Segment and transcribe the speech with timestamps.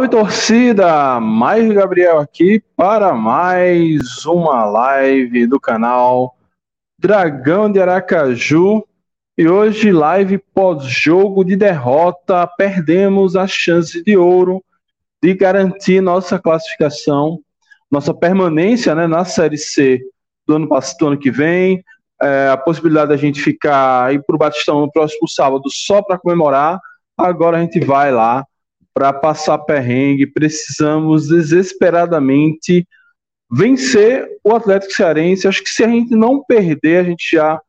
[0.00, 1.20] Salve torcida!
[1.20, 6.34] Mais Gabriel aqui para mais uma live do canal
[6.98, 8.82] Dragão de Aracaju.
[9.36, 14.64] E hoje, live pós-jogo de derrota, perdemos a chance de ouro
[15.22, 17.38] de garantir nossa classificação,
[17.90, 20.00] nossa permanência né, na Série C
[20.46, 20.66] do ano,
[20.98, 21.84] do ano que vem.
[22.22, 26.18] É, a possibilidade da gente ficar aí para o Batistão no próximo sábado só para
[26.18, 26.80] comemorar.
[27.18, 28.46] Agora a gente vai lá
[28.94, 32.86] para passar perrengue, precisamos desesperadamente
[33.50, 35.48] vencer o Atlético Cearense.
[35.48, 37.60] Acho que se a gente não perder, a gente já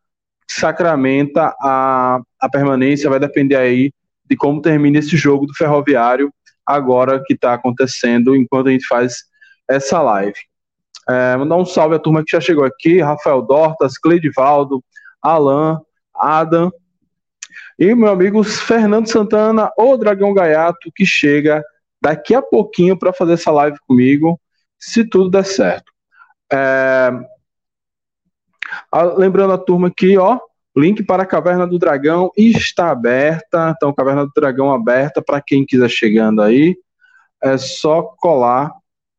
[0.50, 3.91] sacramenta a, a permanência, vai depender aí
[4.30, 6.31] de como termina esse jogo do Ferroviário,
[6.66, 9.23] agora que está acontecendo, enquanto a gente faz
[9.69, 10.38] essa live.
[11.09, 14.83] É, mandar um salve à turma que já chegou aqui: Rafael Dortas, Cleidivaldo,
[15.22, 15.81] Alan,
[16.16, 16.72] Adam,
[17.77, 21.63] e meu amigo Fernando Santana, o Dragão Gaiato, que chega
[22.02, 24.39] daqui a pouquinho para fazer essa live comigo,
[24.77, 25.91] se tudo der certo.
[26.52, 27.11] É...
[29.17, 30.39] Lembrando a turma aqui, ó,
[30.75, 33.73] link para a Caverna do Dragão está aberta.
[33.75, 36.75] Então, Caverna do Dragão aberta para quem quiser chegando aí.
[37.44, 38.72] É só colar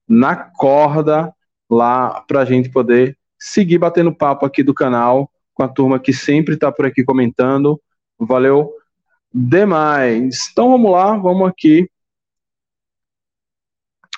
[0.09, 1.33] na corda
[1.71, 6.13] lá para a gente poder seguir batendo papo aqui do canal com a turma que
[6.13, 7.81] sempre está por aqui comentando.
[8.27, 8.73] Valeu
[9.33, 10.49] demais.
[10.53, 11.89] Então vamos lá, vamos aqui.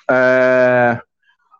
[0.09, 0.99] É,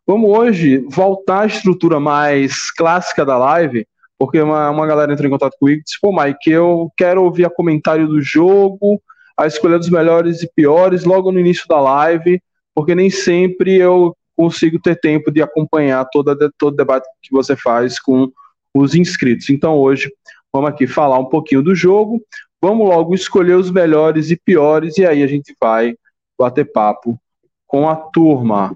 [0.05, 3.87] vamos hoje voltar à estrutura mais clássica da live,
[4.19, 7.45] porque uma, uma galera entrou em contato comigo e disse: pô, Mike, eu quero ouvir
[7.45, 9.01] a comentário do jogo,
[9.37, 12.41] a escolha dos melhores e piores logo no início da live,
[12.73, 17.55] porque nem sempre eu consigo ter tempo de acompanhar toda, todo o debate que você
[17.55, 18.31] faz com
[18.73, 19.49] os inscritos.
[19.49, 20.11] Então hoje
[20.55, 22.23] Vamos aqui falar um pouquinho do jogo.
[22.61, 25.93] Vamos logo escolher os melhores e piores e aí a gente vai
[26.39, 27.19] bater papo
[27.67, 28.73] com a turma.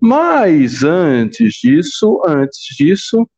[0.00, 3.28] Mas antes disso, antes disso,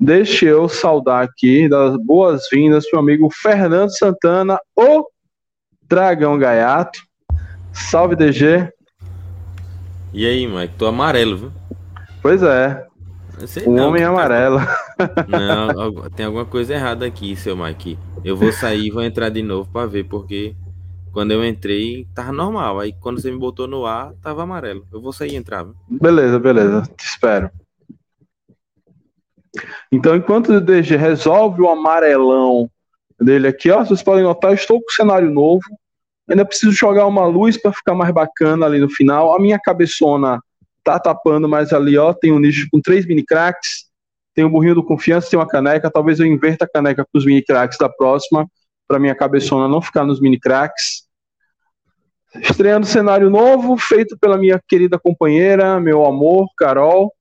[0.00, 5.06] deixa eu saudar aqui, dar boas-vindas para o amigo Fernando Santana, o
[5.84, 6.98] Dragão Gaiato.
[7.72, 8.68] Salve, DG.
[10.12, 10.74] E aí, Mike?
[10.76, 11.52] Tô amarelo, viu?
[12.20, 12.87] Pois é.
[13.66, 14.08] O não, homem tá...
[14.08, 14.58] amarelo.
[15.28, 17.98] Não, tem alguma coisa errada aqui, seu Mike.
[18.24, 20.54] Eu vou sair e vou entrar de novo para ver, porque
[21.12, 22.80] quando eu entrei, tava normal.
[22.80, 24.86] Aí quando você me botou no ar, tava amarelo.
[24.92, 25.64] Eu vou sair e entrar.
[25.64, 25.74] Viu?
[25.88, 26.82] Beleza, beleza.
[26.96, 27.50] Te espero.
[29.90, 32.70] Então, enquanto o DG resolve o amarelão
[33.20, 35.62] dele aqui, ó, vocês podem notar, eu estou com cenário novo.
[36.28, 39.34] Ainda preciso jogar uma luz para ficar mais bacana ali no final.
[39.34, 40.40] A minha cabeçona
[40.92, 43.88] tá tapando mais ali, ó, tem um nicho com três mini cracks,
[44.34, 47.18] tem o um burrinho do confiança, tem uma caneca, talvez eu inverta a caneca com
[47.18, 48.46] os mini cracks da próxima,
[48.86, 51.06] para minha cabeçona não ficar nos mini cracks.
[52.36, 57.12] Estreando cenário novo, feito pela minha querida companheira, meu amor, Carol.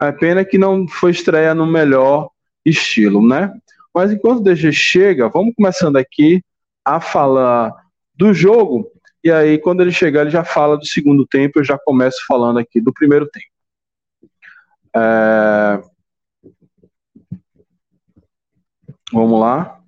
[0.00, 2.30] É pena que não foi estreia no melhor
[2.64, 3.52] estilo, né?
[3.94, 6.42] Mas enquanto o DG chega, vamos começando aqui
[6.84, 7.74] a falar
[8.14, 8.90] do jogo.
[9.22, 11.58] E aí, quando ele chegar, ele já fala do segundo tempo.
[11.58, 13.46] Eu já começo falando aqui do primeiro tempo.
[14.96, 15.82] É...
[19.12, 19.78] Vamos lá.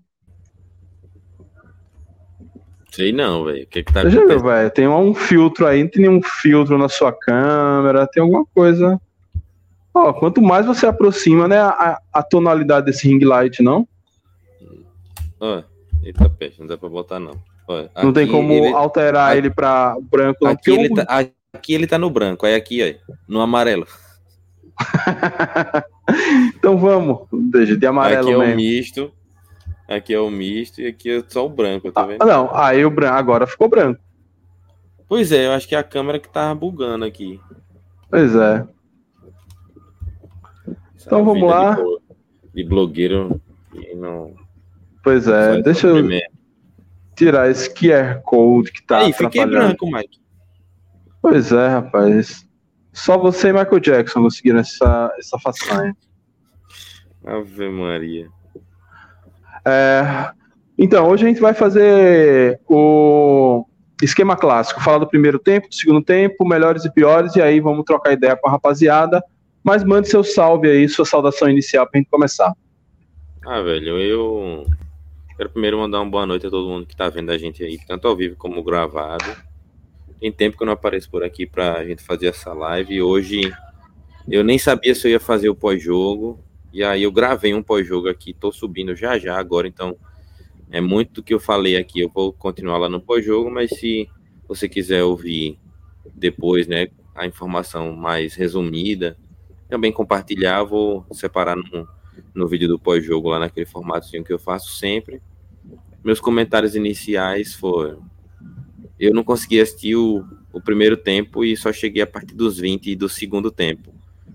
[2.91, 3.65] Sei não, velho.
[3.65, 4.43] O que, que tá acontecendo?
[4.43, 4.71] velho.
[4.71, 9.01] Tem um filtro aí, tem nenhum filtro na sua câmera, tem alguma coisa.
[9.95, 13.87] Ó, quanto mais você aproxima, né, a, a tonalidade desse ring light, não?
[15.41, 15.63] Ó,
[16.03, 17.52] eita peste, não dá pra botar não
[18.03, 18.73] não tem como ele...
[18.73, 20.47] alterar ele para branco.
[20.47, 20.95] Aqui ele, eu...
[20.95, 23.87] tá, aqui ele tá no branco, aí aqui, ó, no amarelo.
[26.57, 27.27] então vamos,
[27.79, 28.53] de amarelo aqui é mesmo.
[28.53, 29.13] o misto,
[29.89, 32.23] aqui é o misto e aqui é só o branco, tá vendo?
[32.23, 34.01] Ah, não, aí o branco, agora ficou branco.
[35.09, 37.39] Pois é, eu acho que é a câmera que tá bugando aqui.
[38.11, 38.67] Pois é.
[40.97, 41.75] Essa então vamos lá.
[41.75, 43.41] De, de blogueiro
[43.97, 44.35] não.
[45.03, 46.03] Pois é, deixa eu
[47.15, 50.21] tirar esse QR Code que tá Aí, fiquei branco, Mike.
[51.21, 52.47] Pois é, rapaz.
[52.93, 55.97] Só você e Michael Jackson conseguiram essa, essa façanha.
[57.25, 58.29] Ave Maria.
[59.65, 60.31] É,
[60.77, 63.65] então, hoje a gente vai fazer o
[64.03, 64.83] esquema clássico.
[64.83, 68.37] Falar do primeiro tempo, do segundo tempo, melhores e piores, e aí vamos trocar ideia
[68.37, 69.23] com a rapaziada.
[69.63, 72.53] Mas mande seu salve aí, sua saudação inicial pra gente começar.
[73.47, 74.67] Ah, velho, eu
[75.43, 77.77] Quero primeiro mandar uma boa noite a todo mundo que está vendo a gente aí,
[77.77, 79.25] tanto ao vivo como gravado.
[80.21, 82.95] Tem tempo que eu não apareço por aqui para a gente fazer essa live.
[82.95, 83.53] E hoje
[84.29, 86.39] eu nem sabia se eu ia fazer o pós-jogo.
[86.73, 89.97] E aí eu gravei um pós-jogo aqui, estou subindo já já agora, então
[90.71, 91.99] é muito do que eu falei aqui.
[91.99, 94.09] Eu vou continuar lá no pós-jogo, mas se
[94.47, 95.59] você quiser ouvir
[96.15, 96.87] depois, né,
[97.17, 99.19] a informação mais resumida.
[99.69, 101.89] Também compartilhar, vou separar no,
[102.33, 105.21] no vídeo do pós-jogo lá naquele formato que eu faço sempre.
[106.05, 108.03] Meus comentários iniciais foram:
[108.99, 112.95] eu não consegui assistir o, o primeiro tempo e só cheguei a partir dos 20
[112.97, 113.93] do segundo tempo.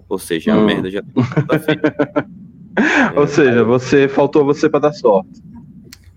[0.09, 0.59] Ou seja, hum.
[0.59, 2.27] a merda já tá
[3.15, 5.41] Ou é, seja, você faltou você para dar sorte.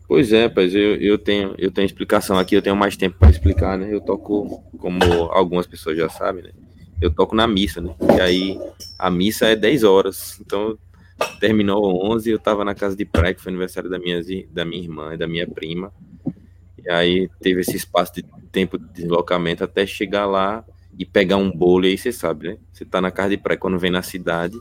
[0.07, 3.31] Pois é, pois eu, eu tenho eu tenho explicação aqui, eu tenho mais tempo para
[3.31, 3.89] explicar, né?
[3.95, 6.51] Eu toco, como algumas pessoas já sabem, né?
[7.01, 7.95] Eu toco na missa, né?
[8.17, 8.61] E aí
[8.99, 10.39] a missa é 10 horas.
[10.41, 10.77] Então
[11.39, 14.21] terminou 11, eu tava na casa de praia, que foi aniversário da minha,
[14.51, 15.93] da minha irmã e da minha prima.
[16.85, 20.65] E aí teve esse espaço de tempo de deslocamento até chegar lá
[20.99, 22.59] e pegar um bolo, e aí você sabe, né?
[22.73, 24.57] Você tá na casa de praia, quando vem na cidade,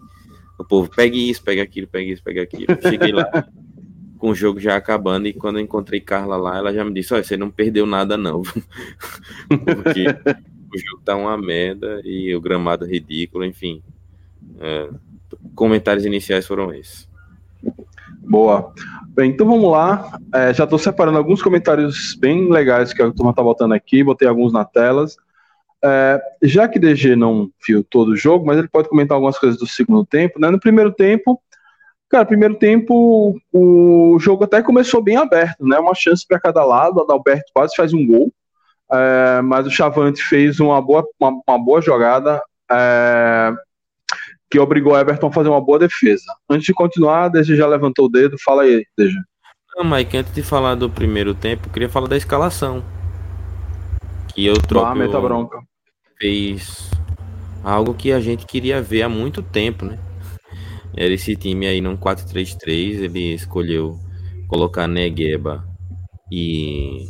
[0.57, 2.77] o povo pega isso, pega aquilo, pega isso, pega aquilo.
[2.81, 3.47] Cheguei lá
[4.17, 7.13] com o jogo já acabando e quando eu encontrei Carla lá, ela já me disse,
[7.13, 8.41] olha, você não perdeu nada não.
[9.47, 10.05] Porque
[10.73, 13.81] o jogo tá uma merda e o gramado ridículo, enfim.
[14.59, 14.89] É,
[15.55, 17.07] comentários iniciais foram esses.
[18.21, 18.73] Boa.
[19.07, 20.19] Bem, então vamos lá.
[20.33, 24.27] É, já estou separando alguns comentários bem legais que a turma está botando aqui, botei
[24.27, 25.17] alguns na telas.
[25.83, 29.57] É, já que DG não viu todo o jogo, mas ele pode comentar algumas coisas
[29.57, 30.39] do segundo tempo.
[30.39, 30.49] Né?
[30.49, 31.41] No primeiro tempo,
[32.09, 35.79] cara, primeiro tempo o jogo até começou bem aberto, né?
[35.79, 36.97] Uma chance para cada lado.
[36.97, 38.31] O Adalberto quase faz um gol,
[38.91, 42.41] é, mas o Chavante fez uma boa, uma, uma boa jogada.
[42.71, 43.53] É,
[44.49, 46.25] que obrigou o Everton a fazer uma boa defesa.
[46.49, 49.17] Antes de continuar, Desde já levantou o dedo, fala aí, Desde.
[49.75, 52.83] Não, Mike, antes de falar do primeiro tempo, eu queria falar da escalação.
[54.33, 54.87] Que eu troco.
[54.87, 55.59] Ah, meta bronca.
[56.19, 56.89] Fez
[57.63, 59.97] algo que a gente queria ver há muito tempo, né?
[60.95, 63.97] Era esse time aí num 4-3-3, ele escolheu
[64.47, 65.63] colocar Negueba
[66.31, 67.05] e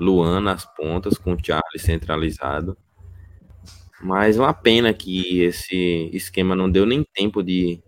[0.00, 2.76] Luan nas pontas, com o Charlie centralizado.
[4.00, 7.82] Mas uma pena que esse esquema não deu nem tempo de,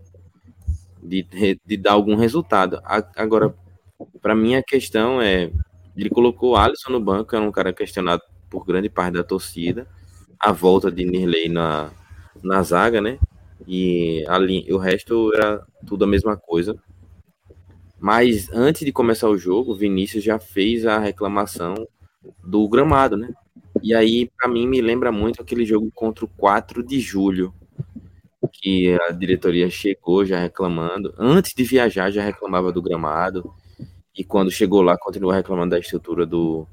[1.03, 1.27] de,
[1.65, 2.81] de dar algum resultado.
[3.17, 3.55] Agora,
[4.21, 5.51] para mim, a questão é:
[5.97, 9.87] ele colocou o Alisson no banco, era um cara questionado por grande parte da torcida.
[10.39, 11.91] A volta de Nirley na,
[12.43, 13.19] na zaga, né?
[13.67, 16.77] E ali, o resto era tudo a mesma coisa.
[17.99, 21.75] Mas antes de começar o jogo, Vinícius já fez a reclamação
[22.43, 23.33] do gramado, né?
[23.83, 27.55] E aí, para mim, me lembra muito aquele jogo contra o 4 de julho,
[28.53, 31.15] que a diretoria chegou já reclamando.
[31.19, 33.53] Antes de viajar, já reclamava do gramado.
[34.17, 36.67] E quando chegou lá, continuou reclamando da estrutura do,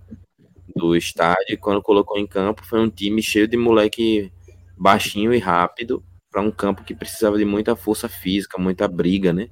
[0.76, 1.46] do estádio.
[1.54, 4.32] E quando colocou em campo, foi um time cheio de moleque
[4.78, 9.50] baixinho e rápido para um campo que precisava de muita força física, muita briga, né?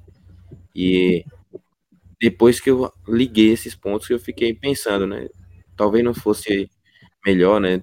[0.74, 1.24] E
[2.20, 5.28] depois que eu liguei esses pontos, eu fiquei pensando, né?
[5.76, 6.70] Talvez não fosse
[7.26, 7.82] melhor, né?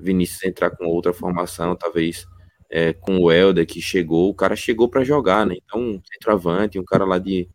[0.00, 2.26] Vinícius entrar com outra formação, talvez
[2.70, 5.56] é, com o Helder que chegou, o cara chegou para jogar, né?
[5.64, 7.48] Então, um centroavante, um cara lá de,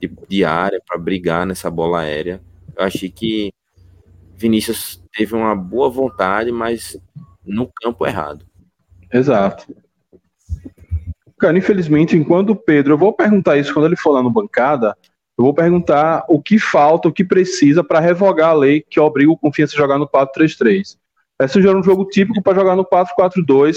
[0.00, 2.40] de, de área para brigar nessa bola aérea.
[2.76, 3.52] Eu achei que
[4.36, 6.96] Vinícius teve uma boa vontade, mas
[7.44, 8.46] no campo errado.
[9.12, 9.74] Exato.
[11.38, 14.96] Cara, infelizmente, enquanto o Pedro, eu vou perguntar isso quando ele for lá no bancada,
[15.38, 19.30] eu vou perguntar o que falta, o que precisa para revogar a lei que obriga
[19.30, 20.96] o Confiança a jogar no 4-3-3.
[21.40, 23.76] Esse era um jogo típico para jogar no 4-4-2,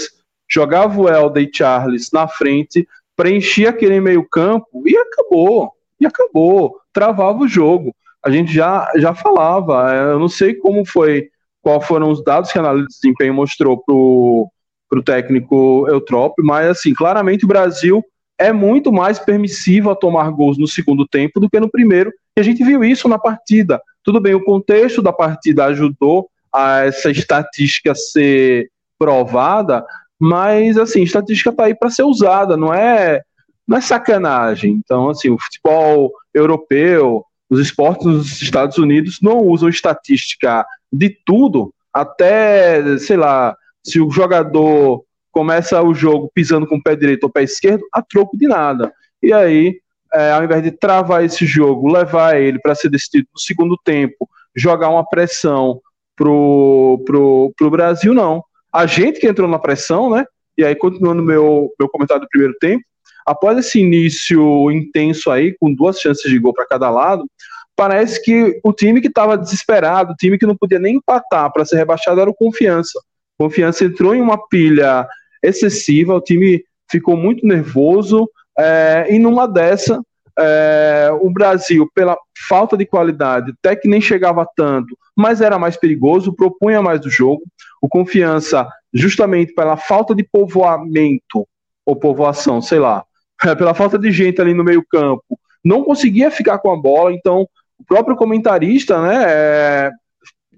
[0.50, 5.70] jogava o Helder e Charles na frente, preenchia aquele meio campo e acabou.
[6.00, 6.80] E acabou.
[6.92, 7.94] Travava o jogo.
[8.24, 11.28] A gente já, já falava, eu não sei como foi,
[11.60, 16.68] qual foram os dados que a análise de desempenho mostrou para o técnico Eutrópio, mas
[16.68, 18.04] assim, claramente o Brasil
[18.38, 22.12] é muito mais permissivo a tomar gols no segundo tempo do que no primeiro.
[22.36, 23.80] E a gente viu isso na partida.
[24.02, 29.84] Tudo bem, o contexto da partida ajudou a essa estatística ser provada,
[30.20, 33.22] mas assim, estatística está aí para ser usada, não é,
[33.66, 34.72] não é sacanagem.
[34.72, 41.72] Então, assim, o futebol europeu, os esportes nos Estados Unidos não usam estatística de tudo,
[41.92, 47.30] até, sei lá, se o jogador começa o jogo pisando com o pé direito ou
[47.30, 48.92] pé esquerdo, a troco de nada.
[49.22, 49.80] E aí,
[50.12, 54.28] é, ao invés de travar esse jogo, levar ele para ser decidido no segundo tempo,
[54.54, 55.80] jogar uma pressão
[56.14, 58.44] pro, pro, pro Brasil, não.
[58.72, 60.24] A gente que entrou na pressão, né?
[60.56, 62.84] E aí, continuando meu, meu comentário do primeiro tempo,
[63.26, 67.26] após esse início intenso aí, com duas chances de gol para cada lado,
[67.74, 71.64] parece que o time que estava desesperado, o time que não podia nem empatar para
[71.64, 73.00] ser rebaixado era o Confiança.
[73.38, 75.06] Confiança entrou em uma pilha
[75.42, 80.00] excessiva, o time ficou muito nervoso, é, e numa dessa,
[80.38, 82.16] é, o Brasil, pela
[82.48, 87.10] falta de qualidade, até que nem chegava tanto, mas era mais perigoso, propunha mais do
[87.10, 87.42] jogo.
[87.80, 91.46] O Confiança justamente pela falta de povoamento
[91.84, 93.04] ou povoação, sei lá,
[93.58, 97.48] pela falta de gente ali no meio campo, não conseguia ficar com a bola, então
[97.78, 99.90] o próprio comentarista, né, é,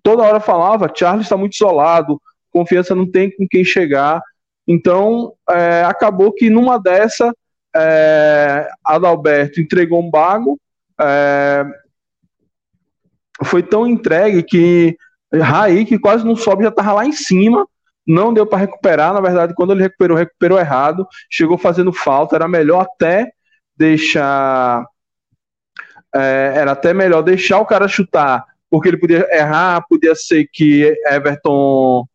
[0.03, 4.23] toda hora falava, Charles está muito isolado, confiança não tem com quem chegar,
[4.67, 7.33] então é, acabou que numa dessa
[7.75, 10.59] é, Adalberto entregou um bago,
[11.01, 11.65] é,
[13.43, 14.97] foi tão entregue que
[15.33, 17.67] Raí, que quase não sobe, já estava lá em cima,
[18.07, 19.13] não deu para recuperar.
[19.13, 22.37] Na verdade, quando ele recuperou, recuperou errado, chegou fazendo falta.
[22.37, 23.31] Era melhor até
[23.77, 24.85] deixar.
[26.15, 30.97] É, era até melhor deixar o cara chutar, porque ele podia errar, podia ser que
[31.07, 32.07] Everton,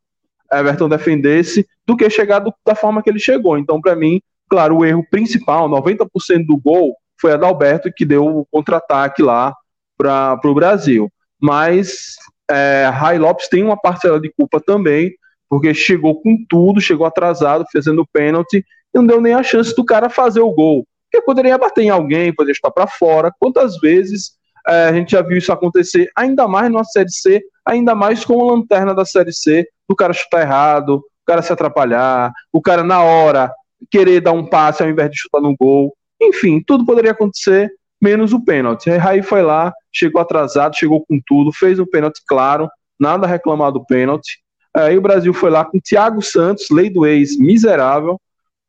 [0.52, 3.58] Everton defendesse, do que chegar do, da forma que ele chegou.
[3.58, 8.06] Então, para mim, claro, o erro principal, 90% do gol, foi a da Alberto que
[8.06, 9.54] deu o contra-ataque lá
[9.98, 11.12] para o Brasil.
[11.42, 12.16] Mas
[12.50, 15.14] é, Rai Lopes tem uma parcela de culpa também,
[15.50, 18.58] porque chegou com tudo, chegou atrasado, fazendo pênalti,
[18.94, 20.86] e não deu nem a chance do cara fazer o gol.
[21.12, 23.32] Porque poderia bater em alguém, poderia estar para fora.
[23.40, 24.32] Quantas vezes
[24.68, 28.42] é, a gente já viu isso acontecer, ainda mais na Série C, ainda mais com
[28.42, 32.84] a lanterna da Série C, o cara chutar errado, o cara se atrapalhar, o cara
[32.84, 33.52] na hora
[33.92, 35.96] querer dar um passe ao invés de chutar no gol.
[36.22, 37.72] Enfim, tudo poderia acontecer,
[38.02, 38.90] menos o pênalti.
[38.90, 42.68] Raí foi lá, chegou atrasado, chegou com tudo, fez um pênalti claro,
[43.00, 44.40] nada a reclamar do pênalti.
[44.76, 48.20] Aí o Brasil foi lá com Thiago Santos, lei do ex, miserável,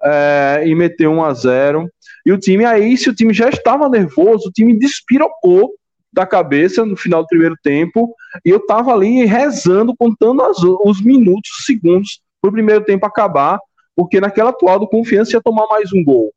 [0.02, 1.88] é, e meteu 1 a 0
[2.24, 5.74] E o time aí, se o time já estava nervoso, o time despirocou
[6.12, 8.14] da cabeça no final do primeiro tempo,
[8.44, 13.06] e eu tava ali rezando, contando as, os minutos, os segundos, para o primeiro tempo
[13.06, 13.58] acabar,
[13.94, 16.32] porque naquela atual do Confiança ia tomar mais um gol.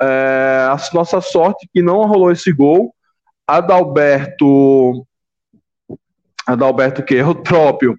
[0.00, 2.94] É, a nossa sorte que não rolou esse gol.
[3.46, 5.06] Adalberto.
[6.46, 7.96] Adalberto que o Trópio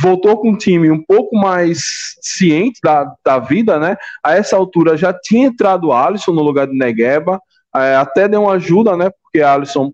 [0.00, 3.96] voltou com um time um pouco mais ciente da, da vida, né?
[4.22, 7.40] A essa altura já tinha entrado Alisson no lugar de Negueba,
[7.74, 9.10] é, até deu uma ajuda, né?
[9.22, 9.92] Porque Alisson,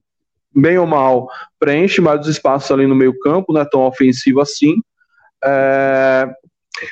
[0.55, 1.29] bem ou mal,
[1.59, 4.77] preenche mais os espaços ali no meio campo, não é tão ofensivo assim.
[5.43, 6.29] É,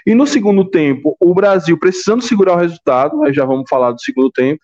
[0.07, 4.01] e no segundo tempo, o Brasil precisando segurar o resultado, aí já vamos falar do
[4.01, 4.61] segundo tempo.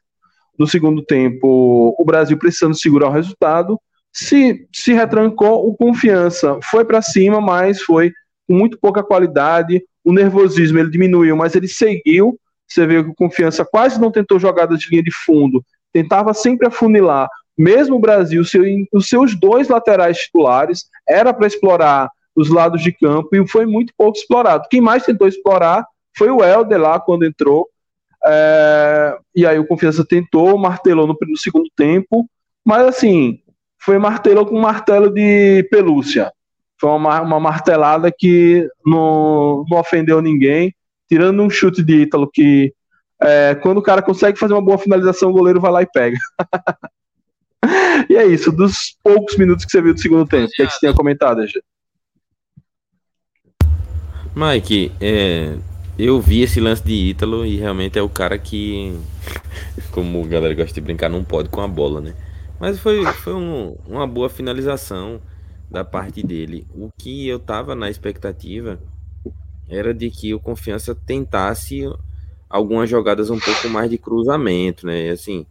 [0.58, 3.78] No segundo tempo, o Brasil precisando segurar o resultado,
[4.12, 8.12] se, se retrancou, o confiança foi para cima, mas foi
[8.46, 9.82] com muito pouca qualidade.
[10.04, 12.38] O nervosismo ele diminuiu, mas ele seguiu.
[12.68, 16.68] Você vê que o confiança quase não tentou jogadas de linha de fundo, tentava sempre
[16.68, 17.28] afunilar.
[17.56, 22.92] Mesmo o Brasil, seu, os seus dois laterais titulares, era para explorar os lados de
[22.92, 24.68] campo e foi muito pouco explorado.
[24.68, 27.68] Quem mais tentou explorar foi o Helder lá quando entrou.
[28.26, 32.28] É, e aí o Confiança tentou, martelou no, no, segundo tempo,
[32.64, 33.38] mas assim,
[33.78, 36.32] foi martelou com martelo de pelúcia.
[36.80, 40.74] Foi uma, uma martelada que não, não ofendeu ninguém,
[41.08, 42.72] tirando um chute de Ítalo que
[43.22, 46.16] é, quando o cara consegue fazer uma boa finalização, o goleiro vai lá e pega.
[48.08, 50.66] e é isso, dos poucos minutos que você viu do segundo tempo, o que, é
[50.66, 51.62] que você tinha comentado, gente?
[54.34, 55.56] Mike, é,
[55.98, 58.98] eu vi esse lance de Ítalo e realmente é o cara que,
[59.92, 62.14] como a galera gosta de brincar, não pode com a bola, né?
[62.58, 65.20] Mas foi, foi um, uma boa finalização
[65.70, 66.66] da parte dele.
[66.74, 68.80] O que eu tava na expectativa
[69.68, 71.82] era de que o Confiança tentasse
[72.48, 75.10] algumas jogadas um pouco mais de cruzamento, né?
[75.10, 75.46] Assim,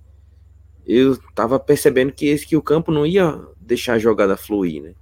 [0.85, 4.93] eu tava percebendo que esse que o campo não ia deixar a jogada fluir, né?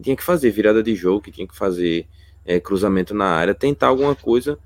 [0.00, 2.06] Tinha que fazer virada de jogo, que tinha que fazer
[2.44, 4.58] é, cruzamento na área, tentar alguma coisa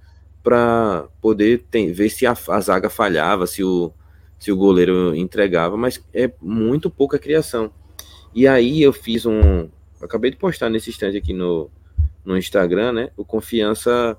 [0.42, 3.92] para poder ver se a, a, zaga falhava, se o,
[4.38, 7.70] se o goleiro entregava, mas é muito pouca criação.
[8.34, 9.68] E aí eu fiz um.
[10.00, 11.70] Acabei de postar nesse instante aqui no,
[12.24, 13.10] no Instagram, né?
[13.16, 14.16] O Confiança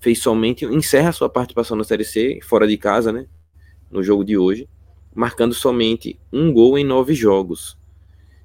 [0.00, 0.64] fez somente.
[0.64, 3.26] encerra sua participação na Série C, fora de casa, né?
[3.90, 4.68] No jogo de hoje,
[5.14, 7.76] marcando somente um gol em nove jogos.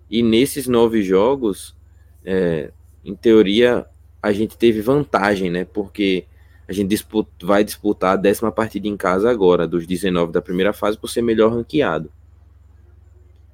[0.10, 1.76] E nesses nove jogos,
[2.24, 2.72] é,
[3.04, 3.86] em teoria,
[4.22, 5.66] a gente teve vantagem, né?
[5.66, 6.26] Porque
[6.68, 10.74] a gente disputa, vai disputar a décima partida em casa agora, dos 19 da primeira
[10.74, 12.12] fase, por ser melhor ranqueado.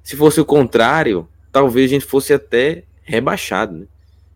[0.02, 3.86] Se fosse o contrário, talvez a gente fosse até rebaixado, né?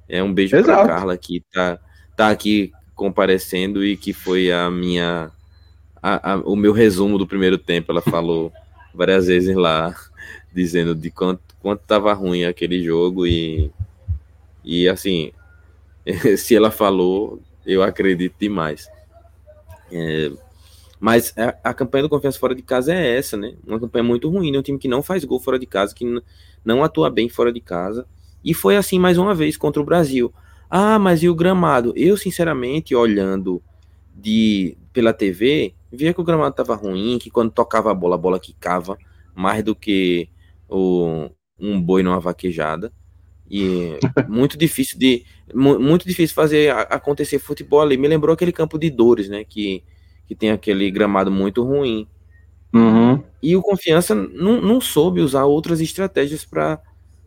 [0.09, 1.81] É um beijo para Carla que tá,
[2.17, 5.33] tá aqui comparecendo e que foi a minha
[6.01, 7.91] a, a, o meu resumo do primeiro tempo.
[7.91, 8.53] Ela falou
[8.97, 9.95] várias vezes lá,
[10.53, 13.71] dizendo de quanto quanto tava ruim aquele jogo e
[14.65, 15.33] e assim
[16.39, 18.89] se ela falou, eu acredito demais.
[19.91, 20.31] É,
[20.99, 23.55] mas a, a, campanha do Confiança fora de casa é essa, né?
[23.67, 24.59] Uma campanha muito ruim, né?
[24.59, 26.05] Um time que não faz gol fora de casa, que
[26.65, 28.07] não atua bem fora de casa.
[28.45, 30.33] E foi assim mais uma vez contra o Brasil.
[30.71, 31.93] Ah, mas e o gramado?
[31.97, 33.63] Eu, sinceramente, olhando
[34.15, 38.19] de pela TV, via que o gramado estava ruim, que quando tocava a bola, a
[38.19, 38.99] bola quicava
[39.35, 40.29] mais do que
[40.69, 42.93] o, um boi numa vaquejada.
[43.49, 45.25] E muito difícil de
[45.55, 47.97] muito difícil fazer acontecer futebol ali.
[47.97, 49.45] Me lembrou aquele campo de Dores, né?
[49.45, 49.85] Que,
[50.27, 52.09] que tem aquele gramado muito ruim.
[52.75, 53.23] Uhum.
[53.43, 56.81] E o Confiança não, não soube usar outras estratégias para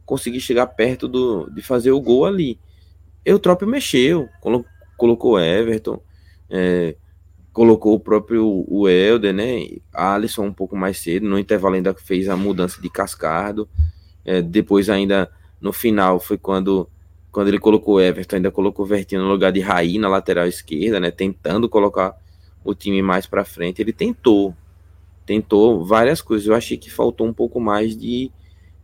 [0.05, 2.59] conseguir chegar perto do, de fazer o gol ali.
[3.23, 4.65] Eutrópio mexeu, colo,
[4.97, 6.01] colocou Everton,
[6.49, 6.95] é,
[7.59, 9.67] colocou o próprio o Helder, né?
[9.93, 13.67] Alisson um pouco mais cedo, no intervalo ainda fez a mudança de Cascardo.
[14.23, 16.89] É, depois ainda no final foi quando
[17.29, 21.11] quando ele colocou Everton, ainda colocou Vertinho no lugar de Raí na lateral esquerda, né?
[21.11, 22.15] Tentando colocar
[22.63, 23.81] o time mais para frente.
[23.81, 24.55] Ele tentou,
[25.25, 26.47] tentou várias coisas.
[26.47, 28.31] Eu achei que faltou um pouco mais de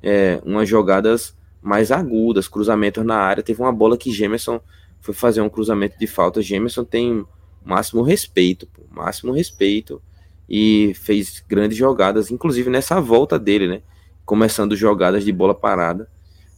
[0.04, 3.42] é, umas jogadas mais agudas, cruzamentos na área.
[3.42, 4.60] Teve uma bola que Gemerson
[5.00, 6.42] foi fazer um cruzamento de falta.
[6.42, 7.26] Gemerson tem
[7.66, 10.02] máximo respeito, pô, máximo respeito
[10.48, 13.82] e fez grandes jogadas, inclusive nessa volta dele, né?
[14.24, 16.08] Começando jogadas de bola parada.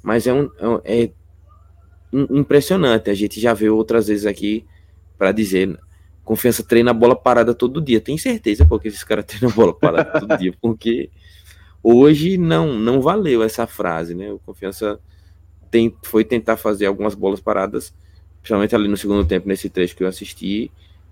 [0.04, 0.50] Mas é um,
[0.86, 1.12] é, é
[2.12, 3.10] impressionante.
[3.10, 4.66] A gente já viu outras vezes aqui
[5.18, 5.80] para dizer
[6.24, 8.02] Confiança treina bola parada todo dia.
[8.02, 11.10] Tem certeza porque esses caras treinam bola parada todo dia, porque
[11.82, 14.30] hoje não não valeu essa frase, né?
[14.34, 15.00] O Confiança
[15.72, 17.94] tem, foi tentar fazer algumas bolas paradas,
[18.42, 20.70] principalmente ali no segundo tempo, nesse trecho que eu assisti,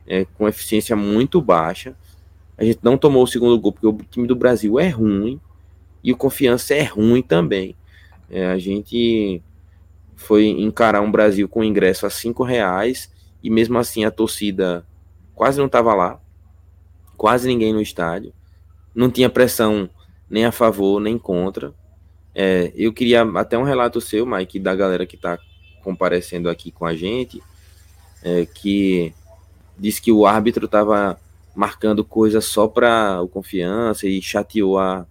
[0.08, 1.96] é, com eficiência muito baixa.
[2.58, 5.40] A gente não tomou o segundo gol porque o time do Brasil é ruim
[6.04, 7.76] e o Confiança é ruim também.
[8.30, 9.42] É, a gente
[10.16, 13.12] foi encarar um Brasil com ingresso a cinco reais
[13.44, 14.86] e mesmo assim a torcida
[15.34, 16.20] quase não estava lá,
[17.18, 18.34] quase ninguém no estádio,
[18.94, 19.90] não tinha pressão
[20.30, 21.74] nem a favor nem contra.
[22.34, 25.38] É, eu queria até um relato seu, Mike, da galera que está
[25.84, 27.42] comparecendo aqui com a gente,
[28.24, 29.14] é, que
[29.78, 31.20] disse que o árbitro estava
[31.56, 35.06] marcando coisa só para o confiança e chateou a,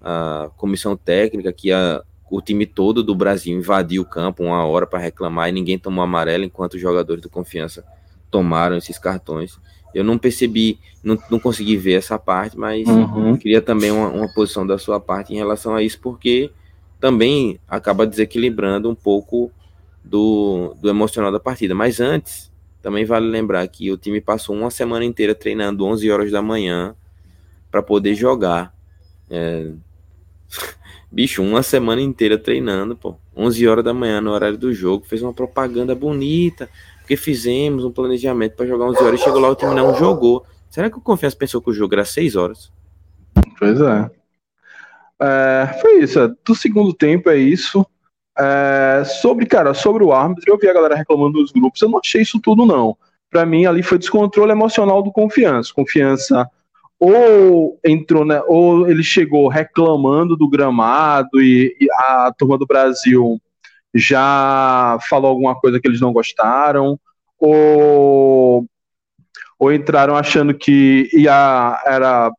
[0.00, 4.86] a comissão técnica que a, o time todo do Brasil invadiu o campo uma hora
[4.86, 7.84] para reclamar e ninguém tomou amarelo enquanto os jogadores do confiança
[8.30, 9.58] tomaram esses cartões.
[9.94, 13.36] Eu não percebi, não, não consegui ver essa parte, mas uhum.
[13.36, 16.50] queria também uma, uma, posição da sua parte em relação a isso, porque
[16.98, 19.50] também acaba desequilibrando um pouco
[20.02, 21.74] do, do emocional da partida.
[21.74, 22.51] Mas antes,
[22.82, 26.96] também vale lembrar que o time passou uma semana inteira treinando 11 horas da manhã
[27.70, 28.74] para poder jogar.
[29.30, 29.70] É...
[31.10, 33.16] Bicho, uma semana inteira treinando, pô.
[33.36, 36.68] 11 horas da manhã no horário do jogo, fez uma propaganda bonita,
[36.98, 40.44] porque fizemos um planejamento para jogar 11 horas e chegou lá o time não jogou.
[40.68, 42.72] Será que o Confiança pensou que o jogo era 6 horas?
[43.58, 44.10] Pois é.
[45.20, 46.18] é foi isso.
[46.18, 46.28] É.
[46.44, 47.86] Do segundo tempo é isso.
[48.38, 51.80] É, sobre, cara, sobre o árbitro, eu vi a galera reclamando dos grupos.
[51.82, 52.96] Eu não achei isso tudo, não.
[53.30, 55.72] Para mim, ali foi descontrole emocional do Confiança.
[55.74, 56.48] Confiança
[57.04, 63.40] ou entrou, né, ou ele chegou reclamando do gramado e, e a turma do Brasil
[63.92, 66.96] já falou alguma coisa que eles não gostaram,
[67.40, 68.64] ou,
[69.58, 72.30] ou entraram achando que ia era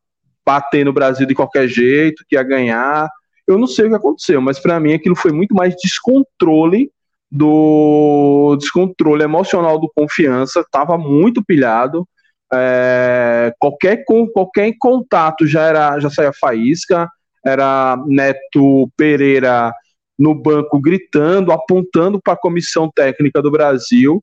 [0.46, 3.10] bater no Brasil de qualquer jeito, que ia ganhar.
[3.46, 6.90] Eu não sei o que aconteceu, mas para mim aquilo foi muito mais descontrole
[7.30, 12.06] do descontrole emocional do confiança, estava muito pilhado.
[12.52, 17.08] É, qualquer, qualquer contato já era já saía faísca,
[17.44, 19.72] era Neto Pereira
[20.18, 24.22] no banco gritando, apontando para a comissão técnica do Brasil.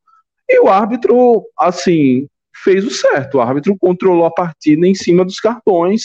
[0.50, 2.28] E o árbitro, assim,
[2.64, 3.38] fez o certo.
[3.38, 6.04] O árbitro controlou a partida em cima dos cartões.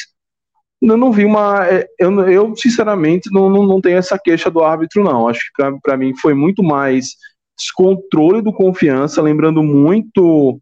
[0.81, 1.67] Eu não vi uma.
[1.67, 5.29] É, eu, eu sinceramente, não, não, não tenho essa queixa do árbitro, não.
[5.29, 7.17] Acho que para mim foi muito mais
[7.59, 10.61] descontrole do confiança, lembrando muito.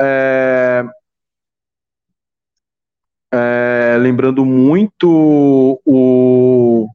[0.00, 0.84] É,
[3.32, 6.88] é, lembrando muito o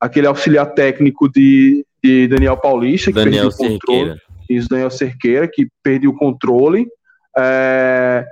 [0.00, 4.20] aquele auxiliar técnico de, de Daniel Paulista, que Daniel perdeu o controle.
[4.48, 6.88] Isso, Daniel Cerqueira, que perdeu o controle.
[7.36, 8.24] É,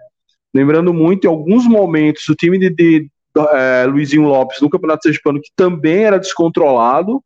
[0.52, 5.40] lembrando muito, em alguns momentos, o time de, de é, Luizinho Lopes no Campeonato Sergipano,
[5.40, 7.22] que também era descontrolado,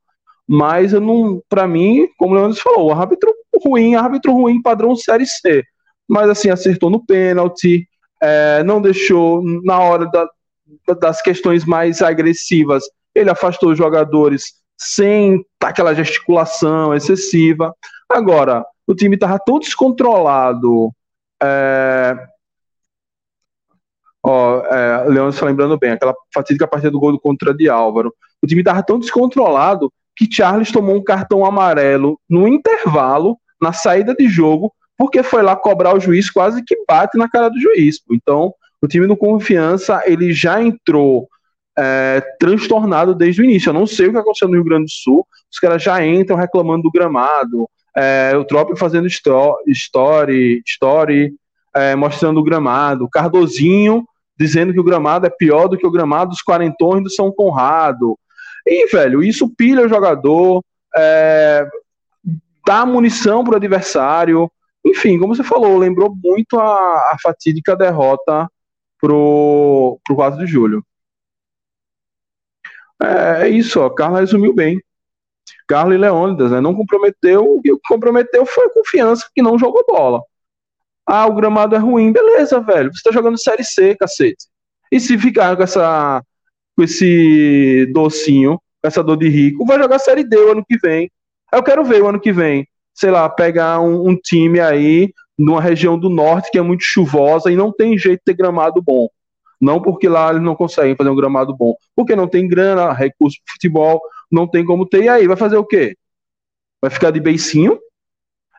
[0.46, 3.32] mas eu não, para mim, como o Leandro falou, árbitro
[3.64, 5.62] ruim, árbitro ruim padrão Série C.
[6.08, 7.88] Mas assim, acertou no pênalti,
[8.20, 10.28] é, não deixou na hora da,
[11.00, 12.84] das questões mais agressivas,
[13.14, 17.74] ele afastou os jogadores sem aquela gesticulação excessiva.
[18.10, 20.90] Agora, o time estava tão descontrolado.
[21.42, 22.14] É...
[24.24, 28.14] Ó, é, Leão está lembrando bem, aquela fatídica partida do gol contra de Álvaro.
[28.42, 34.14] O time estava tão descontrolado que Charles tomou um cartão amarelo no intervalo, na saída
[34.14, 38.00] de jogo, porque foi lá cobrar o juiz, quase que bate na cara do juiz.
[38.10, 41.28] Então, o time do Confiança, ele já entrou
[41.76, 43.70] é, transtornado desde o início.
[43.70, 46.36] Eu não sei o que aconteceu no Rio Grande do Sul, os caras já entram
[46.36, 51.34] reclamando do gramado, é, o Trópico fazendo story, story
[51.74, 54.04] é, mostrando o gramado, Cardozinho
[54.36, 58.18] dizendo que o gramado é pior do que o gramado dos quarentões do São Conrado.
[58.66, 60.62] E, velho, isso pilha o jogador,
[60.96, 61.66] é,
[62.66, 64.50] dá munição para o adversário.
[64.84, 68.48] Enfim, como você falou, lembrou muito a, a fatídica derrota
[69.00, 70.84] pro, pro 4 de julho.
[73.02, 74.80] É, é isso, ó, Carla resumiu bem.
[75.66, 76.60] Carlos e Leônidas, né?
[76.60, 80.22] Não comprometeu, o que comprometeu foi a confiança que não jogou bola.
[81.06, 82.90] Ah, o gramado é ruim, beleza, velho.
[82.92, 84.46] Você tá jogando Série C, cacete.
[84.90, 86.22] E se ficar com essa
[86.76, 90.78] com esse docinho, com essa dor de rico, vai jogar Série D o ano que
[90.78, 91.10] vem.
[91.52, 95.60] Eu quero ver o ano que vem, sei lá, pegar um, um time aí numa
[95.60, 99.08] região do norte que é muito chuvosa e não tem jeito de ter gramado bom.
[99.60, 103.38] Não porque lá eles não conseguem fazer um gramado bom, porque não tem grana, recurso
[103.44, 105.04] para futebol, não tem como ter.
[105.04, 105.96] E aí, vai fazer o quê?
[106.80, 107.78] Vai ficar de beicinho?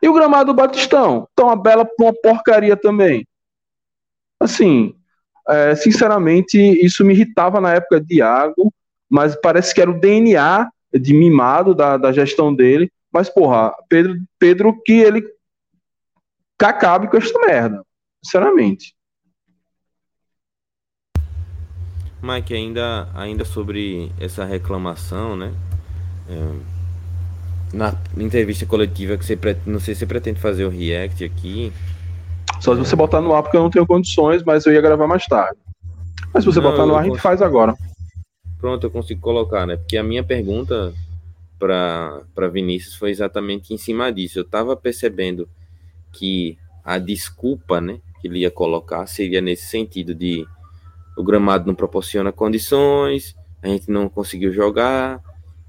[0.04, 1.26] E o gramado do Batistão?
[1.34, 3.26] Tá uma bela uma porcaria também.
[4.38, 4.94] Assim,
[5.48, 8.70] é, sinceramente, isso me irritava na época de Iago,
[9.08, 12.92] mas parece que era o DNA de mimado da, da gestão dele.
[13.10, 15.26] Mas, porra, Pedro, Pedro que ele
[16.62, 17.82] acabe com esta merda,
[18.22, 18.94] sinceramente.
[22.20, 25.54] Mike, ainda, ainda sobre essa reclamação, né?
[26.28, 26.73] É,
[27.74, 31.72] na entrevista coletiva que você pretende, não sei se você pretende fazer o react aqui.
[32.60, 35.06] Só se você botar no ar porque eu não tenho condições, mas eu ia gravar
[35.06, 35.58] mais tarde.
[36.32, 37.74] Mas se você não, botar no ar, a gente faz agora.
[38.58, 39.76] Pronto, eu consigo colocar, né?
[39.76, 40.94] Porque a minha pergunta
[41.58, 44.38] para Vinícius foi exatamente em cima disso.
[44.38, 45.48] Eu estava percebendo
[46.12, 50.46] que a desculpa, né, que ele ia colocar seria nesse sentido de
[51.16, 55.20] o gramado não proporciona condições, a gente não conseguiu jogar.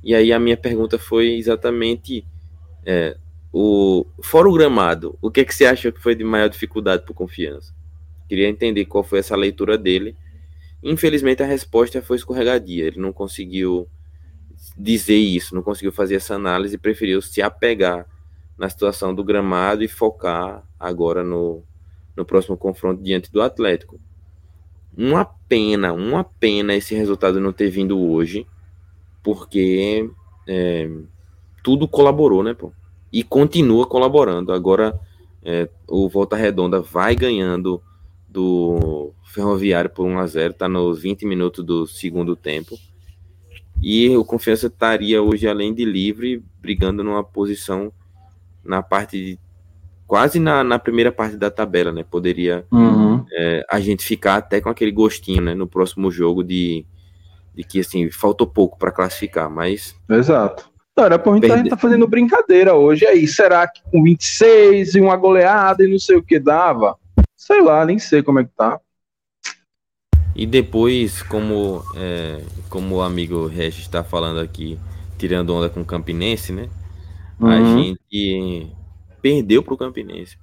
[0.06, 2.24] E aí a minha pergunta foi exatamente
[2.86, 3.18] é,
[3.52, 7.04] o fora o gramado, o que é que você acha que foi de maior dificuldade
[7.04, 7.74] por confiança?
[8.30, 10.15] Queria entender qual foi essa leitura dele.
[10.84, 12.86] Infelizmente a resposta foi escorregadia.
[12.86, 13.88] Ele não conseguiu
[14.78, 18.06] dizer isso, não conseguiu fazer essa análise, preferiu se apegar
[18.56, 21.63] na situação do gramado e focar agora no,
[22.15, 24.00] no próximo confronto diante do Atlético.
[24.96, 28.46] Uma pena, uma pena esse resultado não ter vindo hoje,
[29.26, 30.08] porque
[30.48, 30.88] é,
[31.64, 32.72] tudo colaborou, né, pô?
[33.12, 34.54] E continua colaborando.
[34.54, 35.00] Agora
[35.44, 37.82] é, o Volta Redonda vai ganhando
[38.30, 42.78] do Ferroviário por 1 a 0 tá nos 20 minutos do segundo tempo.
[43.82, 47.92] E o Confiança estaria hoje, além de livre, brigando numa posição
[48.64, 49.40] na parte de
[50.06, 52.04] quase na, na primeira parte da tabela, né?
[52.04, 53.26] Poderia uhum.
[53.32, 55.56] é, a gente ficar até com aquele gostinho, né?
[55.56, 56.86] No próximo jogo de,
[57.56, 60.70] de que assim faltou pouco para classificar, mas exato.
[60.98, 63.28] Não, era por a gente tá fazendo brincadeira hoje aí.
[63.28, 66.98] Será que com 26 e uma goleada e não sei o que dava?
[67.36, 68.80] Sei lá, nem sei como é que tá.
[70.34, 74.80] E depois, como é, como o amigo Regis está falando aqui,
[75.18, 76.70] tirando onda com o Campinense, né?
[77.39, 77.50] Uhum.
[77.50, 78.72] A gente
[79.22, 80.38] perdeu para o Campinense.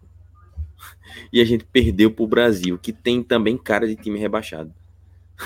[1.33, 4.72] E a gente perdeu para o Brasil, que tem também cara de time rebaixado.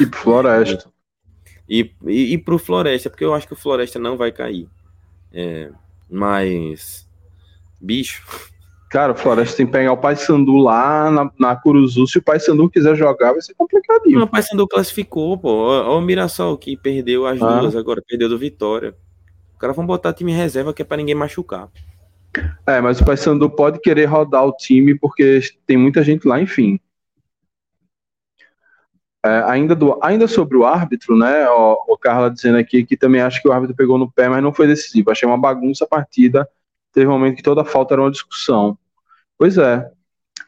[0.01, 0.96] E pro Floresta.
[1.69, 4.69] E, e, e pro Floresta, porque eu acho que o Floresta não vai cair.
[5.33, 5.71] É,
[6.11, 7.09] mas,
[7.81, 8.23] bicho.
[8.89, 12.07] Cara, o Floresta tem que pegar o Paysandu lá na, na Curuzu.
[12.07, 14.21] Se o Paysandu quiser jogar, vai ser complicadinho.
[14.21, 15.67] Não, o Paysandu classificou, pô.
[15.67, 17.59] Olha o Mirassol que perdeu as ah.
[17.59, 18.95] duas agora, perdeu do Vitória.
[19.55, 21.69] O cara vão botar time reserva que é para ninguém machucar.
[22.67, 26.79] É, mas o Paysandu pode querer rodar o time porque tem muita gente lá, enfim.
[29.27, 31.49] É, ainda, do, ainda sobre o árbitro, né?
[31.51, 34.41] O, o Carla dizendo aqui que também acho que o árbitro pegou no pé, mas
[34.41, 35.11] não foi decisivo.
[35.11, 36.49] Achei uma bagunça a partida.
[36.93, 38.79] Teve um momento que toda falta era uma discussão.
[39.37, 39.91] Pois é.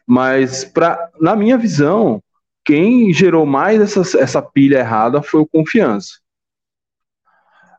[0.06, 2.22] Mas, pra, na minha visão,
[2.64, 6.20] quem gerou mais essa, essa pilha errada foi o Confiança.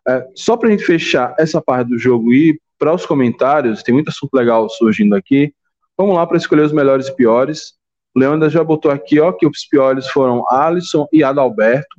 [0.05, 3.93] É, só para a gente fechar essa parte do jogo e para os comentários, tem
[3.93, 5.53] muito assunto legal surgindo aqui.
[5.97, 7.78] Vamos lá para escolher os melhores e piores.
[8.15, 11.97] O Leandro já botou aqui ó, que os piores foram Alisson e Adalberto.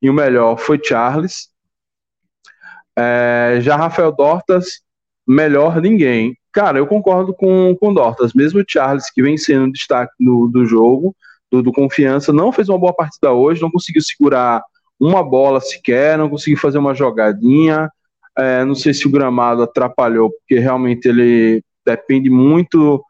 [0.00, 1.48] E o melhor foi Charles.
[2.96, 4.80] É, já Rafael Dortas,
[5.26, 6.36] melhor ninguém.
[6.52, 8.32] Cara, eu concordo com o Dortas.
[8.34, 11.14] Mesmo o Charles, que vem sendo destaque do, do jogo,
[11.50, 14.62] do, do Confiança, não fez uma boa partida hoje, não conseguiu segurar
[14.98, 17.90] uma bola sequer, não conseguiu fazer uma jogadinha.
[18.36, 23.02] É, não sei se o gramado atrapalhou, porque realmente ele depende muito,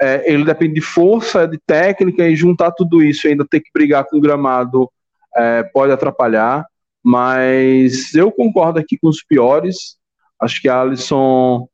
[0.00, 3.70] é, ele depende de força, de técnica, e juntar tudo isso e ainda ter que
[3.72, 4.90] brigar com o gramado
[5.34, 6.66] é, pode atrapalhar.
[7.02, 9.96] Mas eu concordo aqui com os piores.
[10.40, 11.68] Acho que a Alisson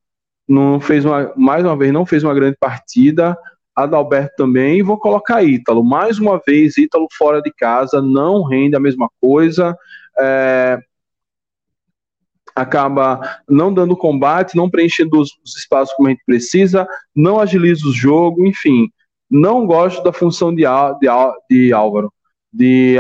[0.47, 3.37] não fez uma, mais uma vez, não fez uma grande partida.
[3.75, 5.83] Adalberto também, vou colocar Ítalo.
[5.83, 9.77] Mais uma vez, Ítalo fora de casa, não rende a mesma coisa.
[10.19, 10.79] É,
[12.55, 17.87] acaba não dando combate, não preenchendo os, os, espaços como a gente precisa, não agiliza
[17.87, 18.89] o jogo, enfim.
[19.31, 20.63] Não gosto da função de,
[21.01, 21.09] de,
[21.51, 22.13] de Álvaro,
[22.53, 22.97] de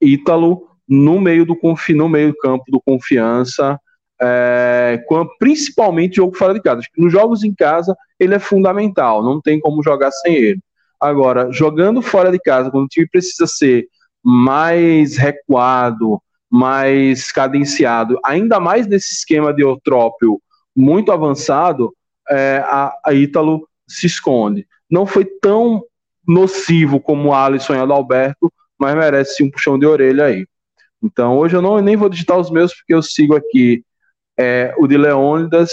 [0.00, 1.56] Ítalo no meio do
[1.94, 3.78] no meio campo do confiança,
[4.20, 5.02] é,
[5.38, 6.82] principalmente jogo fora de casa.
[6.96, 10.60] Nos jogos em casa ele é fundamental, não tem como jogar sem ele.
[11.00, 13.86] Agora, jogando fora de casa, quando o time precisa ser
[14.22, 16.22] mais recuado,
[16.52, 20.38] mais cadenciado, ainda mais nesse esquema de Eutrópio
[20.76, 21.94] muito avançado,
[22.28, 24.66] é, a, a Ítalo se esconde.
[24.90, 25.82] Não foi tão
[26.28, 30.46] nocivo como o Alisson e o Adalberto, mas merece um puxão de orelha aí.
[31.02, 33.82] Então hoje eu não, nem vou digitar os meus, porque eu sigo aqui
[34.38, 35.70] é, o de Leônidas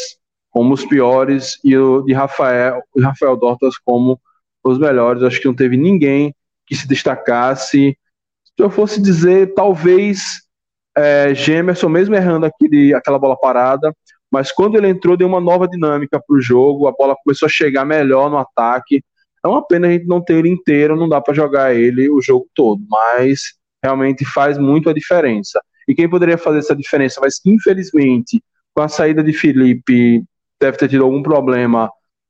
[0.50, 4.18] como os piores e o de Rafael, o Rafael Dortas como
[4.64, 5.24] os melhores.
[5.24, 6.34] Acho que não teve ninguém
[6.66, 7.98] que se destacasse.
[8.46, 10.48] Se eu fosse dizer, talvez
[10.98, 13.94] é, Gemerson, mesmo errando aquele, aquela bola parada,
[14.32, 17.50] mas quando ele entrou, deu uma nova dinâmica para o jogo, a bola começou a
[17.50, 19.04] chegar melhor no ataque.
[19.44, 22.22] É uma pena a gente não ter ele inteiro, não dá para jogar ele o
[22.22, 25.60] jogo todo, mas realmente faz muito a diferença.
[25.88, 28.44] E quem poderia fazer essa diferença, mas infelizmente,
[28.76, 30.24] com a saída de Felipe,
[30.62, 31.90] deve ter tido algum problema,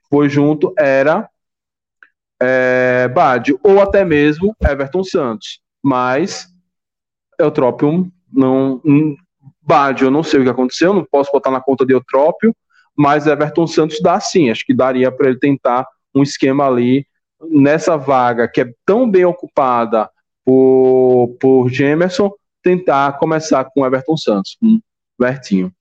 [0.09, 1.27] foi junto, era
[2.41, 3.11] é,
[3.63, 5.59] ou até mesmo Everton Santos.
[5.83, 6.47] Mas
[7.37, 8.81] Eutrópio não.
[8.85, 9.15] Um,
[9.61, 12.55] Bad, eu não sei o que aconteceu, não posso botar na conta de Eutrópio,
[12.95, 17.05] mas Everton Santos dá sim, acho que daria para ele tentar um esquema ali
[17.51, 20.09] nessa vaga que é tão bem ocupada
[20.43, 22.31] por, por Gemerson,
[22.63, 24.79] tentar começar com Everton Santos, com
[25.19, 25.71] Bertinho.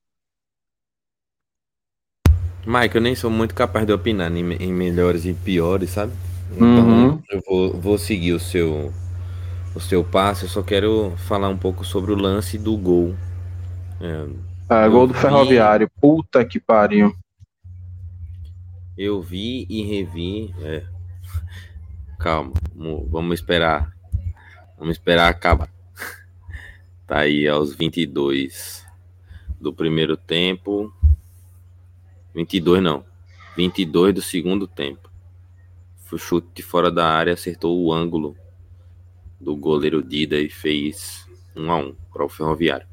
[2.67, 6.13] Mike, eu nem sou muito capaz de opinar em, em melhores e piores, sabe?
[6.53, 7.23] Então uhum.
[7.31, 8.93] eu vou, vou seguir o seu
[9.75, 13.15] o seu passe, eu só quero falar um pouco sobre o lance do gol.
[14.01, 14.27] É,
[14.69, 17.15] ah, gol do vi, Ferroviário, puta que pariu.
[18.97, 20.55] Eu vi e revi.
[20.61, 20.85] É.
[22.19, 23.93] Calma, vamos esperar.
[24.79, 25.71] Vamos esperar acabar.
[27.07, 28.85] Tá aí aos 22
[29.59, 30.93] do primeiro tempo.
[32.35, 33.05] 22 não.
[33.57, 35.11] 22 do segundo tempo.
[36.05, 38.37] Foi chute de fora da área, acertou o ângulo
[39.41, 42.87] do goleiro Dida e fez 1 a 1 para o Ferroviário.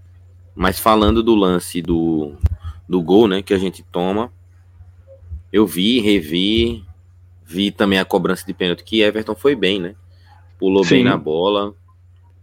[0.56, 2.34] Mas falando do lance do,
[2.88, 4.32] do gol, né, que a gente toma,
[5.52, 6.86] eu vi, revi,
[7.44, 9.96] vi também a cobrança de pênalti que Everton foi bem, né?
[10.58, 10.96] Pulou Sim.
[10.96, 11.74] bem na bola,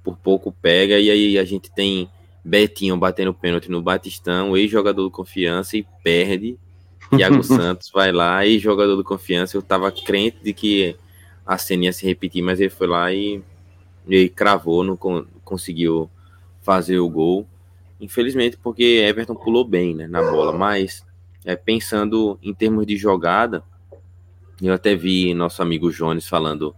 [0.02, 2.08] por pouco pega e aí a gente tem
[2.44, 6.58] Betinho batendo pênalti no Batistão, ex-jogador do Confiança e perde.
[7.16, 10.96] Thiago Santos vai lá, ex-jogador do Confiança, eu tava crente de que
[11.46, 13.42] a cena ia se repetir, mas ele foi lá e
[14.06, 14.96] e cravou, não
[15.44, 16.10] conseguiu
[16.60, 17.46] fazer o gol.
[18.00, 21.04] Infelizmente, porque Everton pulou bem né, na bola, mas
[21.44, 23.62] é, pensando em termos de jogada,
[24.60, 26.74] eu até vi nosso amigo Jones falando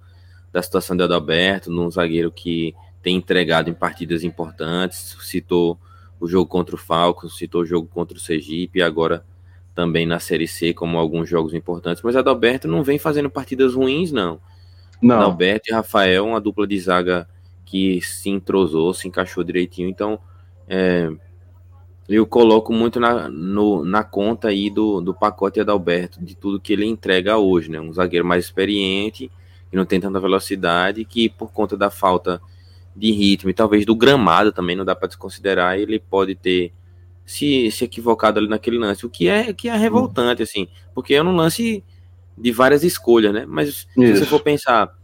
[0.53, 5.79] da situação de Adalberto, num zagueiro que tem entregado em partidas importantes, citou
[6.19, 9.25] o jogo contra o Falcons, citou o jogo contra o Sergipe e agora
[9.75, 14.13] também na Série C como alguns jogos importantes, mas Adalberto não vem fazendo partidas ruins,
[14.13, 14.41] não.
[15.05, 15.21] Não.
[15.21, 17.29] Alberto e Rafael, uma dupla de zaga
[17.65, 19.89] que se entrosou, se encaixou direitinho.
[19.89, 20.19] Então,
[20.67, 21.11] é,
[22.09, 26.73] eu coloco muito na, no, na conta aí do, do pacote Adalberto, de tudo que
[26.73, 27.81] ele entrega hoje, né?
[27.81, 29.31] Um zagueiro mais experiente,
[29.71, 32.41] que não tem tanta velocidade, que por conta da falta
[32.97, 36.73] de ritmo e talvez do gramado também, não dá para desconsiderar, ele pode ter
[37.27, 41.23] se, se equivocado ali naquele lance, o que é, que é revoltante, assim, porque é
[41.23, 41.83] um lance
[42.37, 43.45] de várias escolhas, né?
[43.47, 43.87] Mas Isso.
[43.97, 44.95] se você for pensar,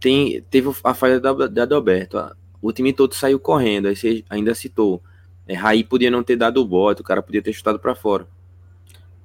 [0.00, 2.18] tem, teve a falha da, da Adalberto.
[2.62, 3.88] O time todo saiu correndo.
[3.88, 5.02] Aí você ainda citou.
[5.46, 8.26] É, Raí podia não ter dado o bote, o cara podia ter chutado para fora.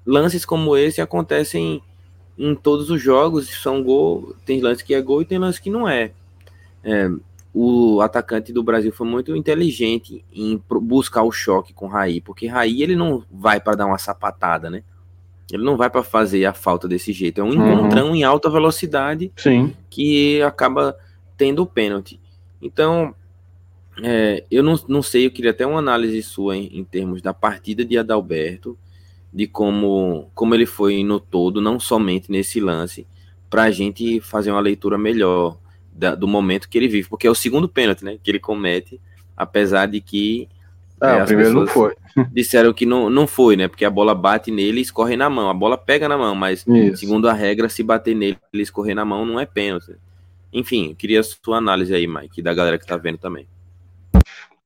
[0.05, 1.81] Lances como esse acontecem
[2.37, 3.49] em todos os jogos.
[3.61, 4.35] São gol.
[4.45, 6.11] Tem lance que é gol e tem lance que não é.
[6.83, 7.09] é
[7.57, 12.83] o atacante do Brasil foi muito inteligente em buscar o choque com Raí, porque Raí
[12.83, 14.83] ele não vai para dar uma sapatada, né?
[15.51, 17.39] Ele não vai para fazer a falta desse jeito.
[17.39, 17.73] É um uhum.
[17.73, 19.73] encontrão em alta velocidade Sim.
[19.89, 20.97] que acaba
[21.37, 22.19] tendo o pênalti.
[22.61, 23.13] Então,
[24.01, 27.33] é, eu não, não sei, eu queria até uma análise sua em, em, termos da
[27.33, 28.77] partida de Adalberto,
[29.31, 33.07] de como, como ele foi no todo, não somente nesse lance,
[33.49, 35.57] para a gente fazer uma leitura melhor
[35.91, 38.99] da, do momento que ele vive, porque é o segundo pênalti né, que ele comete,
[39.35, 40.49] apesar de que.
[40.99, 41.93] Ah, é, o primeiro não foi.
[42.31, 43.67] disseram que não, não foi, né?
[43.67, 45.49] Porque a bola bate nele e escorre na mão.
[45.49, 46.97] A bola pega na mão, mas Isso.
[46.97, 49.95] segundo a regra, se bater nele e escorrer na mão, não é pênalti.
[50.53, 53.45] Enfim, queria a sua análise aí, Mike, da galera que tá vendo também.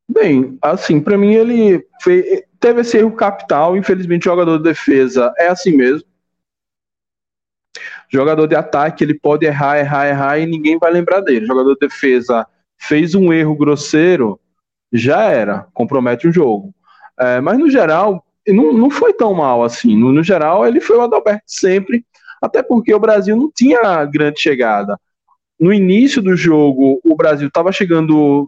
[0.08, 5.48] Bem, assim, para mim ele fez, teve esse erro capital, infelizmente jogador de defesa é
[5.48, 6.08] assim mesmo.
[8.12, 11.46] Jogador de ataque, ele pode errar, errar, errar e ninguém vai lembrar dele.
[11.46, 14.40] Jogador de defesa fez um erro grosseiro,
[14.92, 16.74] já era, compromete o jogo.
[17.20, 19.96] É, mas no geral, não, não foi tão mal assim.
[19.96, 22.06] No, no geral, ele foi o Adalberto sempre,
[22.42, 24.98] até porque o Brasil não tinha grande chegada.
[25.60, 28.46] No início do jogo, o Brasil estava chegando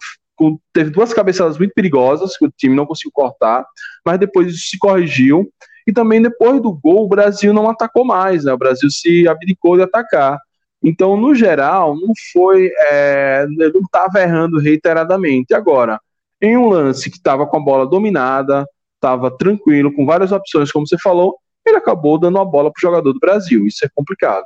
[0.74, 3.64] teve duas cabeçadas muito perigosas que o time não conseguiu cortar,
[4.06, 5.48] mas depois isso se corrigiu.
[5.86, 8.54] E também depois do gol, o Brasil não atacou mais, né?
[8.54, 10.40] O Brasil se abdicou de atacar.
[10.84, 12.72] Então, no geral, não foi.
[12.90, 15.54] É, não estava errando reiteradamente.
[15.54, 16.00] Agora,
[16.42, 20.88] em um lance que estava com a bola dominada, estava tranquilo, com várias opções, como
[20.88, 23.66] você falou, ele acabou dando a bola para o jogador do Brasil.
[23.68, 24.46] Isso é complicado.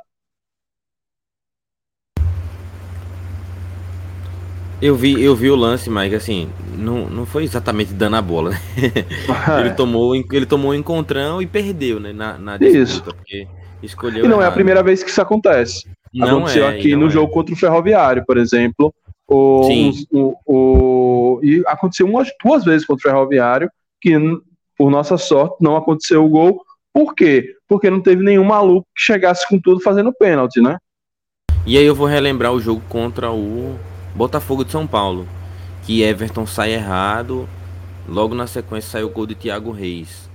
[4.80, 8.50] Eu vi, eu vi o lance, Mike, assim, não, não foi exatamente dando a bola,
[8.50, 8.58] né?
[9.60, 12.12] ele, tomou, ele tomou um encontrão e perdeu, né?
[12.12, 13.02] Na, na disputa, isso.
[13.02, 13.48] porque
[13.82, 14.26] escolheu.
[14.26, 14.44] E não errado.
[14.44, 15.88] é a primeira vez que isso acontece.
[16.12, 17.10] Não Aconteceu é, aqui no é.
[17.10, 18.94] jogo contra o Ferroviário, por exemplo.
[19.28, 19.92] O, Sim.
[20.12, 24.16] O, o, e aconteceu umas duas vezes contra o Ferroviário, que
[24.76, 26.62] por nossa sorte não aconteceu o gol.
[26.92, 27.54] Por quê?
[27.68, 30.78] Porque não teve nenhum maluco que chegasse com tudo fazendo pênalti, né?
[31.66, 33.76] E aí eu vou relembrar o jogo contra o
[34.14, 35.26] Botafogo de São Paulo,
[35.84, 37.48] que Everton sai errado,
[38.08, 40.30] logo na sequência saiu o gol de Thiago Reis.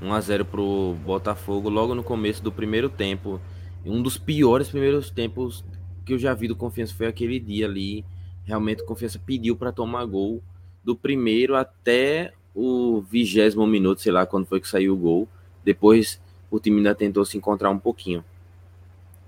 [0.00, 3.40] 1 a 0 pro Botafogo logo no começo do primeiro tempo.
[3.84, 5.64] Um dos piores primeiros tempos
[6.04, 8.04] que eu já vi do Confiança foi aquele dia ali.
[8.48, 10.42] Realmente o Confiança pediu para tomar gol
[10.82, 15.28] do primeiro até o vigésimo minuto, sei lá quando foi que saiu o gol.
[15.62, 18.24] Depois o time ainda tentou se encontrar um pouquinho.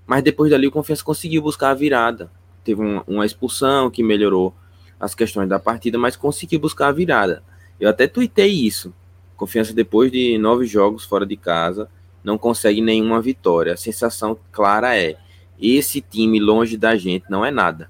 [0.05, 2.29] Mas depois dali o Confiança conseguiu buscar a virada
[2.63, 4.53] teve um, uma expulsão que melhorou
[4.99, 7.43] as questões da partida, mas conseguiu buscar a virada.
[7.79, 8.93] Eu até tuitei isso.
[9.35, 11.89] Confiança depois de nove jogos fora de casa,
[12.23, 13.73] não consegue nenhuma vitória.
[13.73, 15.17] A sensação clara é:
[15.59, 17.89] esse time longe da gente não é nada.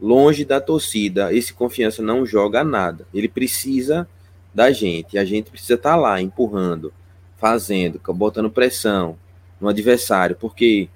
[0.00, 3.06] Longe da torcida, esse confiança não joga nada.
[3.12, 4.08] Ele precisa
[4.54, 5.18] da gente.
[5.18, 6.92] A gente precisa estar tá lá empurrando,
[7.36, 9.18] fazendo, botando pressão
[9.60, 10.88] no adversário, porque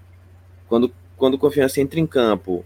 [0.67, 2.65] quando quando Confiança entra em campo,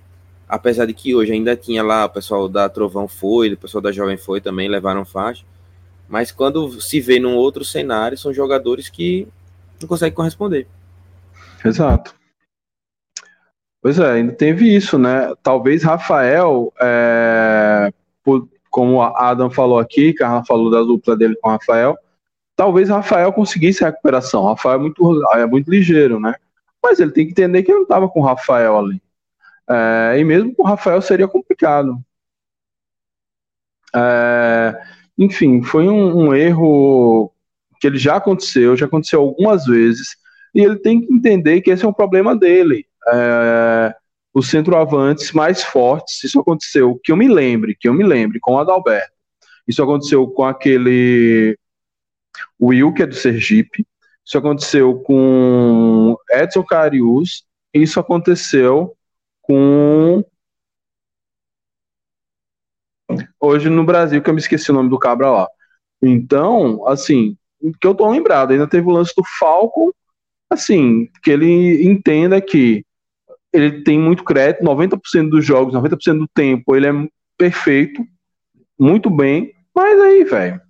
[0.49, 3.93] apesar de que hoje ainda tinha lá, o pessoal da Trovão foi, o pessoal da
[3.93, 5.45] Jovem foi também, levaram faixa,
[6.09, 9.29] mas quando se vê num outro cenário, são jogadores que
[9.81, 10.67] não conseguem corresponder.
[11.65, 12.18] Exato.
[13.89, 15.33] Pois é, ainda teve isso, né?
[15.43, 17.91] Talvez Rafael, é,
[18.23, 21.97] por, como a Adam falou aqui, Carla falou da dupla dele com Rafael,
[22.55, 24.45] talvez Rafael conseguisse a recuperação.
[24.45, 26.35] Rafael é muito, é muito ligeiro, né?
[26.83, 29.01] Mas ele tem que entender que ele não estava com o Rafael ali.
[29.67, 31.99] É, e mesmo com o Rafael seria complicado.
[33.97, 34.83] É,
[35.17, 37.33] enfim, foi um, um, erro
[37.81, 40.15] que ele já aconteceu, já aconteceu algumas vezes,
[40.55, 42.87] e ele tem que entender que esse é um problema dele.
[43.13, 43.95] É,
[44.35, 48.55] os centroavantes mais fortes, isso aconteceu, que eu me lembre, que eu me lembre, com
[48.55, 49.13] o Adalberto.
[49.67, 51.59] Isso aconteceu com aquele
[52.61, 53.87] Will, que é do Sergipe,
[54.29, 57.47] isso aconteceu com Edson Carius.
[57.73, 58.95] Isso aconteceu
[59.41, 60.23] com.
[63.41, 65.49] Hoje no Brasil, que eu me esqueci o nome do cabra lá.
[66.03, 67.39] Então, assim,
[67.81, 69.91] que eu tô lembrado, ainda teve o lance do Falcon,
[70.51, 72.85] assim, que ele entenda que
[73.53, 78.05] ele tem muito crédito, 90% dos jogos, 90% do tempo, ele é perfeito,
[78.79, 80.61] muito bem, mas aí, velho,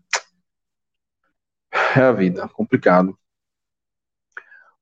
[1.97, 3.17] é a vida, complicado.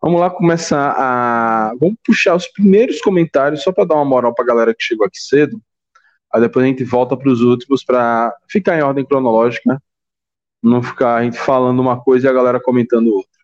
[0.00, 1.74] Vamos lá começar a.
[1.80, 5.06] Vamos puxar os primeiros comentários só para dar uma moral para a galera que chegou
[5.06, 5.60] aqui cedo.
[6.32, 9.78] Aí depois a gente volta para os últimos para ficar em ordem cronológica, né?
[10.62, 13.35] Não ficar a gente falando uma coisa e a galera comentando outra.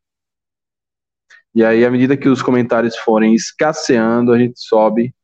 [1.54, 5.14] E aí, à medida que os comentários forem escasseando, a gente sobe,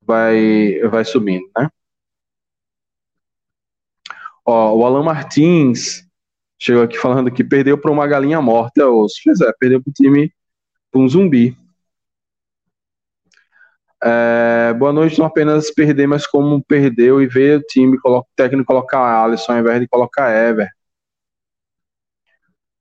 [0.00, 1.68] vai, vai subindo, né?
[4.44, 6.06] Ó, o Alan Martins
[6.58, 8.82] chegou aqui falando que perdeu para uma galinha morta.
[9.24, 10.32] Pois é, perdeu para o time
[10.94, 11.56] um zumbi.
[14.02, 18.34] É, boa noite, não apenas perder, mas como perdeu e ver o time, coloca, o
[18.34, 20.68] técnico colocar Alisson ao invés de colocar Ever.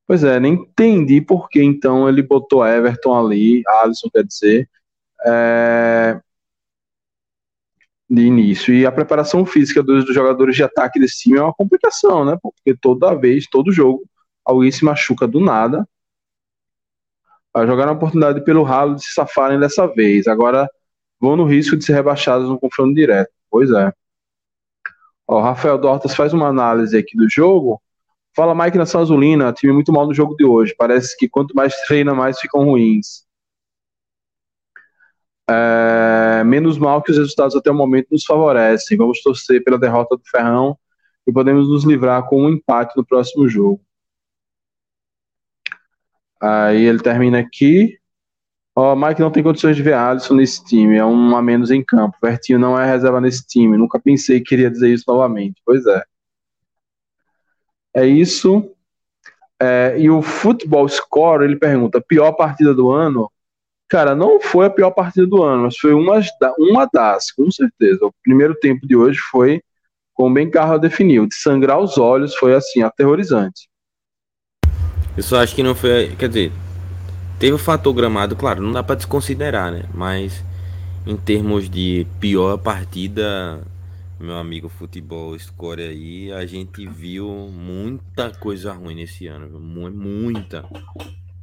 [0.09, 4.67] Pois é, nem entendi por que então ele botou Everton ali, Alisson quer dizer,
[5.23, 6.19] é,
[8.09, 8.73] de início.
[8.73, 12.39] E a preparação física dos, dos, jogadores de ataque desse time é uma complicação, né?
[12.41, 14.03] Porque toda vez, todo jogo,
[14.43, 15.87] alguém se machuca do nada.
[17.53, 20.27] Vai jogar a oportunidade pelo ralo de se safarem dessa vez.
[20.27, 20.67] Agora
[21.19, 23.31] vão no risco de ser rebaixados no confronto direto.
[23.47, 23.93] Pois é.
[25.27, 27.79] Ó, Rafael Dortas faz uma análise aqui do jogo.
[28.39, 30.73] Fala Mike Nação Azulina, time muito mal no jogo de hoje.
[30.77, 33.25] Parece que quanto mais treina, mais ficam ruins.
[35.49, 38.97] É, menos mal que os resultados até o momento nos favorecem.
[38.97, 40.79] Vamos torcer pela derrota do Ferrão
[41.27, 43.81] e podemos nos livrar com um empate no próximo jogo.
[46.41, 47.99] Aí ele termina aqui.
[48.73, 51.83] Ó, Mike não tem condições de ver Alisson nesse time, é um a menos em
[51.83, 52.15] campo.
[52.23, 53.77] Vertinho não é reserva nesse time.
[53.77, 55.61] Nunca pensei que queria dizer isso novamente.
[55.65, 56.01] Pois é.
[57.93, 58.71] É isso.
[59.61, 63.29] É, e o Futebol Score, ele pergunta: pior partida do ano?
[63.89, 66.21] Cara, não foi a pior partida do ano, mas foi uma,
[66.59, 68.05] uma das, com certeza.
[68.05, 69.63] O primeiro tempo de hoje foi,
[70.13, 73.67] como bem Carla definiu, de sangrar os olhos, foi assim, aterrorizante.
[75.17, 76.15] Eu só acho que não foi.
[76.17, 76.51] Quer dizer,
[77.39, 79.85] teve o fator gramado, claro, não dá para desconsiderar, né?
[79.91, 80.43] Mas
[81.05, 83.59] em termos de pior partida,
[84.19, 90.67] meu amigo futebol score aí, a gente viu muita coisa ruim nesse ano, muita.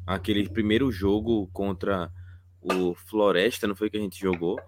[0.07, 2.11] Aquele primeiro jogo contra
[2.61, 4.61] o Floresta, não foi que a gente jogou?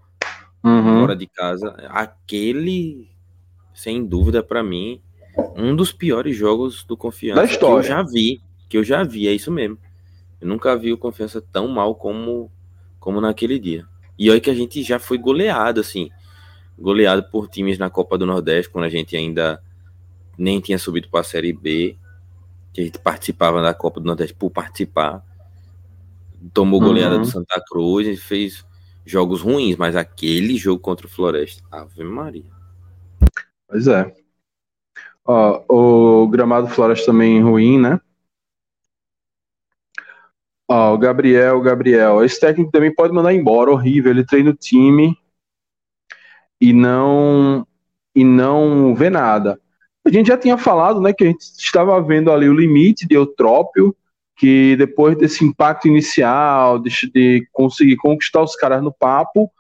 [0.65, 1.01] Uhum.
[1.01, 1.71] Fora de casa.
[1.91, 3.11] Aquele,
[3.75, 5.01] sem dúvida, para mim,
[5.55, 7.83] um dos piores jogos do Confiança da história.
[7.83, 8.41] que eu já vi.
[8.69, 9.79] Que eu já vi, é isso mesmo.
[10.41, 12.51] Eu nunca vi o Confiança tão mal como,
[12.99, 13.87] como naquele dia.
[14.19, 16.11] E olha que a gente já foi goleado, assim.
[16.79, 19.63] Goleado por times na Copa do Nordeste, quando a gente ainda
[20.37, 21.97] nem tinha subido para a Série B.
[22.73, 25.25] Que a gente participava da Copa do Nordeste por participar
[26.53, 27.23] tomou goleada uhum.
[27.23, 28.65] do Santa Cruz, e fez
[29.05, 32.51] jogos ruins, mas aquele jogo contra o Floresta, Ave Maria.
[33.67, 34.13] Pois é.
[35.25, 38.01] Ó, o gramado Floresta também ruim, né?
[40.69, 42.25] Ó, o Gabriel, Gabriel.
[42.25, 44.11] Esse técnico também pode mandar embora, horrível.
[44.11, 45.19] Ele treina o time
[46.61, 47.67] e não
[48.15, 49.61] e não vê nada.
[50.05, 53.15] A gente já tinha falado, né, que a gente estava vendo ali o limite de
[53.15, 53.95] Eutrópio
[54.39, 59.51] que depois desse impacto inicial, de, de conseguir conquistar os caras no papo,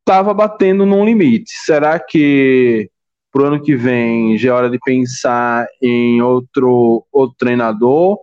[0.00, 1.50] estava batendo num limite.
[1.64, 2.90] Será que
[3.32, 8.18] pro ano que vem já é hora de pensar em outro, outro treinador?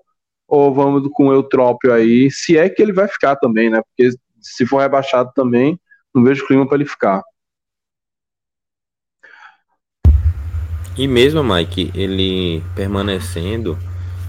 [0.48, 3.82] Ou vamos com o Eutrópio aí, se é que ele vai ficar também, né?
[3.82, 5.80] Porque se for rebaixado também,
[6.14, 7.24] não vejo clima para ele ficar.
[11.00, 13.80] E mesmo, Mike, ele permanecendo,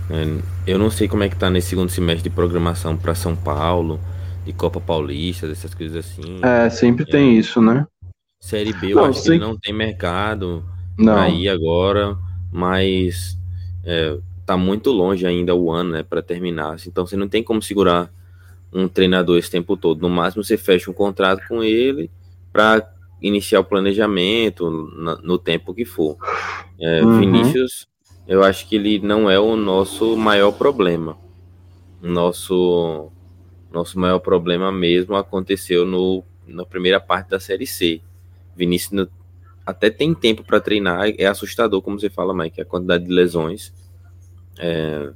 [0.08, 3.34] é, eu não sei como é que tá nesse segundo semestre de programação para São
[3.34, 3.98] Paulo,
[4.46, 6.38] de Copa Paulista, dessas coisas assim.
[6.40, 7.88] É, sempre é, tem isso, né?
[8.40, 9.36] Série B, eu não, acho sei...
[9.36, 10.64] que não tem mercado
[10.96, 11.16] não.
[11.16, 12.16] aí agora,
[12.52, 13.36] mas
[13.82, 14.16] é,
[14.46, 16.76] tá muito longe ainda o ano, né, para terminar.
[16.86, 18.08] Então você não tem como segurar
[18.72, 20.02] um treinador esse tempo todo.
[20.02, 22.08] No máximo você fecha um contrato com ele
[22.52, 22.88] para
[23.20, 26.16] iniciar o planejamento no, no tempo que for.
[26.78, 27.18] É, uhum.
[27.18, 27.88] Vinícius
[28.26, 31.18] eu acho que ele não é o nosso maior problema.
[32.00, 33.10] Nosso
[33.72, 38.00] nosso maior problema mesmo aconteceu no, na primeira parte da Série C.
[38.56, 39.08] Vinícius no,
[39.64, 43.72] até tem tempo para treinar, é assustador, como você fala, Mike, a quantidade de lesões.
[44.58, 45.10] É,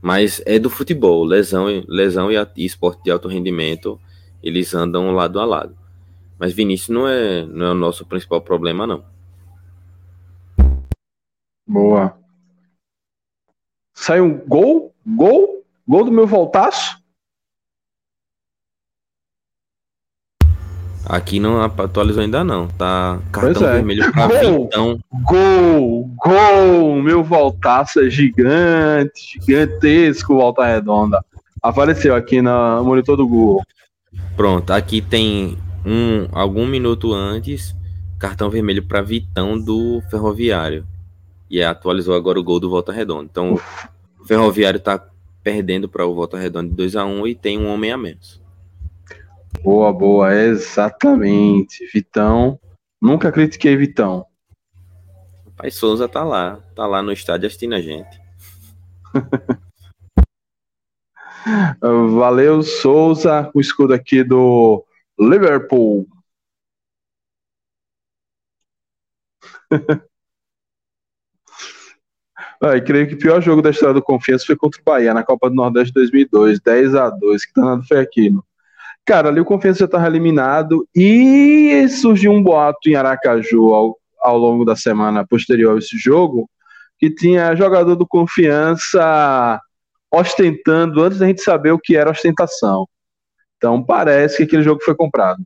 [0.00, 4.00] mas é do futebol, lesão, lesão e, e esporte de alto rendimento,
[4.42, 5.76] eles andam lado a lado.
[6.38, 9.04] Mas Vinícius não é, não é o nosso principal problema, não.
[11.66, 12.16] Boa.
[13.94, 16.98] Sai um gol, gol, gol do meu voltaço.
[21.08, 23.74] Aqui não atualizou ainda não, tá cartão é.
[23.74, 24.68] vermelho pra gol.
[25.22, 31.24] Gol, gol, meu voltaço é gigante, gigantesco volta redonda.
[31.62, 33.62] Apareceu aqui no monitor do Google.
[34.36, 35.56] Pronto, aqui tem
[35.86, 37.76] um algum minuto antes,
[38.18, 40.84] cartão vermelho para Vitão do Ferroviário.
[41.48, 43.28] E atualizou agora o gol do Volta Redonda.
[43.30, 43.88] Então, Uf.
[44.20, 45.00] o Ferroviário tá
[45.44, 47.96] perdendo para o Volta Redonda de 2 a 1 um, e tem um homem a
[47.96, 48.42] menos.
[49.62, 51.86] Boa, boa, exatamente.
[51.92, 52.58] Vitão.
[53.00, 54.26] Nunca critiquei Vitão.
[55.46, 58.20] O pai Souza tá lá, tá lá no estádio assistindo a gente.
[61.80, 64.85] Valeu, Souza, o escudo aqui do
[65.18, 66.06] Liverpool.
[72.60, 75.22] Ah, creio que o pior jogo da história do Confiança foi contra o Bahia, na
[75.22, 78.44] Copa do Nordeste 2002, 10 a 2 que danado foi aquilo.
[79.04, 84.38] Cara, ali o Confiança já estava eliminado e surgiu um boato em Aracaju ao, ao
[84.38, 86.48] longo da semana posterior a esse jogo,
[86.98, 89.60] que tinha jogador do Confiança
[90.12, 92.88] ostentando antes da gente saber o que era ostentação.
[93.56, 95.42] Então parece que aquele jogo foi comprado.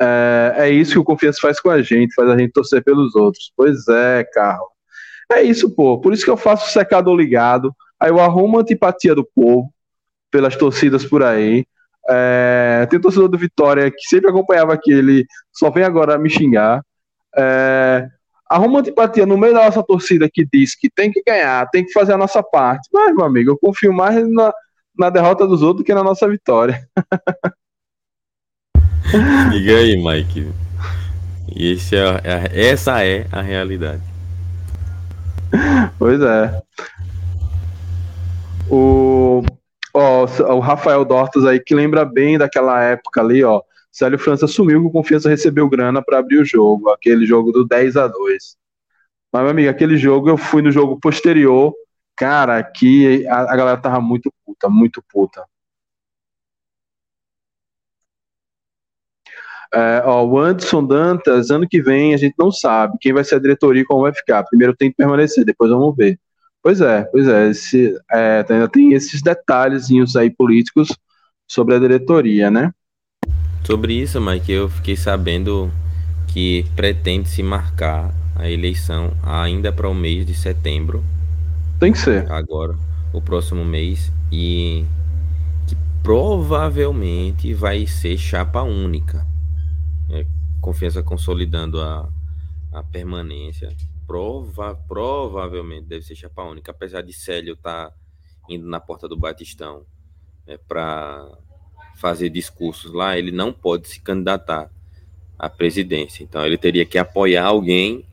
[0.00, 3.14] É, é, isso que o Confiança faz com a gente, faz a gente torcer pelos
[3.14, 3.52] outros.
[3.56, 4.68] Pois é, Carlos.
[5.32, 6.00] É isso, pô.
[6.00, 7.74] Por isso que eu faço o secador ligado.
[8.00, 9.72] Aí eu arrumo a antipatia do povo
[10.30, 11.64] pelas torcidas por aí.
[12.08, 16.82] É, tem torcedor do Vitória que sempre acompanhava aquele, só vem agora me xingar.
[17.36, 18.08] É,
[18.52, 21.92] arruma antipatia no meio da nossa torcida que diz que tem que ganhar, tem que
[21.92, 22.88] fazer a nossa parte.
[22.92, 24.52] Mas, meu amigo, eu confio mais na,
[24.96, 26.86] na derrota dos outros que na nossa vitória.
[29.50, 30.52] Diga aí, Mike.
[31.54, 34.02] E esse é, é, essa é a realidade.
[35.98, 36.62] Pois é.
[38.70, 39.42] O,
[39.92, 40.24] ó,
[40.54, 43.62] o Rafael Dortas aí, que lembra bem daquela época ali, ó.
[43.92, 47.96] Célio França que o Confiança recebeu grana para abrir o jogo, aquele jogo do 10
[47.96, 48.56] a 2
[49.32, 51.74] Mas, meu amigo, aquele jogo eu fui no jogo posterior,
[52.16, 55.44] cara, aqui a, a galera tava muito puta, muito puta.
[59.74, 63.36] É, ó, o Anderson Dantas, ano que vem a gente não sabe quem vai ser
[63.36, 64.44] a diretoria e como vai ficar.
[64.44, 66.18] Primeiro tem que permanecer, depois vamos ver.
[66.62, 70.96] Pois é, pois é, esse, é ainda tem esses detalhezinhos aí políticos
[71.48, 72.72] sobre a diretoria, né?
[73.64, 75.70] Sobre isso, Mike, eu fiquei sabendo
[76.28, 81.04] que pretende se marcar a eleição ainda para o mês de setembro.
[81.78, 82.30] Tem que ser.
[82.30, 82.76] Agora,
[83.12, 84.12] o próximo mês.
[84.32, 84.84] E
[85.66, 89.26] que provavelmente vai ser chapa única
[90.10, 90.26] é,
[90.60, 92.08] confiança consolidando a,
[92.72, 93.74] a permanência.
[94.06, 97.94] Prova, provavelmente deve ser chapa única, apesar de Célio estar tá
[98.48, 99.84] indo na porta do Batistão
[100.46, 101.26] é, para
[101.96, 104.70] fazer discursos lá, ele não pode se candidatar
[105.38, 106.22] à presidência.
[106.22, 108.04] Então ele teria que apoiar alguém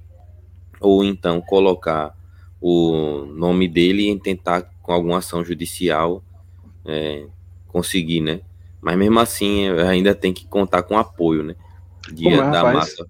[0.79, 2.15] ou então colocar
[2.61, 6.23] o nome dele e tentar com alguma ação judicial
[6.85, 7.25] é,
[7.67, 8.41] conseguir, né?
[8.81, 11.55] Mas mesmo assim ainda tem que contar com apoio, né?
[12.11, 12.75] Dia Como é, da rapaz?
[12.75, 13.07] massa.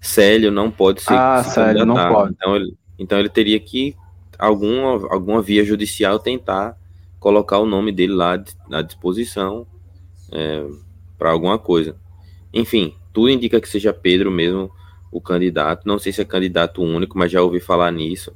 [0.00, 1.14] Célio não pode ser.
[1.14, 2.32] Ah, se Célio não pode.
[2.32, 3.94] Então ele, então ele teria que,
[4.38, 6.76] alguma, alguma via judicial, tentar
[7.18, 8.42] colocar o nome dele lá
[8.72, 9.66] à disposição
[10.30, 10.66] é,
[11.18, 11.96] para alguma coisa.
[12.52, 14.70] Enfim, tudo indica que seja Pedro mesmo
[15.10, 15.86] o candidato.
[15.86, 18.34] Não sei se é candidato único, mas já ouvi falar nisso.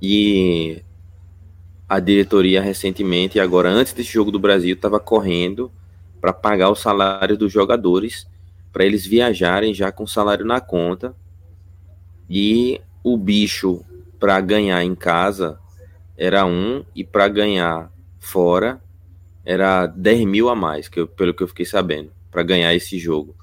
[0.00, 0.82] E
[1.88, 5.70] a diretoria recentemente, agora antes desse jogo do Brasil, estava correndo
[6.20, 8.26] para pagar o salário dos jogadores
[8.72, 11.14] para eles viajarem já com salário na conta.
[12.28, 13.84] E o bicho
[14.18, 15.58] para ganhar em casa
[16.16, 17.90] era um, e para ganhar
[18.20, 18.80] fora
[19.44, 22.98] era 10 mil a mais, que eu, pelo que eu fiquei sabendo, para ganhar esse
[22.98, 23.34] jogo.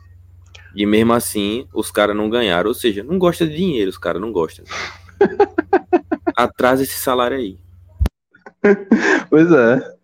[0.76, 4.22] E mesmo assim, os caras não ganharam, ou seja, não gosta de dinheiro, os caras
[4.22, 4.64] não gostam.
[6.38, 7.60] Atrasa esse salário aí.
[9.30, 9.98] Pois é.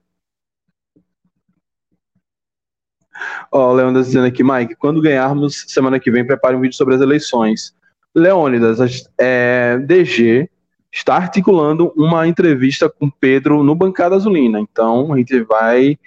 [3.51, 6.95] Ó, o Leônidas dizendo aqui, Mike, quando ganharmos semana que vem, prepare um vídeo sobre
[6.95, 7.75] as eleições.
[8.15, 8.79] Leônidas,
[9.17, 10.49] é, DG
[10.93, 14.59] está articulando uma entrevista com Pedro no Bancada Azulina.
[14.59, 15.97] Então, a gente vai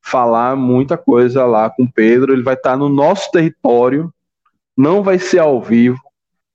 [0.00, 2.32] falar muita coisa lá com Pedro.
[2.32, 4.10] Ele vai estar no nosso território,
[4.76, 5.98] não vai ser ao vivo.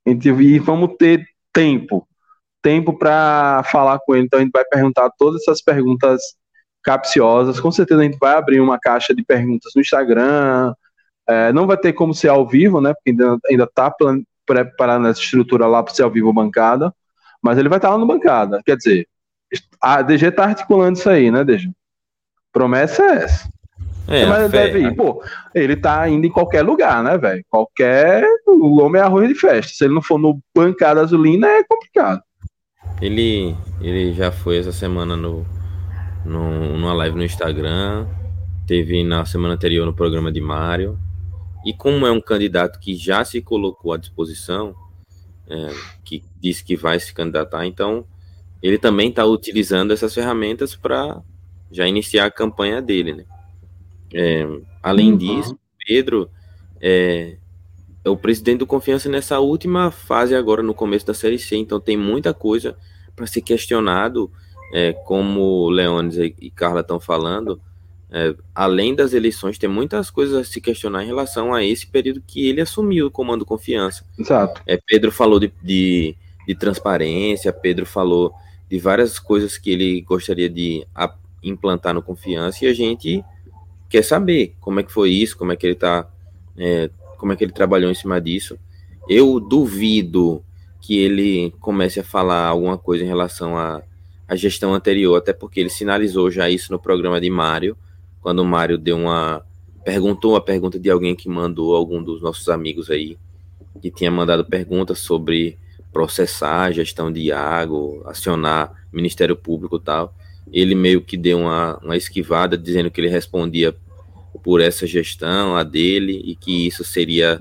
[0.06, 2.06] E vamos ter tempo
[2.66, 4.26] tempo para falar com ele.
[4.26, 6.20] Então, a gente vai perguntar todas essas perguntas
[6.82, 7.60] capciosas.
[7.60, 10.74] Com certeza a gente vai abrir uma caixa de perguntas no Instagram.
[11.28, 12.92] É, não vai ter como ser ao vivo, né?
[12.92, 13.16] Porque
[13.48, 13.94] ainda está
[14.44, 16.92] preparando essa estrutura lá para ser ao vivo bancada.
[17.46, 18.60] Mas ele vai estar lá no bancada.
[18.66, 19.06] Quer dizer,
[19.80, 21.70] a DG está articulando isso aí, né, DG?
[22.52, 23.48] Promessa é essa.
[24.08, 24.96] É, mas fé, deve ir.
[24.96, 25.22] Pô,
[25.54, 27.44] ele tá indo em qualquer lugar, né, velho?
[27.48, 28.24] Qualquer.
[28.48, 29.72] O homem é arroz de festa.
[29.72, 32.20] Se ele não for no bancada azulina, é complicado.
[33.00, 35.46] Ele, ele já foi essa semana no,
[36.24, 38.08] no, numa live no Instagram,
[38.66, 40.98] teve na semana anterior no programa de Mário.
[41.64, 44.74] E como é um candidato que já se colocou à disposição,
[45.48, 45.70] é,
[46.04, 48.04] que disse que vai se candidatar, então
[48.62, 51.20] ele também está utilizando essas ferramentas para
[51.70, 53.24] já iniciar a campanha dele, né?
[54.14, 54.46] É,
[54.82, 55.18] além uhum.
[55.18, 56.30] disso, Pedro
[56.80, 57.36] é,
[58.04, 61.80] é, o presidente do Confiança nessa última fase agora no começo da Série C, então
[61.80, 62.76] tem muita coisa
[63.14, 64.30] para ser questionado
[64.72, 67.60] é, como Leones e Carla estão falando,
[68.10, 72.22] é, além das eleições, tem muitas coisas a se questionar em relação a esse período
[72.24, 74.04] que ele assumiu o comando confiança.
[74.18, 74.62] Exato.
[74.66, 76.16] É, Pedro falou de, de,
[76.46, 78.32] de transparência, Pedro falou
[78.68, 80.86] de várias coisas que ele gostaria de
[81.42, 83.24] implantar no confiança e a gente
[83.88, 86.08] quer saber como é que foi isso, como é que ele tá,
[86.56, 88.58] é, como é que ele trabalhou em cima disso.
[89.08, 90.42] Eu duvido
[90.80, 93.82] que ele comece a falar alguma coisa em relação à,
[94.26, 97.76] à gestão anterior, até porque ele sinalizou já isso no programa de Mário,
[98.20, 99.44] quando o Mário deu uma
[99.84, 103.16] perguntou a pergunta de alguém que mandou algum dos nossos amigos aí
[103.80, 105.56] que tinha mandado perguntas sobre
[105.96, 110.14] processar a gestão de água, acionar Ministério Público e tal.
[110.52, 113.74] Ele meio que deu uma, uma esquivada dizendo que ele respondia
[114.44, 117.40] por essa gestão, a dele, e que isso seria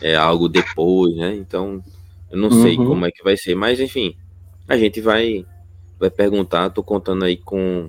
[0.00, 1.32] é, algo depois, né?
[1.36, 1.80] Então,
[2.28, 2.62] eu não uhum.
[2.62, 4.16] sei como é que vai ser, mas enfim,
[4.66, 5.46] a gente vai
[5.96, 6.70] vai perguntar.
[6.70, 7.88] Tô contando aí com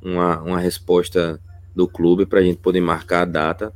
[0.00, 1.38] uma, uma resposta
[1.76, 3.70] do clube para a gente poder marcar a data.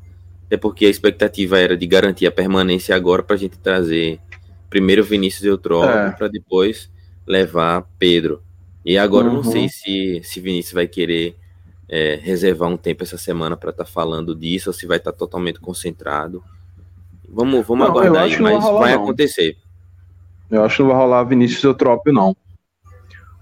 [0.49, 4.19] É porque a expectativa era de garantir a permanência agora para a gente trazer
[4.69, 6.11] primeiro Vinícius Eutrópio é.
[6.11, 6.91] para depois
[7.27, 8.43] levar Pedro.
[8.85, 9.37] E agora uhum.
[9.37, 9.69] eu não sei uhum.
[9.69, 11.37] se, se Vinícius vai querer
[11.89, 15.13] é, reservar um tempo essa semana para estar tá falando disso ou se vai estar
[15.13, 16.43] tá totalmente concentrado.
[17.29, 19.57] Vamos, vamos não, aguardar aí, mas vai, vai acontecer.
[20.51, 22.37] Eu acho que não vai rolar Vinícius Eutrópio, não.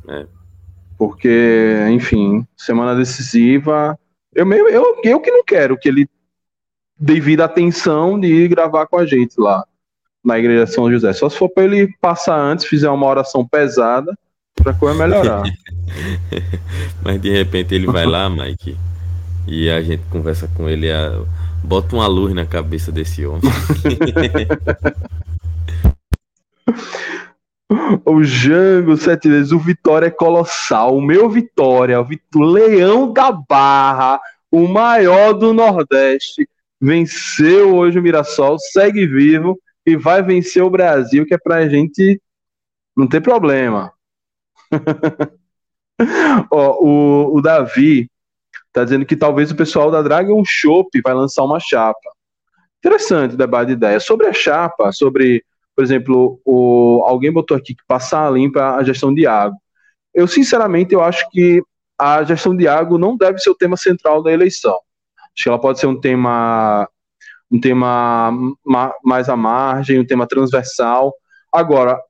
[0.09, 0.27] É.
[0.97, 3.99] Porque, enfim, semana decisiva.
[4.35, 6.09] Eu, meio, eu, eu que não quero que ele
[6.99, 9.65] devido à atenção de ir gravar com a gente lá
[10.25, 11.13] na igreja de São José.
[11.13, 14.17] Só se for para ele passar antes, fizer uma oração pesada,
[14.55, 15.43] para coisa melhorar.
[17.05, 18.77] Mas de repente ele vai lá, Mike,
[19.47, 21.23] e a gente conversa com ele, a...
[21.63, 23.43] bota uma luz na cabeça desse homem.
[28.07, 30.97] o Jango sete vezes, o Vitória é colossal.
[30.97, 32.09] O meu Vitória, o
[32.43, 34.19] Leão da Barra,
[34.51, 36.49] o maior do Nordeste,
[36.81, 42.21] venceu hoje o Mirassol, segue vivo e vai vencer o Brasil, que é pra gente
[42.97, 43.93] não ter problema.
[46.51, 48.11] Ó, o, o Davi
[48.73, 52.11] tá dizendo que talvez o pessoal da Dragon Shop vai lançar uma chapa.
[52.79, 54.01] Interessante o debate de ideia.
[54.01, 58.83] Sobre a chapa, sobre, por exemplo, o, alguém botou aqui que passar a limpa a
[58.83, 59.57] gestão de água.
[60.13, 61.63] Eu, sinceramente, eu acho que
[61.99, 64.79] a gestão de água não deve ser o tema central da eleição.
[65.35, 66.89] Acho que ela pode ser um tema
[67.51, 68.33] um tema
[69.05, 71.15] mais à margem, um tema transversal.
[71.53, 72.01] Agora,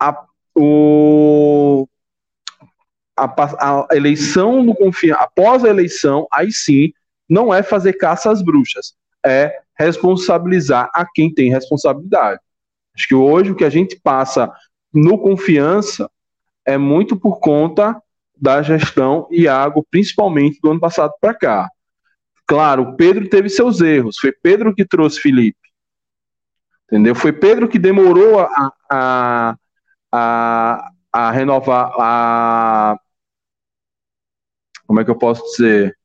[0.00, 0.24] a,
[0.54, 1.88] o,
[3.16, 6.92] a, a eleição do confiança, após a eleição, aí sim,
[7.28, 12.40] não é fazer caça às bruxas, é responsabilizar a quem tem responsabilidade.
[12.94, 14.50] Acho que hoje o que a gente passa
[14.92, 16.10] no confiança
[16.64, 18.00] é muito por conta
[18.38, 21.68] da gestão Iago, principalmente do ano passado para cá.
[22.46, 24.18] Claro, Pedro teve seus erros.
[24.18, 25.58] Foi Pedro que trouxe Felipe.
[26.84, 27.14] Entendeu?
[27.14, 29.56] Foi Pedro que demorou a, a,
[30.12, 32.96] a, a renovar a.
[34.86, 35.98] Como é que eu posso dizer?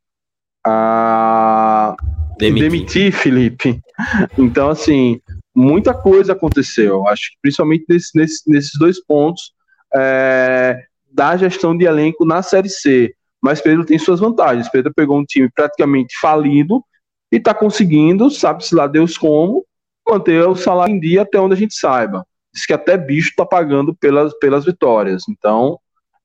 [0.65, 1.95] A
[2.39, 3.79] demitir, demitir Felipe.
[4.35, 5.21] Então, assim,
[5.53, 7.07] muita coisa aconteceu.
[7.07, 9.53] Acho que principalmente nesse, nesse, nesses dois pontos
[9.93, 14.69] é, da gestão de elenco na Série C mas Pedro tem suas vantagens.
[14.69, 16.83] Pedro pegou um time praticamente falido
[17.31, 19.65] e está conseguindo, sabe-se lá Deus como,
[20.07, 22.25] manter o salário em dia até onde a gente saiba.
[22.53, 25.23] Diz que até bicho está pagando pelas, pelas vitórias.
[25.27, 25.79] Então,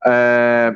[0.05, 0.73] é...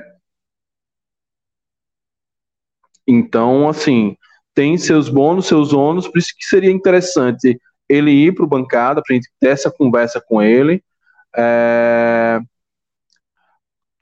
[3.07, 4.17] então, assim,
[4.55, 9.03] tem seus bônus, seus ônus, por isso que seria interessante ele ir para o bancada,
[9.05, 10.83] para a gente ter essa conversa com ele.
[11.37, 12.41] É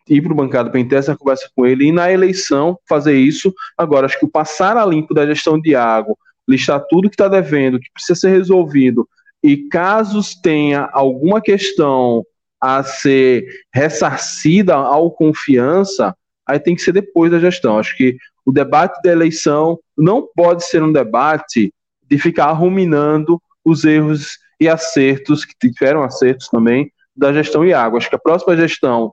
[0.09, 3.55] ir para o bancada para ter essa conversa com ele e na eleição fazer isso.
[3.77, 6.17] Agora, acho que o passar a limpo da gestão de água,
[6.49, 9.09] listar tudo que está devendo, que precisa ser resolvido,
[9.43, 12.25] e casos tenha alguma questão
[12.61, 16.15] a ser ressarcida ao confiança,
[16.47, 17.79] aí tem que ser depois da gestão.
[17.79, 23.85] Acho que o debate da eleição não pode ser um debate de ficar ruminando os
[23.85, 27.99] erros e acertos, que tiveram acertos também, da gestão e água.
[27.99, 29.13] Acho que a próxima gestão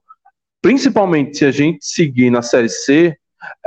[0.66, 3.16] principalmente se a gente seguir na Série C,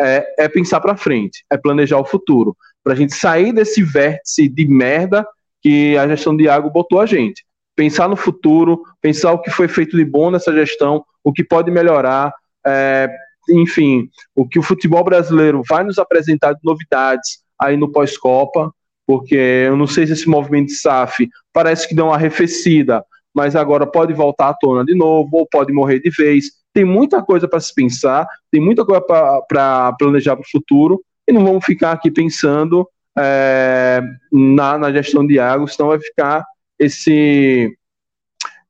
[0.01, 4.49] é, é pensar para frente, é planejar o futuro, para a gente sair desse vértice
[4.49, 5.24] de merda
[5.62, 7.44] que a gestão de água botou a gente.
[7.76, 11.70] Pensar no futuro, pensar o que foi feito de bom nessa gestão, o que pode
[11.70, 12.34] melhorar,
[12.66, 13.09] é,
[13.49, 18.74] enfim, o que o futebol brasileiro vai nos apresentar de novidades aí no pós-Copa,
[19.07, 23.55] porque eu não sei se esse movimento de SAF parece que deu uma arrefecida, mas
[23.55, 27.49] agora pode voltar à tona de novo, ou pode morrer de vez tem muita coisa
[27.49, 31.03] para se pensar, tem muita coisa para planejar para o futuro.
[31.27, 32.89] e não vamos ficar aqui pensando
[33.19, 34.01] é,
[34.33, 36.45] na, na gestão de água, senão vai ficar
[36.79, 37.77] esse,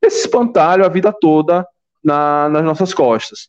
[0.02, 1.66] esse espantalho a vida toda
[2.02, 3.48] na, nas nossas costas.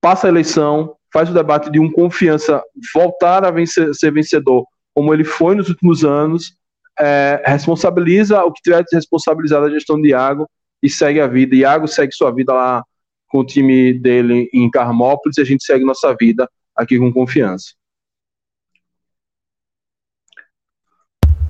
[0.00, 2.62] Passa a eleição, faz o debate de um confiança
[2.94, 6.54] voltar a vencer, ser vencedor, como ele foi nos últimos anos,
[6.98, 10.48] é, responsabiliza o que tiver de responsabilizar a gestão de Iago
[10.82, 11.54] e segue a vida.
[11.54, 12.84] Iago segue sua vida lá
[13.32, 17.72] com o time dele em Carmópolis e a gente segue nossa vida aqui com confiança.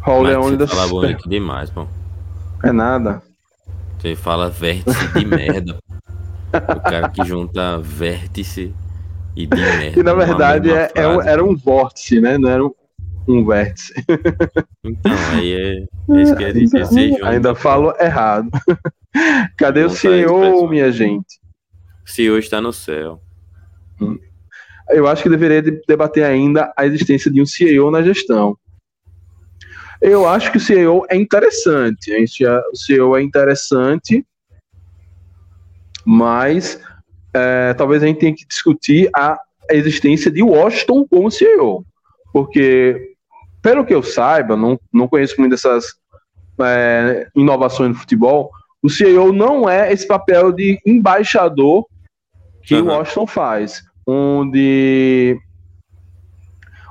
[0.00, 1.86] Raul Leone da fala bonito demais, pô.
[2.62, 3.20] É nada.
[3.98, 5.78] Você fala vértice de merda.
[6.52, 8.72] o cara que junta vértice
[9.34, 9.90] e de merda.
[9.90, 12.38] Que na verdade é, é, era um vórtice, né?
[12.38, 12.72] Não era um,
[13.26, 13.92] um vértice.
[14.84, 18.50] Então, aí é, é isso que ainda, ainda falo errado.
[19.56, 21.41] Cadê o CEO, minha gente?
[22.04, 23.20] CEO está no céu.
[24.00, 24.18] Hum.
[24.90, 28.56] Eu acho que deveria debater ainda a existência de um CEO na gestão.
[30.00, 32.12] Eu acho que o CEO é interessante.
[32.72, 34.26] O CEO é interessante,
[36.04, 36.80] mas
[37.32, 39.38] é, talvez a gente tenha que discutir a
[39.70, 41.86] existência de Washington como CEO.
[42.32, 43.14] Porque,
[43.62, 45.94] pelo que eu saiba, não, não conheço muito dessas
[46.60, 48.50] é, inovações no futebol,
[48.82, 51.86] o CEO não é esse papel de embaixador
[52.62, 52.82] que uhum.
[52.82, 55.36] o Washington faz, onde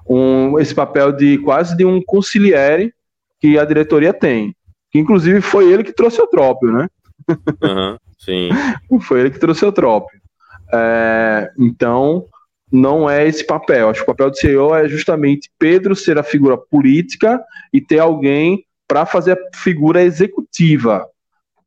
[0.07, 2.93] um, esse papel de quase de um conciliere
[3.39, 4.55] que a diretoria tem.
[4.91, 6.87] Que inclusive foi ele que trouxe o Trópio, né?
[7.63, 8.49] Uhum, sim.
[9.01, 10.19] foi ele que trouxe o Trópio.
[10.73, 12.25] É, então,
[12.71, 13.89] não é esse papel.
[13.89, 17.41] Acho que o papel do CEO é justamente Pedro ser a figura política
[17.73, 21.05] e ter alguém para fazer a figura executiva.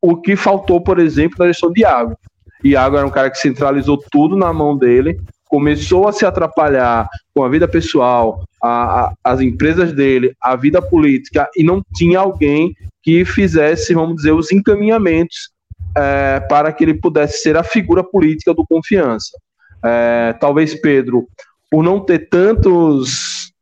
[0.00, 2.16] O que faltou, por exemplo, na gestão de Iago.
[2.64, 7.44] Iago era um cara que centralizou tudo na mão dele, começou a se atrapalhar com
[7.44, 12.74] a vida pessoal, a, a, as empresas dele, a vida política, e não tinha alguém
[13.02, 15.50] que fizesse, vamos dizer, os encaminhamentos
[15.96, 19.36] é, para que ele pudesse ser a figura política do confiança.
[19.84, 21.28] É, talvez Pedro,
[21.70, 23.52] por não ter tantos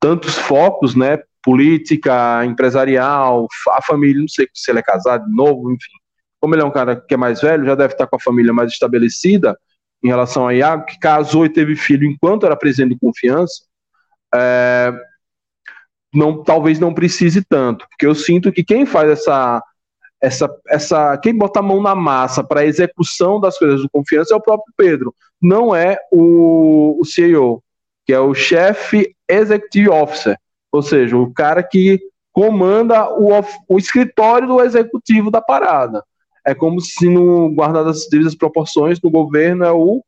[0.00, 5.97] tantos focos, né, política, empresarial, a família, não sei se ele é casado novo, enfim.
[6.40, 8.52] Como ele é um cara que é mais velho, já deve estar com a família
[8.52, 9.58] mais estabelecida,
[10.02, 13.64] em relação a Iago, que casou e teve filho enquanto era presidente de confiança,
[14.34, 14.92] é,
[16.14, 19.62] não, talvez não precise tanto, porque eu sinto que quem faz essa,
[20.20, 24.34] essa, essa quem bota a mão na massa para a execução das coisas do confiança
[24.34, 27.62] é o próprio Pedro, não é o, o CEO,
[28.06, 30.38] que é o chefe executive officer,
[30.72, 32.00] ou seja, o cara que
[32.32, 33.30] comanda o,
[33.68, 36.04] o escritório do executivo da parada.
[36.48, 40.02] É como se, no guardado as devidas proporções, no governo é o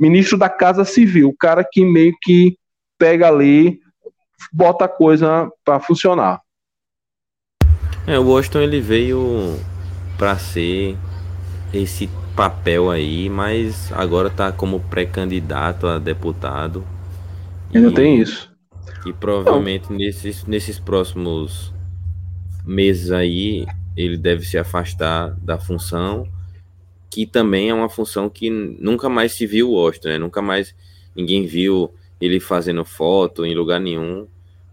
[0.00, 2.56] ministro da Casa Civil, o cara que meio que
[2.98, 3.78] pega ali,
[4.50, 6.40] bota a coisa para funcionar.
[8.06, 9.60] É, o Washington ele veio
[10.16, 10.96] para ser
[11.70, 16.82] esse papel aí, mas agora tá como pré-candidato a deputado.
[17.74, 18.50] Ainda e, tem isso.
[19.04, 21.74] E provavelmente nesses, nesses próximos
[22.64, 23.66] meses aí
[23.96, 26.28] ele deve se afastar da função,
[27.10, 30.18] que também é uma função que nunca mais se viu o Washington, né?
[30.18, 30.74] Nunca mais
[31.14, 34.26] ninguém viu ele fazendo foto em lugar nenhum.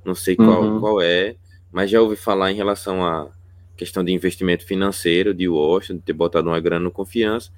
[0.03, 0.79] Não sei qual, uhum.
[0.79, 1.35] qual é,
[1.71, 3.29] mas já ouvi falar em relação à
[3.77, 7.51] questão de investimento financeiro de Washington, de ter botado uma grana no confiança.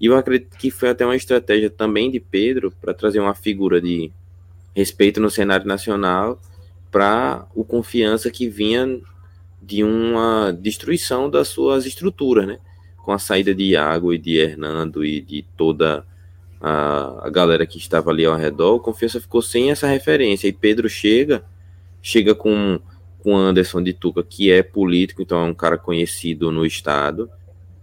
[0.00, 3.80] E eu acredito que foi até uma estratégia também de Pedro para trazer uma figura
[3.80, 4.10] de
[4.74, 6.40] respeito no cenário nacional
[6.90, 9.00] para o confiança que vinha
[9.62, 12.58] de uma destruição das suas estruturas, né?
[12.98, 16.04] Com a saída de Iago e de Hernando e de toda
[16.60, 20.48] a, a galera que estava ali ao redor, o Confiança ficou sem essa referência.
[20.48, 21.44] E Pedro chega,
[22.00, 22.80] chega com
[23.22, 27.30] com Anderson de Tuca, que é político, então é um cara conhecido no estado.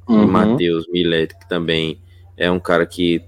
[0.05, 0.27] Uhum.
[0.27, 1.97] Matheus Milet, que também
[2.35, 3.23] é um cara que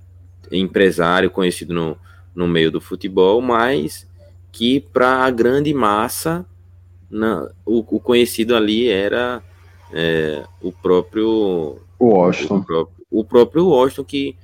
[0.52, 1.97] é empresário, conhecido no,
[2.36, 4.06] no meio do futebol, mas
[4.52, 6.45] que para a grande massa
[7.66, 9.43] o, o conhecido ali era
[9.91, 12.57] é, o próprio Washington.
[12.57, 14.36] O próprio, o próprio Washington que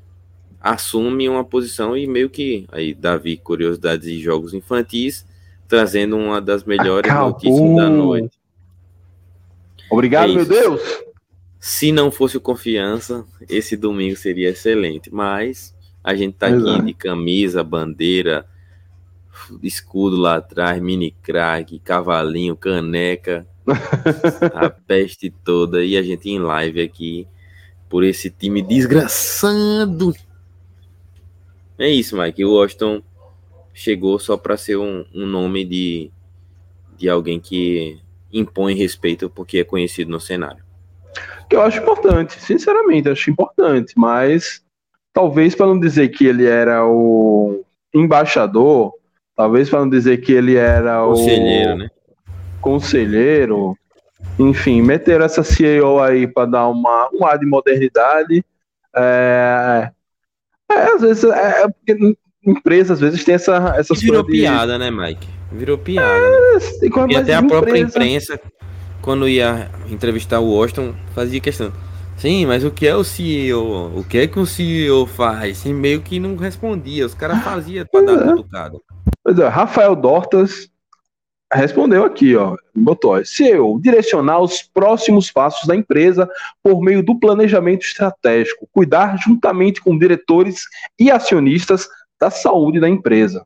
[0.60, 5.26] assume uma posição e meio que aí Davi curiosidades de jogos infantis
[5.68, 7.32] trazendo uma das melhores Acabou.
[7.32, 8.38] notícias da noite.
[9.90, 10.82] Obrigado, é meu Deus.
[11.60, 16.82] Se não fosse o confiança, esse domingo seria excelente, mas a gente tá aqui é.
[16.82, 18.46] de camisa, bandeira,
[19.62, 23.48] escudo lá atrás, mini crack, cavalinho, caneca,
[24.54, 27.28] a peste toda, e a gente em live aqui
[27.90, 30.14] por esse time desgraçado.
[31.78, 32.44] É isso, Mike.
[32.44, 33.02] O Washington
[33.74, 36.12] chegou só para ser um, um nome de,
[36.98, 38.00] de alguém que
[38.32, 40.64] impõe respeito porque é conhecido no cenário.
[41.50, 44.64] Que eu acho importante, sinceramente, acho importante, mas
[45.14, 47.64] talvez para não dizer que ele era o
[47.94, 48.94] embaixador,
[49.38, 51.90] talvez para não dizer que ele era conselheiro, o né?
[52.60, 53.78] conselheiro,
[54.40, 58.44] enfim, meter essa CEO aí para dar uma, um ar de modernidade.
[58.96, 59.92] É,
[60.72, 61.94] é, às vezes, é, é
[62.44, 64.80] empresa às vezes tem essa, essas Virou piada, de...
[64.80, 65.28] né, Mike?
[65.52, 66.10] Virou piada.
[66.10, 67.08] É, né?
[67.10, 68.40] E até a própria imprensa,
[69.02, 71.72] quando ia entrevistar o Washington, fazia questão.
[72.18, 73.96] Sim, mas o que é o CEO?
[73.96, 75.64] O que é que o CEO faz?
[75.66, 77.06] E meio que não respondia.
[77.06, 78.32] Os caras faziam para dar é.
[78.32, 78.78] cutucada.
[79.24, 80.70] Pois é, Rafael Dortas
[81.54, 86.30] respondeu aqui, ó, botou, CEO, direcionar os próximos passos da empresa
[86.62, 90.64] por meio do planejamento estratégico, cuidar juntamente com diretores
[91.00, 91.88] e acionistas
[92.20, 93.46] da saúde da empresa.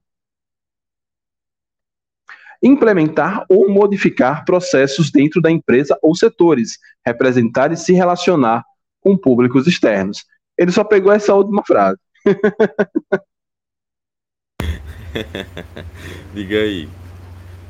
[2.64, 8.64] Implementar ou modificar processos dentro da empresa ou setores, representar e se relacionar
[8.99, 10.26] com públicos externos.
[10.57, 11.99] Ele só pegou essa última frase.
[16.34, 16.89] Diga aí.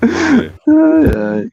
[0.01, 1.51] ai, ai.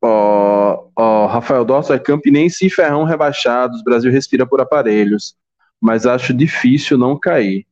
[0.00, 3.82] Ó, ó, Rafael Dorso é Campinense e Ferrão rebaixados.
[3.82, 5.36] Brasil respira por aparelhos,
[5.80, 7.66] mas acho difícil não cair.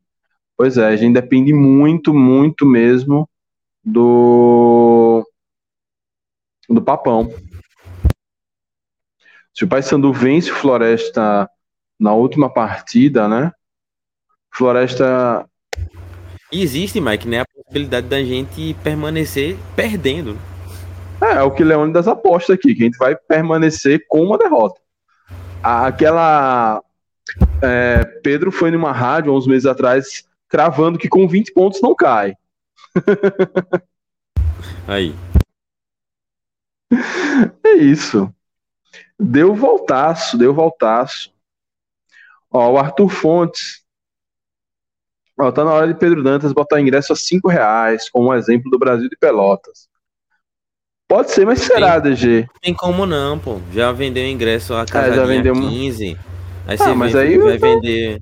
[0.56, 3.28] Pois é, a gente depende muito, muito mesmo
[3.84, 5.24] do
[6.68, 7.32] do papão.
[9.54, 11.48] Se o Paysandu vence o Floresta
[11.98, 13.52] na última partida, né?
[14.53, 15.49] Floresta
[16.53, 20.38] existe, Mike, né, a possibilidade da gente permanecer perdendo.
[21.20, 24.80] É, é o que Leônidas aposta aqui, que a gente vai permanecer com uma derrota.
[25.62, 26.82] Aquela.
[27.62, 32.34] É, Pedro foi numa rádio uns meses atrás cravando que com 20 pontos não cai.
[34.86, 35.14] Aí.
[37.64, 38.32] É isso.
[39.18, 41.32] Deu voltaço, deu voltaço.
[42.51, 43.86] Ó, o Arthur Fontes.
[45.39, 48.70] Ó, tá na hora de Pedro Dantas botar ingresso a 5 reais, como um exemplo
[48.70, 49.89] do Brasil de Pelotas.
[51.09, 52.49] Pode ser, mas será, tem, DG?
[52.61, 53.61] Tem como não, pô.
[53.72, 56.18] Já vendeu ingresso a casa é, já vendeu 15.
[56.66, 57.66] Aí ah, você mas aí vai tô...
[57.66, 58.18] vender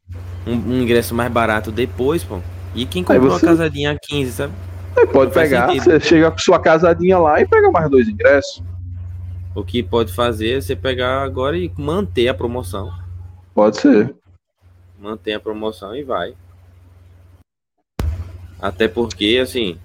[0.46, 2.40] um, um, ingresso mais barato depois, pô.
[2.74, 3.46] E quem comprou você...
[3.46, 4.52] a casadinha a 15, sabe?
[4.96, 8.62] Aí pode não pegar, você chega com sua casadinha lá e pega mais dois ingressos.
[9.54, 12.92] O que pode fazer é você pegar agora e manter a promoção.
[13.54, 14.14] Pode ser.
[15.00, 16.34] Mantém a promoção e vai.
[18.64, 19.76] Até porque, assim,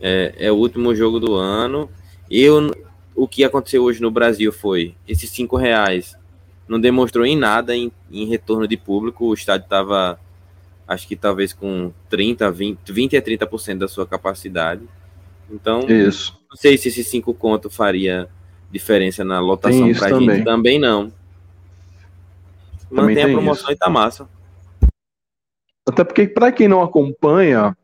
[0.00, 1.90] é, é o último jogo do ano
[2.30, 2.70] eu,
[3.16, 6.16] o que aconteceu hoje no Brasil foi esses cinco reais
[6.68, 9.24] não demonstrou em nada em, em retorno de público.
[9.24, 10.20] O estádio estava,
[10.86, 14.82] acho que talvez com 30, 20, 20 a 30% da sua capacidade.
[15.50, 16.38] Então, isso.
[16.48, 18.28] não sei se esses cinco contos faria
[18.70, 20.44] diferença na lotação para a gente.
[20.44, 21.10] Também não.
[22.90, 23.72] Mantém a promoção isso.
[23.72, 24.28] e tá massa.
[25.88, 27.74] Até porque, para quem não acompanha,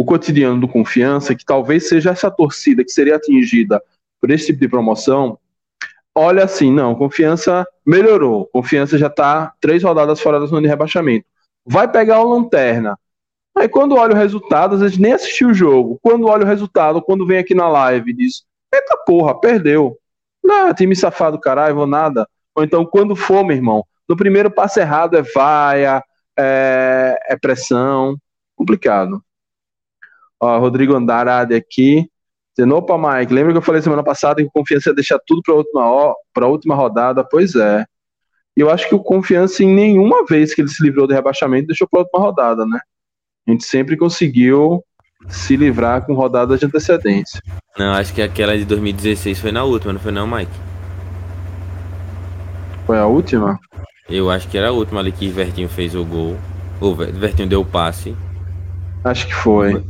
[0.00, 3.82] o cotidiano do Confiança, que talvez seja essa torcida que seria atingida
[4.18, 5.38] por esse tipo de promoção,
[6.14, 11.26] olha assim, não, Confiança melhorou, Confiança já está três rodadas fora da zona de rebaixamento.
[11.66, 12.98] Vai pegar o Lanterna.
[13.54, 15.98] Aí quando olha o resultado, às vezes nem assistiu o jogo.
[16.00, 18.42] Quando olha o resultado, quando vem aqui na live, diz:
[18.72, 19.98] Eita porra, perdeu.
[20.42, 22.26] Não, time safado, caralho, vou nada.
[22.54, 26.02] Ou então, quando for, meu irmão, no primeiro passo errado é vaia,
[26.38, 28.16] é, é pressão.
[28.56, 29.22] Complicado.
[30.40, 32.08] Ó, Rodrigo Andarade aqui.
[32.56, 35.42] Dizendo, opa, Mike, lembra que eu falei semana passada que o Confiança ia deixar tudo
[35.42, 37.24] para a última, pra última rodada?
[37.24, 37.84] Pois é.
[38.56, 41.68] E eu acho que o Confiança, em nenhuma vez que ele se livrou do rebaixamento,
[41.68, 42.80] deixou para a última rodada, né?
[43.46, 44.84] A gente sempre conseguiu
[45.28, 47.40] se livrar com rodadas de antecedência.
[47.78, 50.52] Não, acho que aquela de 2016 foi na última, não foi não, Mike?
[52.86, 53.58] Foi a última?
[54.08, 56.36] Eu acho que era a última ali que Vertinho fez o gol.
[56.80, 58.16] O Vertinho deu o passe.
[59.04, 59.82] Acho que foi.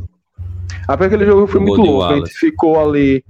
[0.87, 2.13] Até aquele jogo foi muito louco.
[2.13, 3.23] A gente ficou ali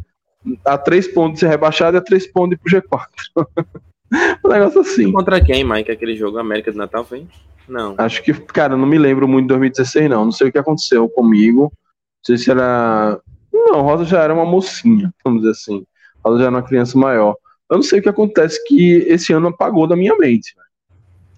[0.66, 3.72] a três pontos de ser rebaixado e a três pontos de ir pro G4.
[4.46, 5.12] um negócio assim.
[5.12, 5.92] Contra quem, Mike?
[5.92, 7.26] Aquele jogo América do Natal foi?
[7.68, 7.96] Não.
[7.98, 10.26] Acho que, cara, não me lembro muito de 2016, não.
[10.26, 11.64] Não sei o que aconteceu comigo.
[11.64, 13.20] Não sei se era.
[13.52, 15.86] Não, Rosa já era uma mocinha, vamos dizer assim.
[16.24, 17.36] Rosa já era uma criança maior.
[17.70, 20.54] Eu não sei o que acontece que esse ano apagou da minha mente.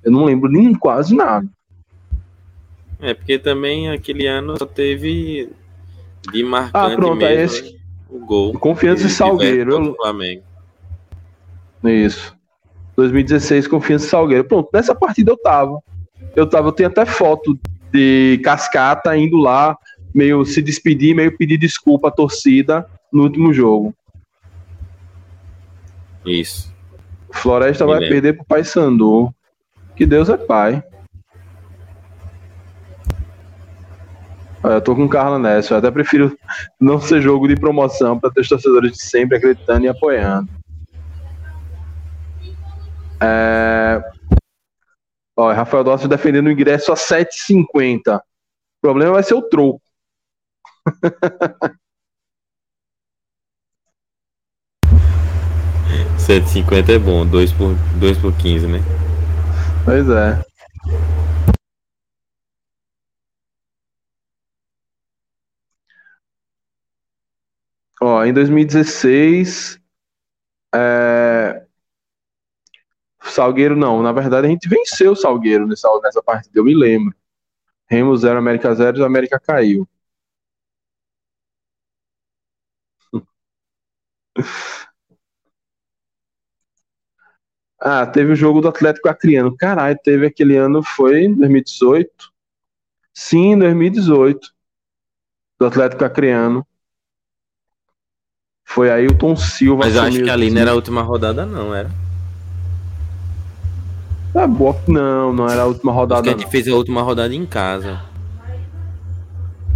[0.03, 1.47] Eu não lembro nem quase nada.
[2.99, 5.49] É, porque também aquele ano só teve
[6.31, 7.79] de marcante ah, pronto, mesmo, é esse...
[8.09, 8.53] o gol.
[8.59, 9.95] Confiança e Salgueiro.
[9.95, 10.43] Flamengo.
[11.83, 12.35] Isso.
[12.95, 14.43] 2016, Confiança e Salgueiro.
[14.45, 15.79] Pronto, nessa partida eu tava.
[16.35, 17.57] eu tava, eu tenho até foto
[17.91, 19.77] de Cascata indo lá,
[20.13, 23.93] meio se despedir, meio pedir desculpa à torcida no último jogo.
[26.25, 26.73] Isso.
[27.31, 28.15] Floresta Me vai lembro.
[28.15, 29.33] perder pro Paysandu.
[29.95, 30.83] Que Deus é pai.
[34.63, 35.73] Eu tô com Carla nessa.
[35.73, 36.37] Eu até prefiro
[36.79, 40.49] não ser jogo de promoção para ter os torcedores de sempre acreditando e apoiando.
[43.21, 44.01] É...
[45.35, 48.17] Ó, Rafael Dossi defendendo o ingresso a 7,50.
[48.17, 48.21] O
[48.81, 49.81] problema vai ser o troco.
[56.17, 58.79] 7,50 é bom, 2 por, 2 por 15, né?
[59.83, 60.41] Pois é.
[68.03, 69.79] Ó, em 2016,
[70.75, 71.65] é...
[73.23, 77.15] Salgueiro não, na verdade a gente venceu o Salgueiro nessa, nessa partida, eu me lembro.
[77.89, 79.87] Remo 0, América 0 e a América caiu.
[87.79, 89.55] Ah, teve o jogo do Atlético Acreano.
[89.57, 92.31] Caralho, teve aquele ano, foi em 2018?
[93.13, 94.49] Sim, 2018.
[95.59, 96.65] Do Atlético Acreano.
[98.73, 99.83] Foi aí o Tom Silva.
[99.85, 101.91] Mas eu acho que ali não era a última rodada, não, era?
[104.33, 104.75] É boa.
[104.87, 106.15] Não, não era a última rodada.
[106.15, 106.51] Acho que a gente não.
[106.51, 108.01] fez a última rodada em casa.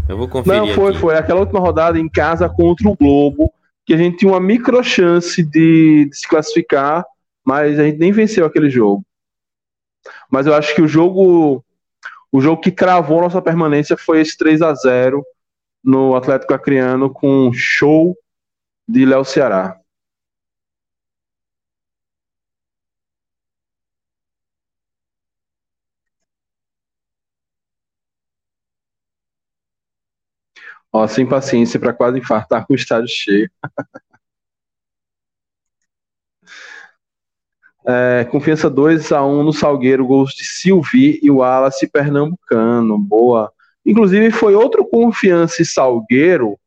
[0.10, 0.62] Eu vou conferir.
[0.62, 1.00] Não, foi, aqui.
[1.00, 1.16] foi.
[1.16, 3.54] Aquela última rodada em casa contra o Globo,
[3.86, 7.06] que a gente tinha uma micro chance de, de se classificar,
[7.46, 9.06] mas a gente nem venceu aquele jogo.
[10.28, 11.64] Mas eu acho que o jogo.
[12.32, 15.24] O jogo que cravou nossa permanência foi esse 3 a 0
[15.84, 18.18] no Atlético Acreano com show
[18.88, 19.80] de Léo Ceará.
[30.92, 33.50] Ó, sem paciência para quase infartar com o estádio cheio.
[37.90, 42.98] É, confiança 2 a 1 no Salgueiro, gols de Silvi e o Wallace Pernambucano.
[43.00, 43.50] Boa.
[43.86, 46.60] Inclusive, foi outro confiança e Salgueiro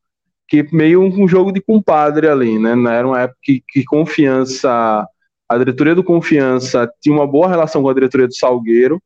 [0.51, 2.73] que meio um, jogo de compadre ali, né?
[2.93, 5.07] Era uma época que, que confiança,
[5.49, 9.01] a diretoria do Confiança tinha uma boa relação com a diretoria do Salgueiro.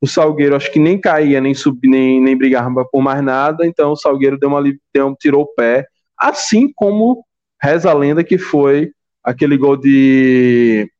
[0.00, 3.92] O Salgueiro acho que nem caía, nem subia, nem, nem brigava por mais nada, então
[3.92, 5.86] o Salgueiro deu uma, deu, tirou o pé,
[6.18, 7.22] assim como
[7.62, 8.90] reza a lenda que foi
[9.22, 10.90] aquele gol de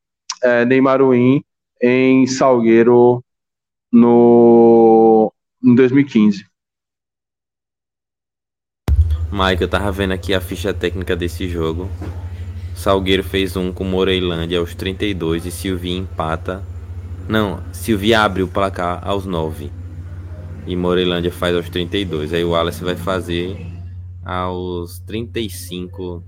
[0.42, 1.42] é, Neymar Win
[1.82, 3.24] em Salgueiro
[3.90, 5.32] no,
[5.64, 6.44] em 2015.
[9.30, 11.90] Mike, eu tava vendo aqui a ficha técnica desse jogo.
[12.74, 16.62] Salgueiro fez um com Moreilândia aos 32 e Silvinho empata.
[17.28, 19.70] Não, Silvia abre o placar aos 9.
[20.66, 22.32] E Moreilândia faz aos 32.
[22.32, 23.56] Aí o Wallace vai fazer
[24.24, 26.22] aos 35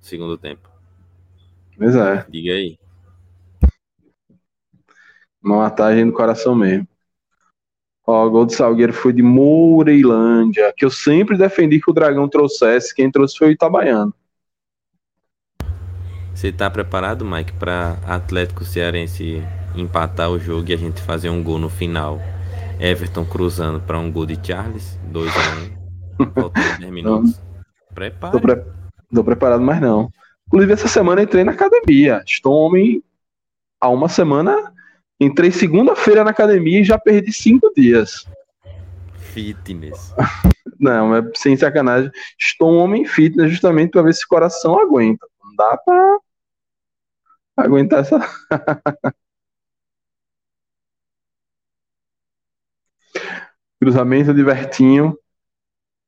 [0.00, 0.70] segundo tempo.
[1.76, 2.24] Pois é.
[2.30, 2.78] Diga aí.
[5.42, 6.86] Uma matagem do coração mesmo.
[8.06, 12.28] Ó, o gol do Salgueiro foi de Moreilândia, que eu sempre defendi que o Dragão
[12.28, 12.94] trouxesse.
[12.94, 14.12] Quem trouxe foi o Itabaiano.
[16.34, 19.42] Você tá preparado, Mike, para Atlético Cearense
[19.76, 22.20] empatar o jogo e a gente fazer um gol no final?
[22.80, 27.40] Everton cruzando para um gol de Charles, 2 a 1 um, faltando 10 minutos.
[27.94, 28.32] Prepara.
[28.32, 28.64] Tô, pre
[29.14, 30.10] tô preparado, mas não.
[30.48, 32.22] Inclusive, essa semana entrei na academia.
[32.26, 33.02] Estou homem
[33.80, 34.72] há uma semana
[35.22, 38.26] Entrei segunda-feira na academia e já perdi cinco dias.
[39.14, 40.12] Fitness.
[40.80, 42.10] Não, é sem sacanagem.
[42.36, 45.24] Estou um homem fitness justamente para ver se o coração aguenta.
[45.40, 46.18] Não dá para
[47.56, 48.18] aguentar essa.
[53.80, 55.16] Cruzamento de Vertinho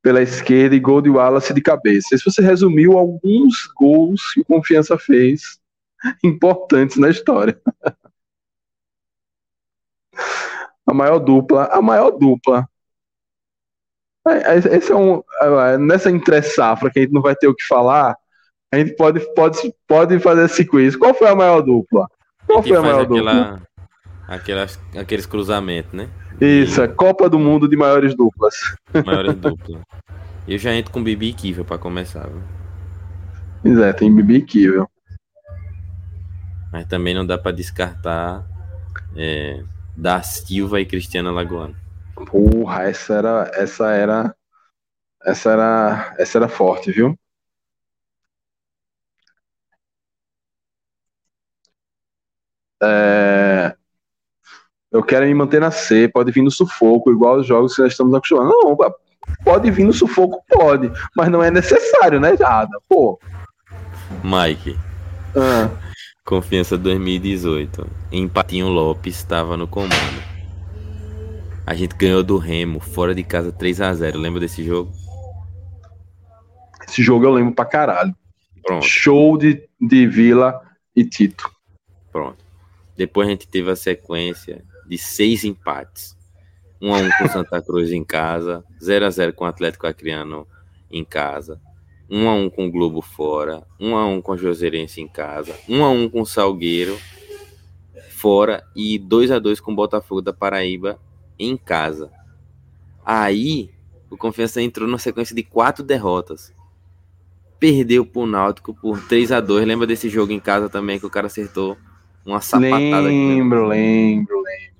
[0.01, 2.17] pela esquerda e gol de Wallace de cabeça.
[2.17, 5.57] Se você resumiu alguns gols que o Confiança fez
[6.21, 7.57] importantes na história.
[10.87, 12.67] A maior dupla, a maior dupla.
[14.27, 15.23] É, é, esse é um.
[15.41, 18.15] É, nessa entre-safra que a gente não vai ter o que falar,
[18.71, 20.95] a gente pode, pode, pode fazer esse quiz.
[20.95, 22.07] Qual foi a maior dupla?
[22.45, 23.61] Qual foi a maior aquela, dupla?
[24.27, 26.09] Aquelas, aqueles cruzamentos, né?
[26.39, 28.55] Isso, é Copa do Mundo de maiores duplas.
[29.05, 29.81] Maiores duplas.
[30.47, 32.29] Eu já entro com Bibi Kivel pra começar.
[33.61, 34.89] Pois é, tem Bibi Kivel.
[36.71, 38.45] Mas também não dá pra descartar
[39.15, 39.63] é,
[39.95, 41.75] da Silva e Cristiana Lagoano.
[42.15, 44.35] Porra, essa era, essa era,
[45.23, 47.17] essa era, essa era forte, viu?
[52.81, 53.75] É...
[54.91, 57.91] Eu quero me manter na C, pode vir no sufoco, igual os jogos que nós
[57.91, 58.51] estamos acostumados.
[58.51, 58.77] Não,
[59.43, 62.79] pode vir no sufoco, pode, mas não é necessário, né, Jada?
[62.87, 63.19] Pô.
[64.23, 64.77] Mike.
[65.35, 65.69] Ah.
[66.27, 67.87] Confiança 2018.
[68.11, 69.93] Empatinho Lopes estava no comando.
[71.63, 74.91] A gente ganhou do Remo, fora de casa 3 a 0 Lembra desse jogo?
[76.87, 78.15] Esse jogo eu lembro pra caralho.
[78.63, 78.83] Pronto.
[78.83, 80.59] Show de, de Vila
[80.95, 81.47] e Tito.
[82.11, 82.43] Pronto.
[82.97, 86.17] Depois a gente teve a sequência de seis empates.
[86.81, 90.47] 1 a 1 com Santa Cruz em casa, 0 a 0 com o Atlético Acreano
[90.89, 91.61] em casa,
[92.09, 95.55] 1 a 1 com o Globo fora, 1 a 1 com o Joserense em casa,
[95.67, 96.97] 1 a 1 com o Salgueiro
[98.09, 100.99] fora e 2 a 2 com o Botafogo da Paraíba
[101.37, 102.11] em casa.
[103.05, 103.69] Aí,
[104.09, 106.53] o Confiança entrou na sequência de quatro derrotas.
[107.59, 111.09] Perdeu pro Náutico por 3 a 2 Lembra desse jogo em casa também que o
[111.09, 111.77] cara acertou
[112.25, 113.01] uma sapatada?
[113.01, 114.75] Lembro, lembro, lembro.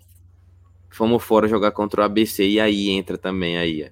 [0.90, 3.92] Fomos fora jogar contra o ABC e aí entra também aí.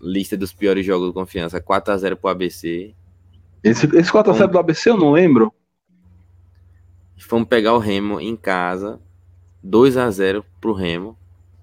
[0.00, 1.60] Lista dos piores jogos do Confiança.
[1.60, 2.94] 4 a 0 pro ABC.
[3.62, 5.52] Esse, esse 4 a 0 do ABC eu não lembro.
[7.18, 9.00] Fomos pegar o Remo em casa.
[9.62, 11.16] 2 a 0 pro Remo.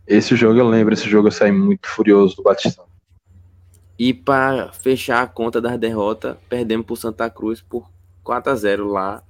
[0.06, 2.86] Esse jogo eu lembro, esse jogo eu saí muito furioso do Batistão.
[3.98, 7.90] E para fechar a conta das derrotas, perdemos pro Santa Cruz por
[8.24, 9.24] 4 a 0 lá.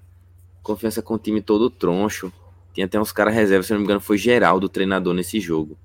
[0.63, 2.33] Confiança com o time todo troncho.
[2.73, 5.77] Tinha até uns caras reservas, se não me engano, foi geral do treinador nesse jogo.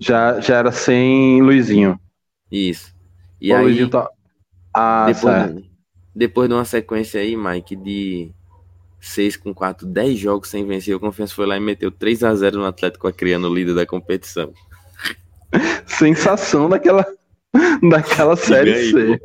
[0.00, 2.00] Já, já era sem Luizinho.
[2.50, 2.94] Isso.
[3.38, 4.08] E o aí, Luizinho tá...
[4.74, 5.64] ah, depois,
[6.14, 8.32] depois de uma sequência aí, Mike, de
[8.98, 10.96] 6 com 4, 10 jogos sem vencer.
[10.96, 14.52] O Confiança foi lá e meteu 3 a 0 no Atlético Acreano, líder da competição.
[15.86, 17.06] Sensação daquela,
[17.88, 19.20] daquela série aí, C.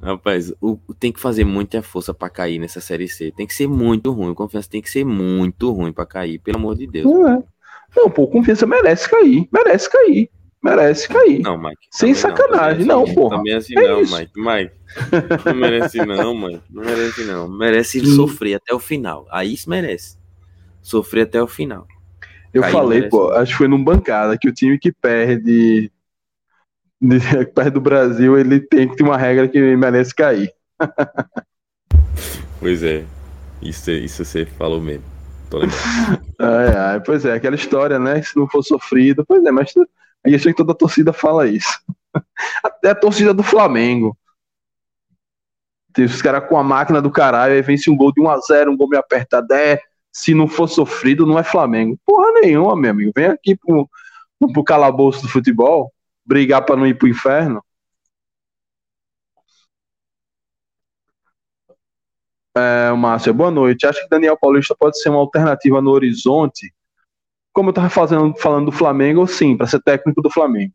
[0.00, 3.32] Rapaz, o, tem que fazer muita força para cair nessa série C.
[3.32, 4.30] Tem que ser muito ruim.
[4.30, 7.06] O Confiança tem que ser muito ruim para cair, pelo amor de Deus.
[7.06, 7.42] Não, é.
[7.96, 9.48] Não pô, Confiança merece cair.
[9.52, 10.30] Merece cair
[10.66, 11.40] merece cair.
[11.40, 11.86] Não, Mike.
[11.92, 13.36] Sem sacanagem, não, não porra.
[13.36, 14.16] Também assim é não, isso.
[14.16, 14.32] Mike.
[14.36, 14.72] Mike.
[15.44, 16.62] Não merece não, Mike.
[16.70, 17.48] Não merece não.
[17.48, 18.16] Merece Sim.
[18.16, 19.26] sofrer até o final.
[19.30, 20.18] Aí isso merece.
[20.82, 21.86] Sofrer até o final.
[22.52, 25.90] Eu Cair falei, pô, acho que foi num bancada que o time que perde
[27.00, 27.20] de,
[27.54, 30.50] perto do Brasil, ele tem que ter uma regra que merece cair.
[32.58, 33.04] pois é.
[33.62, 35.04] Isso, isso você falou mesmo.
[35.50, 36.25] Tô lembrando.
[36.38, 38.22] Ai, ai, pois é, aquela história, né?
[38.22, 39.72] Se não for sofrido, pois é, mas
[40.26, 41.80] e sei que toda a torcida fala isso.
[42.62, 44.16] Até a torcida do Flamengo.
[45.92, 48.76] Tem os caras com a máquina do caralho, aí vence um gol de 1x0, um
[48.76, 49.52] gol meio apertado.
[49.54, 49.80] É,
[50.12, 51.98] se não for sofrido, não é Flamengo.
[52.04, 53.12] Porra nenhuma, meu amigo.
[53.14, 53.88] Vem aqui pro,
[54.52, 55.92] pro calabouço do futebol,
[56.24, 57.62] brigar para não ir pro inferno.
[62.56, 63.86] É, Márcio, boa noite.
[63.86, 66.72] Acho que Daniel Paulista pode ser uma alternativa no horizonte
[67.52, 70.74] como eu estava falando do Flamengo, sim, para ser técnico do Flamengo.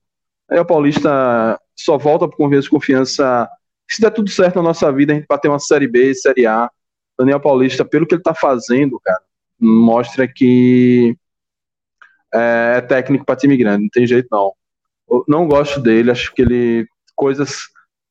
[0.50, 3.50] O Paulista só volta para confiança confiança.
[3.88, 6.48] Se der tudo certo na nossa vida, a gente vai ter uma Série B, Série
[6.48, 6.70] A.
[7.20, 9.22] Daniel Paulista, pelo que ele está fazendo, cara,
[9.60, 11.16] mostra que
[12.34, 14.52] é, é técnico para time grande, não tem jeito não.
[15.08, 16.88] Eu não gosto dele, acho que ele.
[17.16, 17.60] Coisas,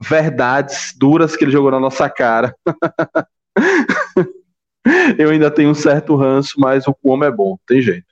[0.01, 2.55] verdades duras que ele jogou na nossa cara.
[5.19, 8.07] eu ainda tenho um certo ranço, mas o homem é bom, tem jeito.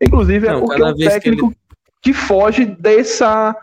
[0.00, 1.56] Inclusive, é não, é porque é um técnico que, ele...
[2.02, 3.56] que, foge dessa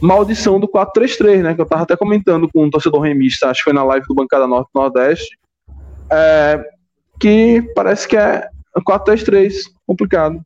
[0.00, 1.54] maldição do 4-3-3, né?
[1.54, 4.14] Que eu tava até comentando com um torcedor remista, acho que foi na live do
[4.14, 5.38] Bancada Norte Nordeste,
[6.10, 6.64] é,
[7.20, 9.52] que parece que é 4-3-3,
[9.86, 10.40] complicado.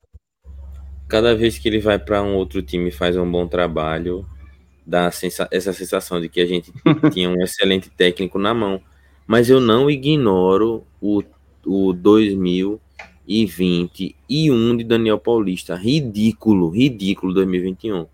[1.09, 4.27] Cada vez que ele vai para um outro time e faz um bom trabalho,
[4.87, 6.73] dá sensa essa sensação de que a gente
[7.13, 8.81] tinha um excelente técnico na mão.
[9.29, 11.23] Mas eu não ignoro o,
[11.67, 12.81] o 2000
[13.27, 15.77] e 21 de Daniel Paulista.
[15.77, 18.07] Ridículo, ridículo 2021.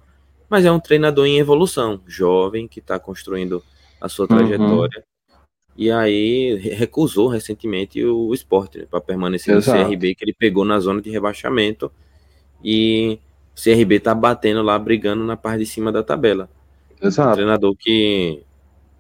[0.51, 3.63] Mas é um treinador em evolução, jovem, que está construindo
[4.01, 4.37] a sua uhum.
[4.37, 4.99] trajetória.
[4.99, 5.39] Uhum.
[5.77, 9.79] E aí recusou recentemente o esporte né, para permanecer Exato.
[9.79, 11.93] no CRB, que ele pegou na zona de rebaixamento.
[12.63, 13.21] E
[13.57, 16.51] o CRB está batendo lá, brigando na parte de cima da tabela.
[17.01, 17.31] Exato.
[17.31, 18.43] Um treinador que,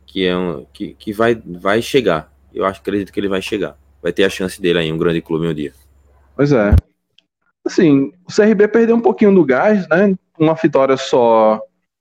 [0.06, 2.32] que, é um, que, que vai, vai chegar.
[2.52, 3.76] Eu acho, acredito que ele vai chegar.
[4.02, 5.72] Vai ter a chance dele aí, um grande clube um dia.
[6.36, 6.74] Pois é.
[7.64, 10.14] Assim, o CRB perdeu um pouquinho do gás, né?
[10.38, 11.60] Uma vitória só.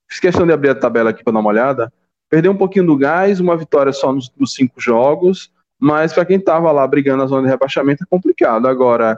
[0.09, 1.91] Fiz questão de abrir a tabela aqui para dar uma olhada.
[2.29, 6.37] Perdeu um pouquinho do gás, uma vitória só nos, nos cinco jogos, mas para quem
[6.37, 8.67] estava lá brigando na zona de rebaixamento é complicado.
[8.67, 9.17] Agora,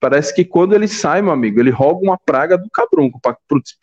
[0.00, 3.36] parece que quando ele sai, meu amigo, ele rouba uma praga do cabrunco para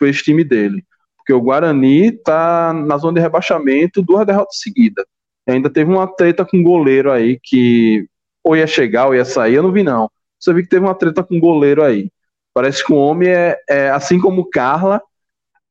[0.09, 0.83] esse time dele.
[1.21, 5.05] Porque o Guarani tá na zona de rebaixamento, duas derrotas seguidas.
[5.47, 8.07] Ainda teve uma treta com o goleiro aí que
[8.43, 10.09] ou ia chegar ou ia sair, eu não vi não
[10.41, 12.09] você viu que teve uma treta com o goleiro aí.
[12.53, 15.01] Parece que o homem é, é assim como Carla,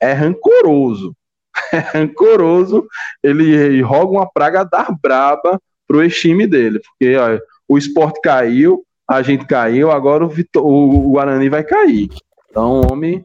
[0.01, 1.15] é rancoroso.
[1.73, 2.87] É rancoroso,
[3.23, 9.21] ele roga uma praga dar braba pro time dele, porque ó, o esporte caiu, a
[9.21, 12.09] gente caiu, agora o, Vitor, o Guarani vai cair.
[12.49, 13.25] Então homem,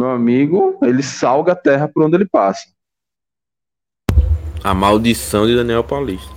[0.00, 2.66] meu amigo, ele salga a terra por onde ele passa.
[4.64, 6.30] A maldição de Daniel Paulista.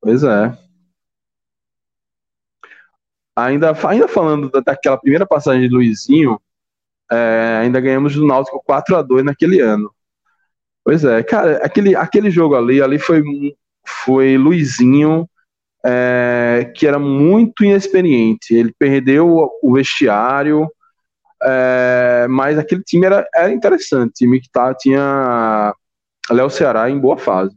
[0.00, 0.56] Pois é.
[3.36, 6.40] Ainda, ainda falando daquela primeira passagem de Luizinho,
[7.12, 9.94] é, ainda ganhamos do Náutico 4 a 2 naquele ano.
[10.82, 13.22] Pois é, cara, aquele, aquele jogo ali, ali foi,
[14.04, 15.28] foi Luizinho,
[15.84, 18.54] é, que era muito inexperiente.
[18.54, 20.66] Ele perdeu o vestiário,
[21.42, 24.12] é, mas aquele time era, era interessante.
[24.14, 25.74] Time que tá, tinha
[26.30, 27.56] Léo Ceará em boa fase.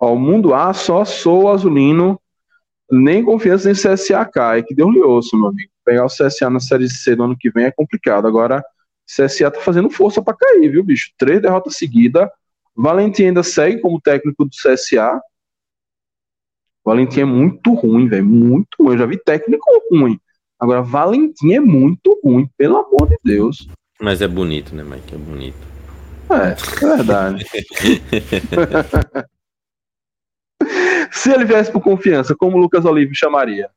[0.00, 2.20] Ó, o mundo A só sou azulino,
[2.90, 5.70] nem confiança em CSA cai, que Deus lhe ouça, meu amigo.
[5.84, 8.26] Pegar o CSA na Série C no ano que vem é complicado.
[8.26, 8.62] Agora,
[9.06, 11.12] CSA tá fazendo força para cair, viu, bicho?
[11.18, 12.28] Três derrotas seguidas.
[12.76, 15.20] Valentim ainda segue como técnico do CSA.
[16.88, 18.24] Valentim é muito ruim, velho.
[18.24, 18.92] Muito ruim.
[18.92, 20.18] Eu já vi técnico ruim.
[20.58, 23.68] Agora, Valentim é muito ruim, pelo amor de Deus.
[24.00, 25.14] Mas é bonito, né, Mike?
[25.14, 25.58] É bonito.
[26.30, 26.54] É, é
[26.96, 27.44] verdade.
[31.12, 33.68] Se ele viesse por confiança, como o Lucas Olive chamaria?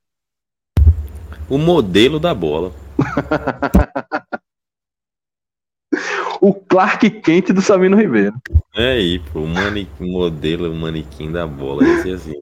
[1.49, 2.71] O modelo da bola.
[6.39, 8.41] o Clark Kent do Sabino Ribeiro.
[8.73, 12.39] É aí, pô, o manequim, modelo, o manequim da bola, esse assim.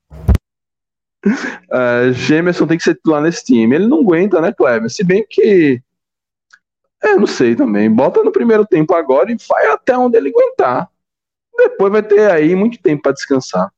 [1.25, 3.75] Uh, Gemerson tem que ser titular nesse time.
[3.75, 4.89] Ele não aguenta, né, Kleber?
[4.89, 5.81] Se bem que.
[7.01, 7.89] É, não sei também.
[7.89, 10.89] Bota no primeiro tempo agora e vai até onde ele aguentar.
[11.57, 13.69] Depois vai ter aí muito tempo para descansar.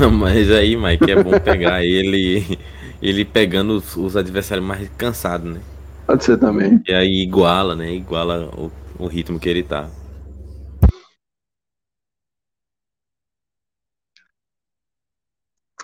[0.00, 2.58] Não, mas aí, Mike, é bom pegar ele
[3.02, 5.60] ele pegando os, os, adversários mais cansados, né?
[6.06, 6.82] Pode ser também.
[6.88, 7.92] E aí iguala, né?
[7.92, 9.88] Iguala o, o ritmo que ele tá.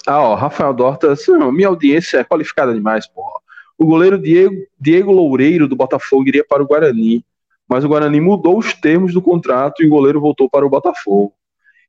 [0.07, 3.41] Ah, ó, Rafael Dorta, assim, minha audiência é qualificada demais, porra.
[3.79, 7.25] O goleiro Diego, Diego Loureiro do Botafogo iria para o Guarani,
[7.69, 11.33] mas o Guarani mudou os termos do contrato e o goleiro voltou para o Botafogo.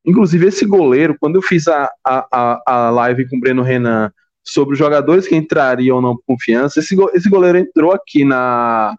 [0.05, 4.11] Inclusive, esse goleiro, quando eu fiz a, a, a live com o Breno Renan
[4.43, 8.95] sobre os jogadores que entrariam ou não por confiança, esse, esse goleiro entrou aqui na,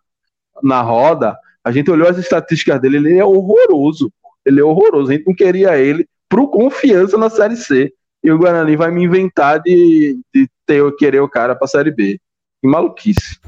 [0.63, 4.13] na roda, a gente olhou as estatísticas dele, ele é horroroso.
[4.45, 5.11] Ele é horroroso.
[5.11, 7.93] A gente não queria ele pro confiança na Série C.
[8.23, 12.21] E o Guarani vai me inventar de, de ter, querer o cara pra Série B.
[12.61, 13.41] Que maluquice.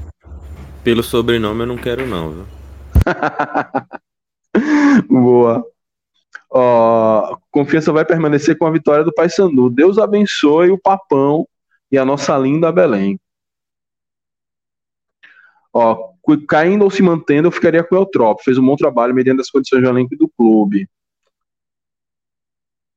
[0.83, 2.45] Pelo sobrenome eu não quero não, viu?
[5.09, 5.65] Boa.
[6.49, 9.69] Ó, confiança vai permanecer com a vitória do Paysandu.
[9.69, 11.47] Deus abençoe o Papão
[11.91, 13.19] e a nossa linda Belém.
[15.73, 16.13] Ó,
[16.47, 18.41] caindo ou se mantendo, eu ficaria com o Eutrop.
[18.43, 20.87] Fez um bom trabalho mediante as condições de elenco do clube.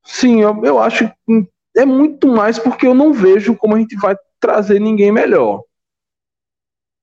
[0.05, 1.49] Sim, eu, eu acho que
[1.79, 5.63] é muito mais porque eu não vejo como a gente vai trazer ninguém melhor.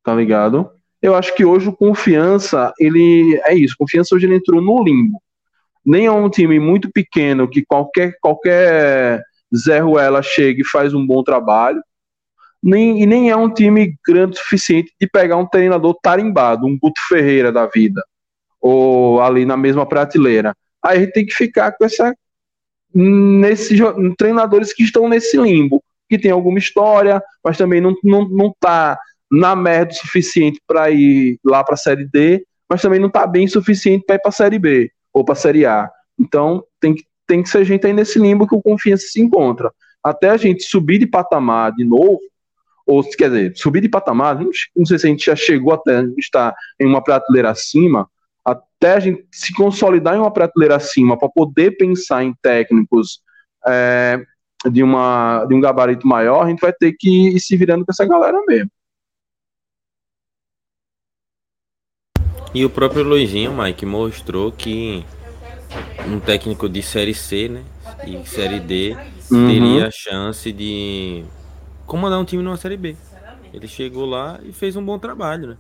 [0.04, 0.72] Tá ligado?
[1.02, 3.76] Eu acho que hoje o Confiança, ele é isso.
[3.78, 5.20] Confiança hoje ele entrou no limbo
[5.86, 9.24] nem é um time muito pequeno que qualquer, qualquer
[9.56, 11.82] Zé Ruela chega e faz um bom trabalho,
[12.62, 16.78] nem, e nem é um time grande o suficiente de pegar um treinador tarimbado, um
[16.80, 18.04] Guto Ferreira da vida,
[18.60, 20.56] ou ali na mesma prateleira.
[20.84, 22.16] Aí a gente tem que ficar com essa
[22.96, 23.78] nesses
[24.18, 28.98] treinadores que estão nesse limbo, que tem alguma história, mas também não, não, não tá
[29.30, 33.28] na merda o suficiente para ir lá para a Série D, mas também não tá
[33.28, 35.90] bem o suficiente para ir para a Série B ou para a Série A.
[36.18, 39.72] Então tem que, tem que ser gente aí nesse limbo que o Confiança se encontra.
[40.02, 42.20] Até a gente subir de patamar de novo,
[42.86, 44.40] ou quer dizer, subir de patamar,
[44.76, 48.08] não sei se a gente já chegou até estar em uma prateleira acima,
[48.46, 53.22] até a gente se consolidar em uma prateleira acima para poder pensar em técnicos
[53.66, 54.22] é,
[54.70, 57.92] de, uma, de um gabarito maior, a gente vai ter que ir se virando com
[57.92, 58.70] essa galera mesmo.
[62.54, 65.04] E o próprio Luizinho, Mike, mostrou que
[66.08, 67.64] um técnico de Série C, né?
[68.08, 68.96] E Série D
[69.30, 69.48] uhum.
[69.48, 71.26] teria a chance de
[71.86, 72.96] comandar um time numa Série B.
[73.54, 75.58] Ele chegou lá e fez um bom trabalho, né?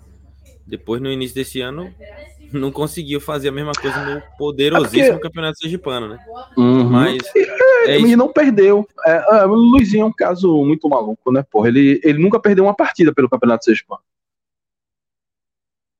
[0.65, 2.35] Depois, no início desse ano, assim, né?
[2.53, 5.23] não conseguiu fazer a mesma coisa no poderosíssimo é porque...
[5.27, 6.25] Campeonato Sergipano, né?
[6.57, 6.89] Uhum.
[6.89, 7.17] Mas.
[7.85, 8.87] É, é ele não perdeu.
[9.05, 11.45] É, é, Luizinho é um caso muito maluco, né?
[11.51, 14.01] Porra, ele, ele nunca perdeu uma partida pelo Campeonato Sergipano.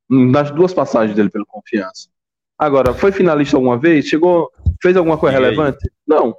[0.09, 2.09] Nas duas passagens dele pelo Confiança.
[2.57, 4.07] Agora, foi finalista alguma vez?
[4.07, 4.51] Chegou.
[4.81, 5.77] Fez alguma coisa e relevante?
[5.83, 5.91] Aí?
[6.07, 6.35] Não.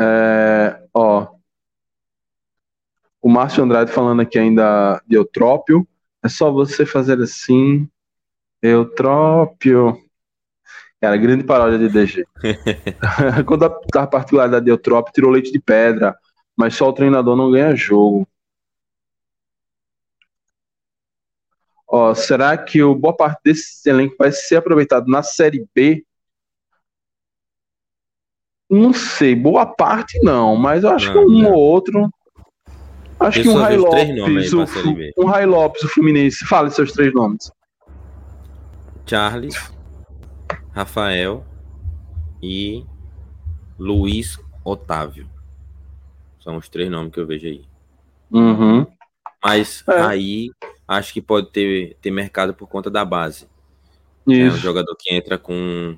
[0.00, 1.29] É, ó,
[3.30, 5.86] Márcio Andrade falando aqui ainda de Eutrópio.
[6.22, 7.88] É só você fazer assim.
[8.62, 9.96] Eutrópio.
[11.00, 12.26] Era grande paródia de DG.
[13.46, 16.14] Quando a, a particularidade de Eutrópio tirou leite de pedra,
[16.54, 18.28] mas só o treinador não ganha jogo.
[21.88, 26.04] Ó, será que o boa parte desse elenco vai ser aproveitado na Série B?
[28.68, 31.52] Não sei, boa parte não, mas eu acho não, que um não.
[31.52, 32.08] ou outro.
[33.20, 36.46] Acho eu que um Rai Lopes, o, um Rai Lopes, o Fluminense.
[36.46, 37.52] Fale seus três nomes.
[39.06, 39.54] Charles,
[40.72, 41.44] Rafael
[42.42, 42.84] e
[43.78, 45.28] Luiz Otávio.
[46.38, 47.64] São os três nomes que eu vejo aí.
[48.30, 48.86] Uhum.
[49.44, 50.00] Mas é.
[50.00, 50.50] aí
[50.88, 53.46] acho que pode ter, ter mercado por conta da base.
[54.26, 54.54] Isso.
[54.54, 55.96] É um jogador que entra com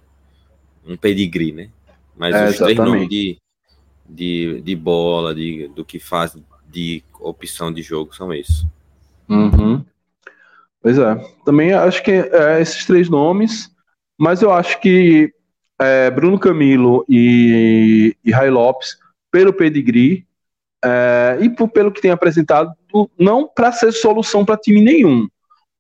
[0.85, 1.71] um pedigree, né?
[2.17, 3.39] Mas é, os três nomes de,
[4.09, 6.37] de, de bola, de, do que faz
[6.73, 8.65] de opção de jogo são esses.
[9.29, 9.85] Uhum.
[10.81, 11.15] Pois é.
[11.45, 13.71] Também acho que é esses três nomes,
[14.19, 15.33] mas eu acho que
[15.81, 18.97] é, Bruno Camilo e, e Rai Lopes,
[19.31, 20.27] pelo pedigree,
[20.85, 22.73] é, e por, pelo que tem apresentado,
[23.19, 25.29] não para ser solução para time nenhum,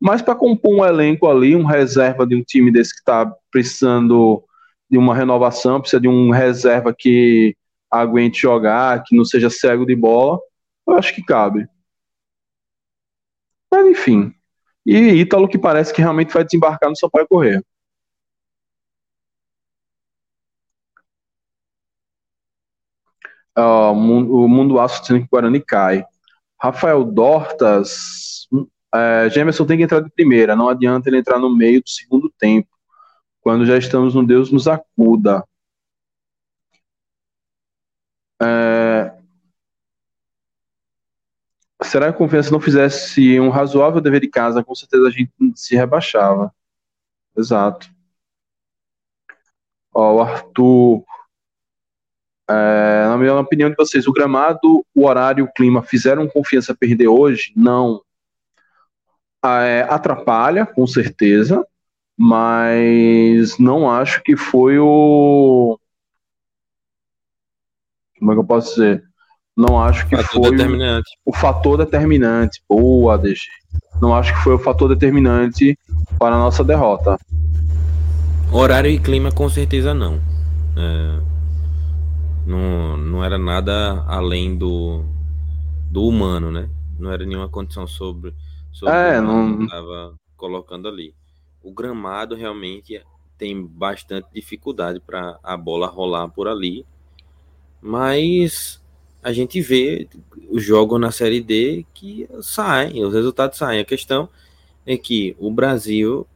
[0.00, 4.42] mas para compor um elenco ali, um reserva de um time desse que está precisando
[4.90, 7.56] de uma renovação, precisa de um reserva que
[7.90, 10.38] aguente jogar, que não seja cego de bola,
[10.86, 11.66] eu acho que cabe.
[13.70, 14.34] Mas enfim.
[14.86, 17.62] E Ítalo que parece que realmente vai desembarcar no Sampaio Correia.
[23.56, 26.04] Uh, o mundo aço dizendo que o Guarani cai.
[26.60, 28.46] Rafael Dortas.
[28.94, 30.56] É, Gemerson tem que entrar de primeira.
[30.56, 32.68] Não adianta ele entrar no meio do segundo tempo.
[33.40, 35.44] Quando já estamos no Deus nos acuda.
[38.40, 39.21] É,
[41.84, 44.64] será que a confiança não fizesse um razoável dever de casa?
[44.64, 46.52] Com certeza a gente se rebaixava.
[47.36, 47.88] Exato.
[49.94, 51.04] Ó, o Arthur
[52.52, 57.08] é, na minha opinião de vocês, o gramado, o horário, o clima fizeram confiança perder
[57.08, 57.52] hoje?
[57.56, 58.02] Não.
[59.44, 61.66] É, atrapalha, com certeza,
[62.16, 65.78] mas não acho que foi o.
[68.18, 69.11] Como é que eu posso dizer?
[69.56, 72.62] Não acho que fator foi o, o fator determinante.
[72.68, 73.40] Boa, DG.
[74.00, 75.78] Não acho que foi o fator determinante
[76.18, 77.18] para a nossa derrota.
[78.50, 80.20] Horário e clima, com certeza não.
[80.76, 81.32] É
[82.46, 85.04] não, não era nada além do,
[85.90, 86.68] do humano, né?
[86.98, 88.34] Não era nenhuma condição sobre,
[88.72, 91.14] sobre é, o não que estava colocando ali.
[91.62, 93.00] O gramado realmente
[93.38, 96.84] tem bastante dificuldade para a bola rolar por ali,
[97.80, 98.81] mas
[99.22, 100.08] a gente vê
[100.50, 103.80] os jogos na Série D que saem, os resultados saem.
[103.80, 104.28] A questão
[104.84, 106.26] é que o Brasil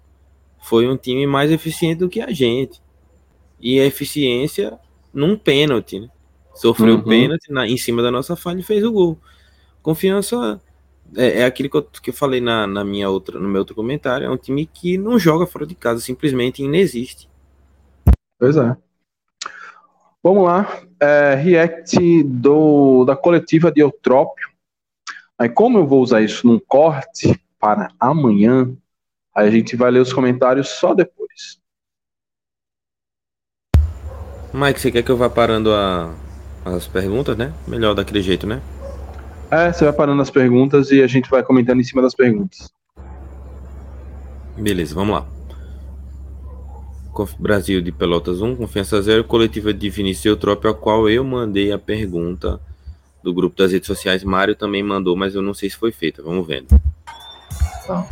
[0.62, 2.80] foi um time mais eficiente do que a gente.
[3.60, 4.78] E a eficiência
[5.12, 6.08] num pênalti, né?
[6.54, 7.02] Sofreu uhum.
[7.02, 9.18] pênalti na, em cima da nossa falha e fez o gol.
[9.82, 10.60] Confiança
[11.14, 13.74] é, é aquilo que eu, que eu falei na, na, minha outra, no meu outro
[13.74, 14.26] comentário.
[14.26, 17.28] É um time que não joga fora de casa, simplesmente inexiste.
[18.38, 18.76] Pois é.
[20.22, 20.82] Vamos lá.
[21.00, 24.48] É, react do, da coletiva de Eutrópio.
[25.38, 28.74] Aí, como eu vou usar isso num corte para amanhã,
[29.34, 31.60] aí a gente vai ler os comentários só depois.
[34.52, 36.14] Mike, você quer que eu vá parando a,
[36.64, 37.52] as perguntas, né?
[37.68, 38.62] Melhor daquele jeito, né?
[39.50, 42.70] É, você vai parando as perguntas e a gente vai comentando em cima das perguntas.
[44.56, 45.35] Beleza, vamos lá.
[47.38, 51.78] Brasil de Pelotas 1, Confiança 0, coletiva de Vinícius Eutrópio, a qual eu mandei a
[51.78, 52.60] pergunta
[53.22, 54.22] do grupo das redes sociais.
[54.22, 56.22] Mário também mandou, mas eu não sei se foi feita.
[56.22, 56.68] Vamos vendo.
[57.86, 58.06] Tá.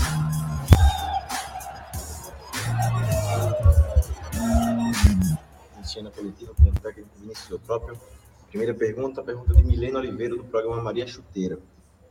[6.03, 7.97] na coletiva com o técnico Vinícius Eutrópio.
[8.49, 11.59] Primeira pergunta, a pergunta de Milena Oliveira, do programa Maria Chuteira.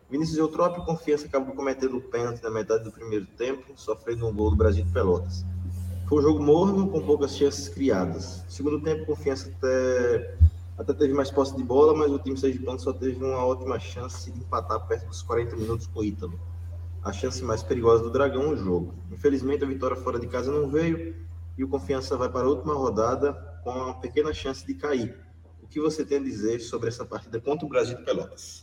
[0.09, 4.51] Vinícius Eutrópio, confiança, acabou cometendo o pênalti na metade do primeiro tempo, sofrendo um gol
[4.51, 5.43] do Brasil de Pelotas.
[6.07, 8.43] Foi um jogo morno, com poucas chances criadas.
[8.49, 10.35] Segundo tempo, confiança até,
[10.77, 14.30] até teve mais posse de bola, mas o time sergipano só teve uma ótima chance
[14.30, 16.38] de empatar perto dos 40 minutos com o Ítalo.
[17.03, 18.93] A chance mais perigosa do Dragão no jogo.
[19.11, 21.15] Infelizmente, a vitória fora de casa não veio
[21.57, 25.17] e o Confiança vai para a última rodada com uma pequena chance de cair.
[25.61, 28.62] O que você tem a dizer sobre essa partida contra o Brasil de Pelotas?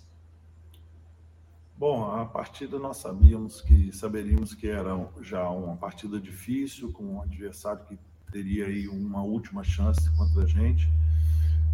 [1.81, 4.91] Bom, a partida nós sabíamos que saberíamos que era
[5.23, 7.99] já uma partida difícil com um adversário que
[8.31, 10.93] teria aí uma última chance contra a gente.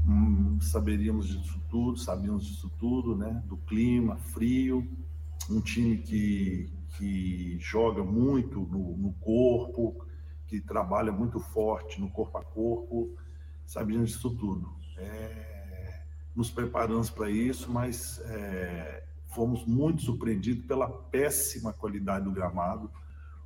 [0.07, 3.43] hum, saberíamos disso tudo, sabíamos disso tudo, né?
[3.49, 4.89] Do clima, frio,
[5.51, 10.07] um time que, que joga muito no, no corpo,
[10.47, 13.11] que trabalha muito forte no corpo a corpo,
[13.67, 14.73] sabíamos disso tudo.
[14.99, 16.03] É,
[16.33, 22.91] nos preparamos para isso, mas é, fomos muito surpreendidos pela péssima qualidade do gramado,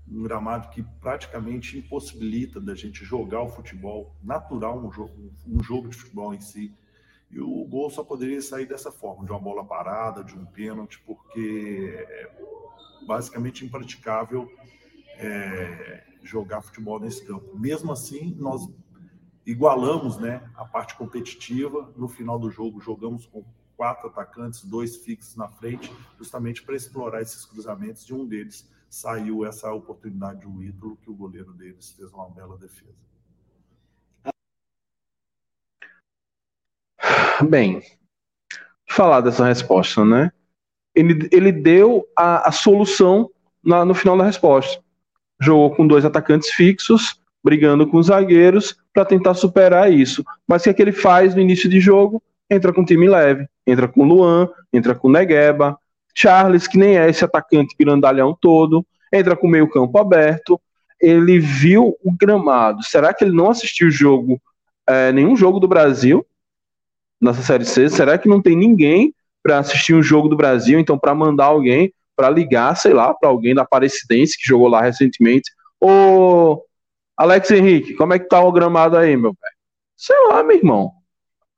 [0.09, 5.89] um gramado que praticamente impossibilita da gente jogar o futebol natural, um jogo, um jogo
[5.89, 6.74] de futebol em si.
[7.31, 11.01] E o gol só poderia sair dessa forma, de uma bola parada, de um pênalti,
[11.07, 12.31] porque é
[13.07, 14.51] basicamente impraticável
[15.16, 17.57] é, jogar futebol nesse campo.
[17.57, 18.69] Mesmo assim, nós
[19.47, 21.93] igualamos né, a parte competitiva.
[21.97, 23.44] No final do jogo, jogamos com
[23.81, 28.05] quatro atacantes, dois fixos na frente, justamente para explorar esses cruzamentos.
[28.05, 32.59] De um deles saiu essa oportunidade do Ítalo, que o goleiro deles fez uma bela
[32.59, 32.93] defesa.
[37.48, 37.81] Bem,
[38.86, 40.31] falar dessa resposta, né?
[40.94, 43.31] Ele, ele deu a, a solução
[43.65, 44.85] na, no final da resposta.
[45.40, 50.23] Jogou com dois atacantes fixos, brigando com os zagueiros para tentar superar isso.
[50.47, 52.23] Mas o que, é que ele faz no início de jogo?
[52.51, 55.78] Entra com time leve, entra com Luan, entra com Negueba,
[56.14, 60.60] Charles, que nem é esse atacante grandalhão todo, entra com meio campo aberto.
[61.01, 62.82] Ele viu o gramado.
[62.82, 64.40] Será que ele não assistiu o jogo,
[64.86, 66.27] é, nenhum jogo do Brasil
[67.20, 67.89] nessa Série C?
[67.89, 70.78] Será que não tem ninguém para assistir um jogo do Brasil?
[70.78, 74.82] Então, para mandar alguém, para ligar, sei lá, para alguém da Aparecidense que jogou lá
[74.82, 75.51] recentemente.
[75.81, 76.62] Ô,
[77.16, 79.55] Alex Henrique, como é que tá o gramado aí, meu velho?
[79.97, 80.93] Sei lá, meu irmão.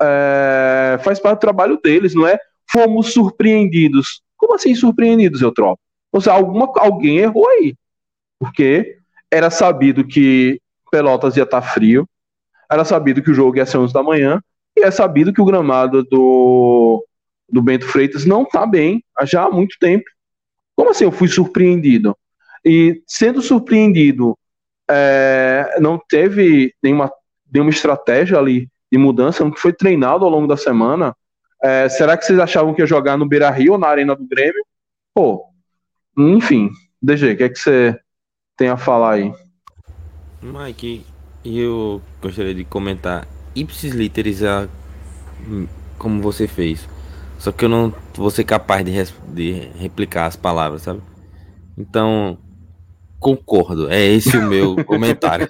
[0.03, 2.39] É, faz parte do trabalho deles, não é?
[2.71, 4.23] Fomos surpreendidos.
[4.37, 5.81] Como assim surpreendidos, eu troco?
[6.11, 7.75] Ou seja, alguma, alguém errou aí.
[8.39, 8.99] Porque
[9.31, 10.61] era sabido que
[10.91, 12.07] Pelotas ia estar tá frio,
[12.71, 14.41] era sabido que o jogo ia ser 11 da manhã,
[14.77, 17.05] e é sabido que o gramado do,
[17.49, 20.05] do Bento Freitas não está bem já há muito tempo.
[20.75, 22.17] Como assim eu fui surpreendido?
[22.65, 24.37] E sendo surpreendido
[24.91, 27.11] é, não teve nenhuma,
[27.53, 31.17] nenhuma estratégia ali de mudança, não foi treinado ao longo da semana.
[31.63, 34.27] É, será que vocês achavam que ia jogar no Beira Rio ou na Arena do
[34.27, 34.63] Grêmio?
[35.15, 35.47] Pô,
[36.19, 36.71] enfim,
[37.01, 37.99] DG, o que é que você
[38.55, 39.33] tem a falar aí?
[40.43, 41.07] Mike,
[41.43, 44.69] eu gostaria de comentar ipsis literis a,
[45.97, 46.87] como você fez.
[47.39, 48.93] Só que eu não vou ser capaz de,
[49.33, 51.01] de replicar as palavras, sabe?
[51.79, 52.37] Então,
[53.19, 53.91] concordo.
[53.91, 55.49] É esse o meu comentário.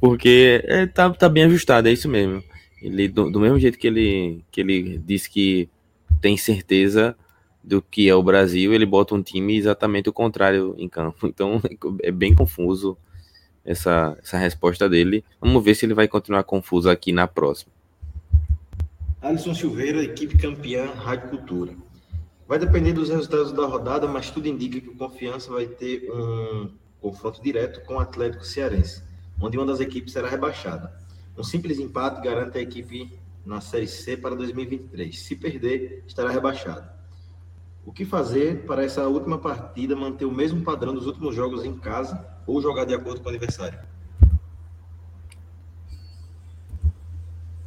[0.00, 2.42] Porque é, tá, tá bem ajustado, é isso mesmo.
[2.84, 5.70] Ele, do, do, mesmo jeito que ele, que ele disse que
[6.20, 7.16] tem certeza
[7.62, 11.24] do que é o Brasil, ele bota um time exatamente o contrário em campo.
[11.26, 11.62] Então
[12.02, 12.98] é bem confuso
[13.64, 15.24] essa, essa resposta dele.
[15.40, 17.72] Vamos ver se ele vai continuar confuso aqui na próxima.
[19.22, 21.72] Alisson Silveira, equipe campeã Rádio Cultura.
[22.46, 26.68] Vai depender dos resultados da rodada, mas tudo indica que o Confiança vai ter um
[27.00, 29.02] confronto direto com o Atlético Cearense,
[29.40, 30.92] onde uma das equipes será rebaixada.
[31.36, 35.18] Um simples empate garante a equipe na Série C para 2023.
[35.18, 36.88] Se perder, estará rebaixado.
[37.84, 41.76] O que fazer para essa última partida manter o mesmo padrão dos últimos jogos em
[41.76, 43.78] casa ou jogar de acordo com o aniversário?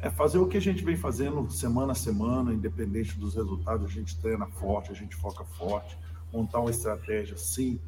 [0.00, 3.88] É fazer o que a gente vem fazendo semana a semana, independente dos resultados, a
[3.88, 5.96] gente treina forte, a gente foca forte,
[6.32, 7.78] montar uma estratégia sim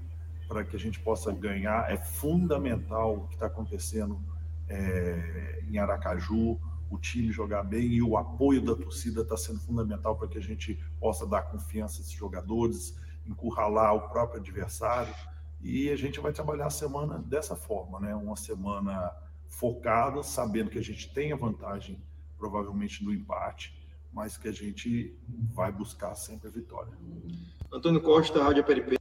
[0.46, 1.90] para que a gente possa ganhar.
[1.90, 4.20] É fundamental o que está acontecendo
[4.70, 10.16] é, em Aracaju, o time jogar bem e o apoio da torcida está sendo fundamental
[10.16, 15.14] para que a gente possa dar confiança a esses jogadores, encurralar o próprio adversário.
[15.60, 18.14] E a gente vai trabalhar a semana dessa forma, né?
[18.14, 19.12] Uma semana
[19.48, 22.02] focada, sabendo que a gente tem a vantagem,
[22.38, 23.76] provavelmente, do empate,
[24.12, 25.16] mas que a gente
[25.52, 26.92] vai buscar sempre a vitória.
[27.72, 28.96] Antônio Costa, Rádio PRP.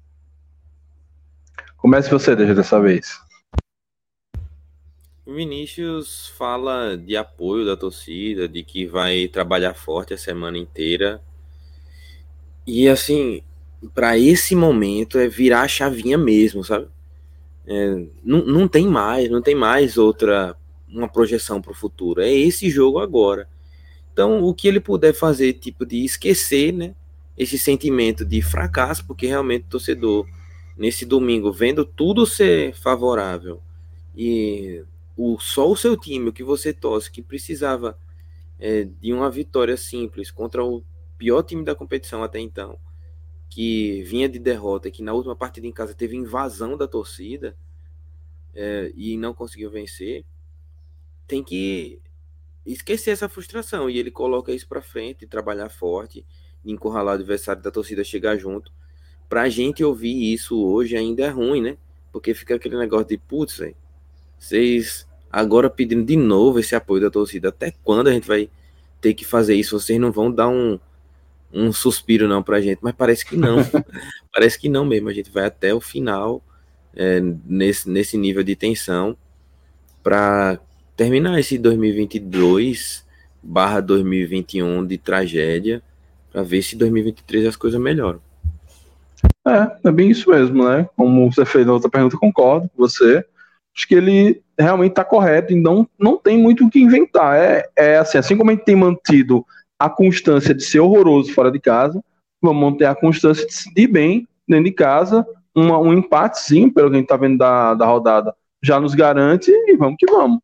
[1.77, 3.28] Comece você, desde dessa vez.
[5.33, 11.21] Vinícius fala de apoio da torcida, de que vai trabalhar forte a semana inteira.
[12.65, 13.41] E assim,
[13.93, 16.87] para esse momento é virar a chavinha mesmo, sabe?
[17.65, 20.55] É, não, não tem mais, não tem mais outra
[20.87, 22.21] uma projeção para o futuro.
[22.21, 23.47] É esse jogo agora.
[24.11, 26.95] Então, o que ele puder fazer, tipo, de esquecer, né?
[27.37, 30.27] Esse sentimento de fracasso, porque realmente o torcedor
[30.77, 33.61] nesse domingo, vendo tudo ser favorável
[34.15, 34.83] e
[35.21, 37.99] o, só o seu time, o que você torce, que precisava
[38.57, 40.81] é, de uma vitória simples contra o
[41.17, 42.79] pior time da competição até então,
[43.49, 47.53] que vinha de derrota, que na última partida em casa teve invasão da torcida
[48.55, 50.23] é, e não conseguiu vencer,
[51.27, 52.01] tem que
[52.65, 53.89] esquecer essa frustração.
[53.89, 56.25] E ele coloca isso para frente, trabalhar forte,
[56.63, 58.71] encurralar o adversário da torcida chegar junto.
[59.27, 61.77] Pra gente ouvir isso hoje ainda é ruim, né?
[62.09, 63.59] Porque fica aquele negócio de, putz,
[64.39, 67.49] vocês agora pedindo de novo esse apoio da torcida.
[67.49, 68.49] Até quando a gente vai
[69.01, 69.79] ter que fazer isso?
[69.79, 70.79] Vocês não vão dar um,
[71.53, 73.57] um suspiro não pra gente, mas parece que não.
[74.33, 75.09] parece que não mesmo.
[75.09, 76.43] A gente vai até o final
[76.95, 79.15] é, nesse, nesse nível de tensão
[80.03, 80.59] para
[80.95, 83.05] terminar esse 2022
[83.41, 85.81] barra 2021 de tragédia
[86.31, 88.21] para ver se 2023 as coisas melhoram.
[89.47, 90.87] É, é bem isso mesmo, né?
[90.95, 93.25] Como você fez na outra pergunta, concordo com você.
[93.79, 97.37] Acho que ele realmente está correto e não, não tem muito o que inventar.
[97.37, 99.45] É, é assim, assim como a gente tem mantido
[99.79, 102.03] a constância de ser horroroso fora de casa,
[102.41, 105.25] vamos manter a constância de se ir bem dentro de casa.
[105.55, 109.49] Uma, um empatezinho, pelo que a gente está vendo da, da rodada, já nos garante
[109.49, 110.41] e vamos que vamos.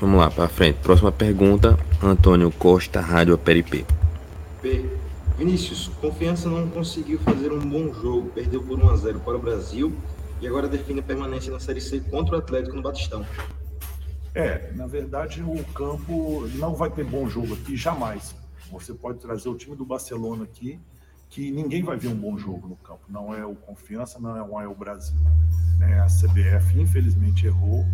[0.00, 0.78] Vamos lá, para frente.
[0.84, 3.84] Próxima pergunta, Antônio Costa, Rádio Aperipê.
[4.62, 4.97] P.
[5.38, 9.38] Vinícius, Confiança não conseguiu fazer um bom jogo, perdeu por 1 a 0 para o
[9.38, 9.96] Brasil
[10.40, 13.24] e agora define a permanência na Série C contra o Atlético no Batistão.
[14.34, 18.34] É, na verdade o campo não vai ter bom jogo aqui jamais.
[18.72, 20.80] Você pode trazer o time do Barcelona aqui,
[21.30, 23.02] que ninguém vai ver um bom jogo no campo.
[23.08, 25.16] Não é o Confiança, não é o Brasil.
[25.80, 27.86] É, a CBF infelizmente errou.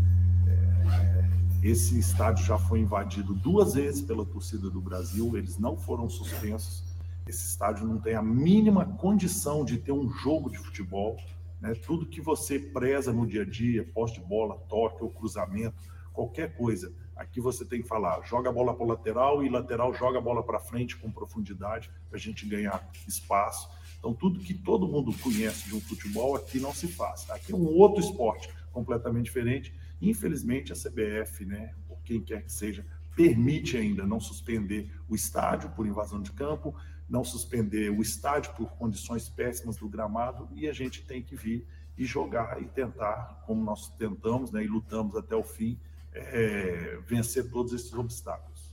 [0.49, 1.25] É,
[1.62, 6.94] esse estádio já foi invadido duas vezes pela torcida do Brasil, eles não foram suspensos.
[7.26, 11.16] Esse estádio não tem a mínima condição de ter um jogo de futebol.
[11.60, 11.74] Né?
[11.74, 15.76] Tudo que você preza no dia a dia, poste de bola, toque ou cruzamento,
[16.12, 19.94] qualquer coisa, aqui você tem que falar: joga a bola para o lateral e lateral
[19.94, 23.68] joga a bola para frente com profundidade para a gente ganhar espaço.
[23.98, 27.28] Então, tudo que todo mundo conhece de um futebol aqui não se faz.
[27.30, 32.52] Aqui é um outro esporte completamente diferente Infelizmente, a CBF, né, ou quem quer que
[32.52, 32.84] seja,
[33.16, 36.74] permite ainda não suspender o estádio por invasão de campo,
[37.09, 41.66] não suspender o estádio por condições péssimas do gramado, e a gente tem que vir
[41.97, 45.78] e jogar e tentar, como nós tentamos né, e lutamos até o fim,
[46.12, 48.72] é, vencer todos esses obstáculos.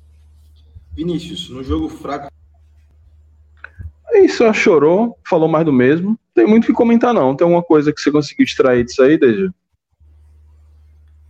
[0.91, 2.31] Vinícius, no jogo fraco.
[4.07, 6.19] É isso, ela chorou, falou mais do mesmo.
[6.33, 7.35] Tem muito o que comentar, não.
[7.35, 9.53] Tem alguma coisa que você conseguiu extrair disso aí, Deja?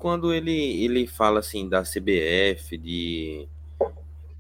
[0.01, 3.47] quando ele, ele fala assim da CBF, de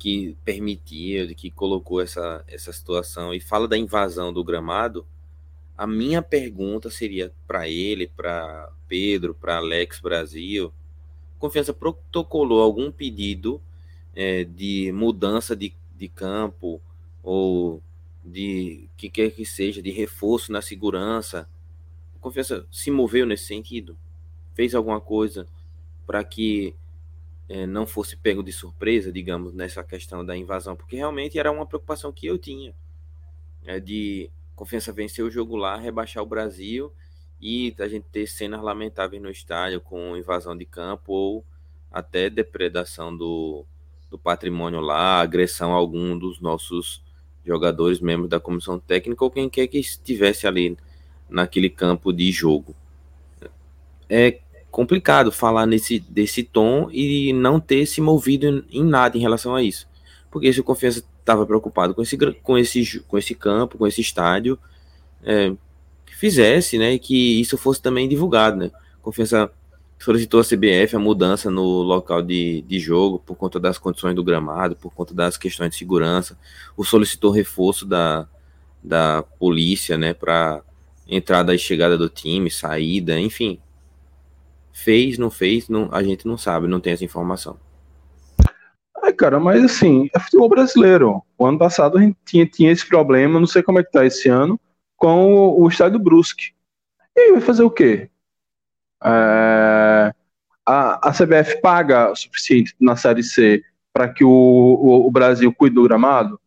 [0.01, 5.05] que permitiu, que colocou essa, essa situação e fala da invasão do gramado,
[5.77, 10.73] a minha pergunta seria para ele, para Pedro, para Alex Brasil,
[11.37, 13.61] Confiança protocolou algum pedido
[14.15, 16.79] é, de mudança de, de campo
[17.23, 17.81] ou
[18.23, 21.49] de que quer que seja, de reforço na segurança?
[22.19, 23.97] Confiança se moveu nesse sentido?
[24.53, 25.47] fez alguma coisa
[26.05, 26.75] para que
[27.51, 31.65] é, não fosse pego de surpresa, digamos, nessa questão da invasão, porque realmente era uma
[31.65, 32.73] preocupação que eu tinha,
[33.65, 36.93] é, de Confiança vencer o jogo lá, rebaixar o Brasil
[37.41, 41.45] e a gente ter cenas lamentáveis no estádio com invasão de campo ou
[41.91, 43.65] até depredação do,
[44.09, 47.03] do patrimônio lá, agressão a algum dos nossos
[47.45, 50.77] jogadores, membros da comissão técnica ou quem quer que estivesse ali
[51.27, 52.73] naquele campo de jogo.
[54.07, 54.39] É
[54.71, 59.61] complicado falar nesse desse tom e não ter se movido em nada em relação a
[59.61, 59.87] isso.
[60.31, 63.99] Porque se o Confiança estava preocupado com esse, com, esse, com esse campo, com esse
[63.99, 64.57] estádio,
[65.23, 65.53] é,
[66.05, 68.71] que fizesse, né, que isso fosse também divulgado, né.
[69.01, 69.51] Confiança
[69.99, 74.23] solicitou a CBF a mudança no local de, de jogo por conta das condições do
[74.23, 76.37] gramado, por conta das questões de segurança.
[76.75, 78.27] O solicitou reforço da,
[78.81, 80.63] da polícia, né, para
[81.07, 83.59] entrada e chegada do time, saída, enfim,
[84.73, 87.57] Fez, não fez, não, a gente não sabe, não tem essa informação.
[89.03, 91.23] Ai, cara, mas assim, é futebol brasileiro.
[91.37, 94.05] O ano passado a gente tinha, tinha esse problema, não sei como é que tá
[94.05, 94.59] esse ano,
[94.95, 96.53] com o, o estádio Brusque.
[97.15, 98.09] E aí vai fazer o quê?
[99.03, 100.13] É,
[100.65, 105.53] a, a CBF paga o suficiente na Série C para que o, o, o, Brasil
[105.53, 106.39] cuide do gramado?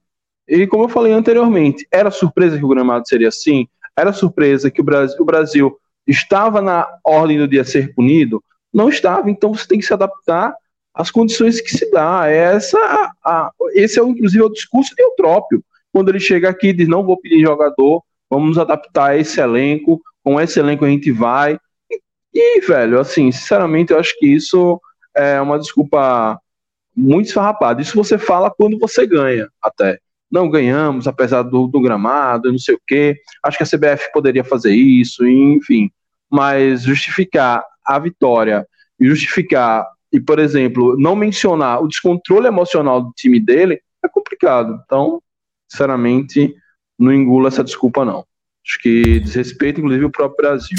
[0.46, 3.68] E como eu falei anteriormente, era surpresa que o gramado seria assim?
[3.96, 8.42] Era surpresa que o Brasil, o Brasil estava na ordem do dia ser punido?
[8.72, 10.54] Não estava, então você tem que se adaptar
[10.92, 12.28] às condições que se dá.
[12.28, 12.78] Essa,
[13.24, 15.62] a, esse é, inclusive, o discurso de Eutrópio,
[15.92, 20.40] quando ele chega aqui e diz, não vou pedir jogador, vamos adaptar esse elenco, com
[20.40, 21.58] esse elenco a gente vai.
[21.90, 22.00] E,
[22.32, 24.80] e velho, assim, sinceramente, eu acho que isso
[25.14, 26.40] é uma desculpa
[26.96, 27.80] muito esfarrapada.
[27.80, 29.98] Isso você fala quando você ganha, até
[30.34, 33.16] não ganhamos, apesar do, do gramado, não sei o quê.
[33.40, 35.88] Acho que a CBF poderia fazer isso, enfim.
[36.28, 38.66] Mas justificar a vitória
[38.98, 44.80] e justificar, e, por exemplo, não mencionar o descontrole emocional do time dele, é complicado.
[44.84, 45.22] Então,
[45.70, 46.52] sinceramente,
[46.98, 48.24] não engula essa desculpa, não.
[48.66, 50.78] Acho que desrespeita, inclusive, o próprio Brasil.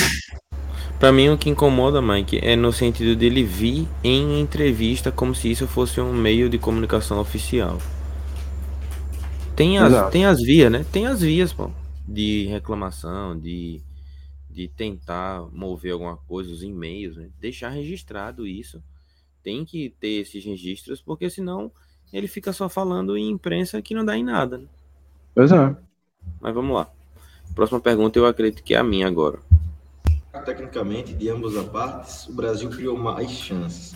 [0.99, 5.49] Para mim, o que incomoda, Mike, é no sentido dele vir em entrevista como se
[5.49, 7.77] isso fosse um meio de comunicação oficial.
[9.55, 10.85] Tem as, tem as vias, né?
[10.91, 11.71] Tem as vias, pô,
[12.07, 13.81] de reclamação, de,
[14.49, 17.29] de tentar mover alguma coisa, os e-mails, né?
[17.39, 18.83] Deixar registrado isso.
[19.41, 21.71] Tem que ter esses registros, porque senão
[22.11, 24.57] ele fica só falando em imprensa que não dá em nada.
[24.57, 24.65] Né?
[25.33, 25.75] Pois é.
[26.39, 26.89] Mas vamos lá.
[27.53, 29.39] Próxima pergunta eu acredito que é a minha agora.
[30.43, 33.95] Tecnicamente, de ambas as partes, o Brasil criou mais chances.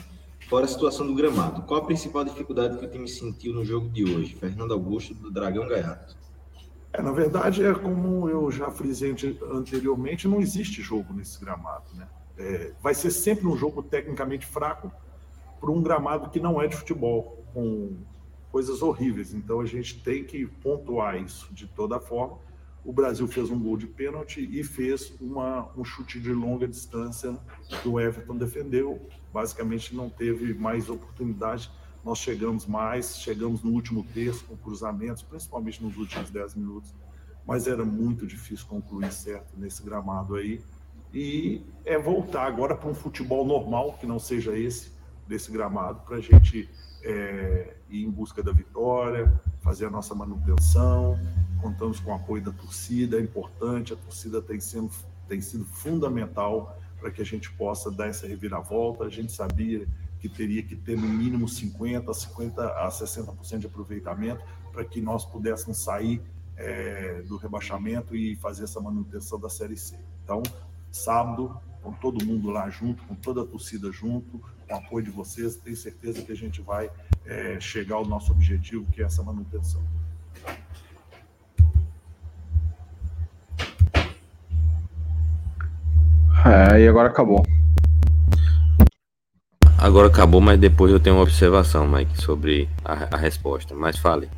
[0.49, 3.87] Fora a situação do gramado, qual a principal dificuldade que o time sentiu no jogo
[3.87, 4.33] de hoje?
[4.33, 6.17] Fernando Augusto, do Dragão Gaiato.
[6.91, 9.15] É, na verdade, é como eu já frisei
[9.51, 11.93] anteriormente, não existe jogo nesse gramado.
[11.93, 12.07] Né?
[12.39, 14.91] É, vai ser sempre um jogo tecnicamente fraco
[15.61, 17.97] para um gramado que não é de futebol, com
[18.51, 19.35] coisas horríveis.
[19.35, 22.39] Então a gente tem que pontuar isso de toda forma
[22.83, 27.37] o Brasil fez um gol de pênalti e fez uma, um chute de longa distância
[27.81, 29.07] que o Everton defendeu.
[29.33, 31.69] Basicamente, não teve mais oportunidade.
[32.03, 36.93] Nós chegamos mais, chegamos no último terço com cruzamentos, principalmente nos últimos 10 minutos,
[37.45, 40.61] mas era muito difícil concluir certo nesse gramado aí.
[41.13, 44.91] E é voltar agora para um futebol normal, que não seja esse,
[45.27, 46.69] desse gramado, para a gente
[47.03, 49.31] é, ir em busca da vitória,
[49.61, 51.17] fazer a nossa manutenção
[51.61, 54.91] contamos com o apoio da torcida, é importante, a torcida tem, sendo,
[55.27, 59.03] tem sido fundamental para que a gente possa dar essa reviravolta.
[59.03, 59.87] A gente sabia
[60.19, 65.25] que teria que ter no mínimo 50%, 50 a 60% de aproveitamento para que nós
[65.25, 66.21] pudéssemos sair
[66.57, 69.97] é, do rebaixamento e fazer essa manutenção da Série C.
[70.23, 70.43] Então,
[70.91, 75.55] sábado, com todo mundo lá junto, com toda a torcida junto, o apoio de vocês,
[75.57, 76.89] tenho certeza que a gente vai
[77.25, 79.81] é, chegar ao nosso objetivo, que é essa manutenção.
[86.45, 87.45] É, e agora acabou.
[89.77, 93.73] Agora acabou, mas depois eu tenho uma observação, Mike, sobre a, a resposta.
[93.73, 94.29] Mas fale.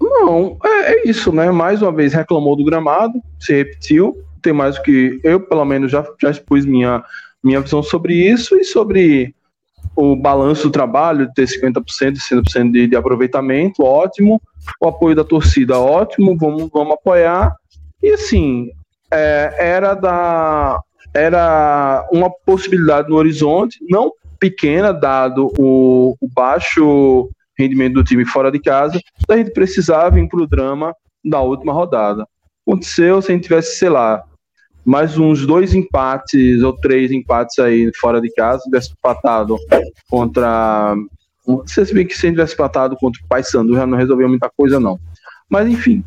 [0.00, 1.50] Não, é, é, isso, né?
[1.50, 4.22] Mais uma vez reclamou do gramado, se repetiu.
[4.42, 7.02] Tem mais o que eu, pelo menos, já, já expus minha,
[7.42, 9.34] minha visão sobre isso e sobre
[9.96, 14.40] o balanço do trabalho, ter 50% e 100% de, de aproveitamento, ótimo.
[14.80, 17.54] O apoio da torcida, ótimo, vamos, vamos apoiar.
[18.02, 18.70] E assim,
[19.10, 20.80] é, era da
[21.14, 28.50] era uma possibilidade no horizonte, não pequena, dado o, o baixo rendimento do time fora
[28.50, 30.92] de casa, a gente precisava ir para o drama
[31.24, 32.26] da última rodada.
[32.66, 34.24] Aconteceu se a gente tivesse, sei lá,
[34.84, 39.56] mais uns dois empates ou três empates aí fora de casa, tivesse empatado
[40.08, 40.94] contra.
[41.66, 44.98] Se vê que se tivesse empatado contra o Paysandu já não resolveu muita coisa, não.
[45.48, 46.04] Mas enfim,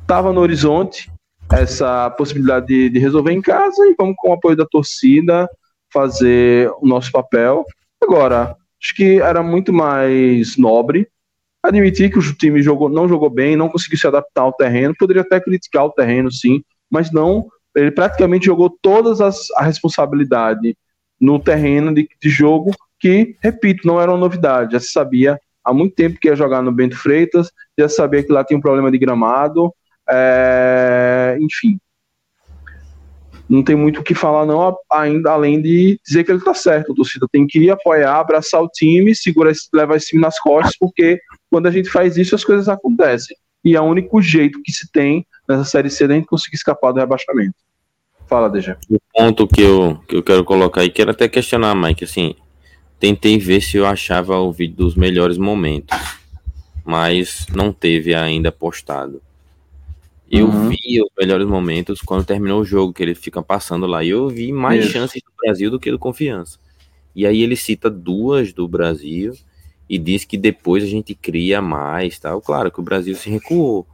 [0.00, 1.10] estava no horizonte,
[1.52, 5.48] essa possibilidade de, de, resolver em casa e vamos com o apoio da torcida
[5.92, 7.64] fazer o nosso papel.
[8.02, 11.08] Agora, acho que era muito mais nobre
[11.62, 15.22] admitir que o time jogou, não jogou bem, não conseguiu se adaptar ao terreno, poderia
[15.22, 20.76] até criticar o terreno, sim, mas não, ele praticamente jogou todas as a responsabilidade
[21.20, 25.72] no terreno de, de jogo que, repito, não era uma novidade, já se sabia há
[25.72, 28.90] muito tempo que ia jogar no Bento Freitas, já sabia que lá tinha um problema
[28.90, 29.72] de gramado,
[30.08, 31.78] é, enfim,
[33.48, 36.92] não tem muito o que falar não, ainda além de dizer que ele está certo.
[36.92, 41.20] O torcida tem que apoiar, abraçar o time, segurar, levar esse time nas costas, porque
[41.50, 43.36] quando a gente faz isso as coisas acontecem.
[43.64, 46.92] E é o único jeito que se tem nessa série C da gente conseguir escapar
[46.92, 47.54] do rebaixamento.
[48.26, 48.78] Fala, Deja.
[48.90, 52.34] O ponto que eu, que eu quero colocar aí, quero até questionar, Mike, assim,
[52.98, 55.98] tentei ver se eu achava o vídeo dos melhores momentos,
[56.84, 59.22] mas não teve ainda postado.
[60.30, 60.68] Eu uhum.
[60.70, 64.02] vi os melhores momentos quando terminou o jogo, que ele fica passando lá.
[64.02, 64.92] E eu vi mais Isso.
[64.92, 66.58] chances do Brasil do que do Confiança.
[67.14, 69.34] E aí ele cita duas do Brasil
[69.88, 72.40] e diz que depois a gente cria mais, tal.
[72.40, 73.86] Claro que o Brasil se recuou,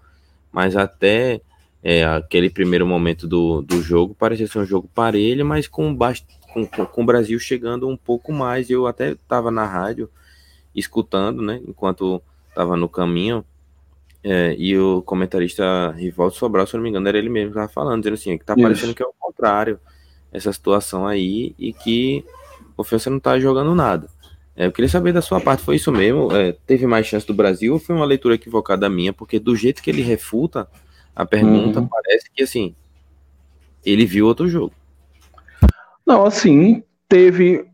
[0.53, 1.41] mas até
[1.83, 5.97] é, aquele primeiro momento do, do jogo parecia ser um jogo parelho, mas com,
[6.53, 8.71] com, com o Brasil chegando um pouco mais.
[8.71, 10.09] Eu até estava na rádio
[10.75, 13.45] escutando, né, enquanto estava no caminho
[14.23, 17.59] é, e o comentarista Rivaldo Sobral, se eu não me engano, era ele mesmo que
[17.59, 18.62] estava falando, dizendo assim, que tá Isso.
[18.62, 19.81] parecendo que é o contrário,
[20.31, 22.25] essa situação aí, e que
[22.73, 24.09] o Confiança não tá jogando nada.
[24.56, 26.35] É, eu queria saber da sua parte, foi isso mesmo?
[26.35, 29.12] É, teve mais chance do Brasil ou foi uma leitura equivocada minha?
[29.12, 30.68] Porque do jeito que ele refuta
[31.14, 31.89] a pergunta, uhum.
[31.89, 32.74] parece que assim,
[33.85, 34.72] ele viu outro jogo.
[36.06, 37.64] Não, assim, teve.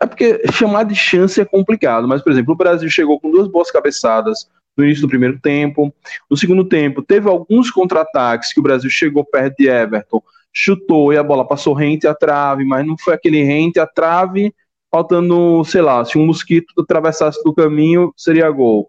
[0.00, 3.48] É porque chamar de chance é complicado, mas, por exemplo, o Brasil chegou com duas
[3.48, 5.92] boas cabeçadas no início do primeiro tempo.
[6.30, 10.22] No segundo tempo, teve alguns contra-ataques que o Brasil chegou perto de Everton,
[10.52, 14.54] chutou e a bola passou rente à trave, mas não foi aquele rente à trave,
[14.90, 18.88] faltando, sei lá, se um mosquito atravessasse do caminho, seria gol.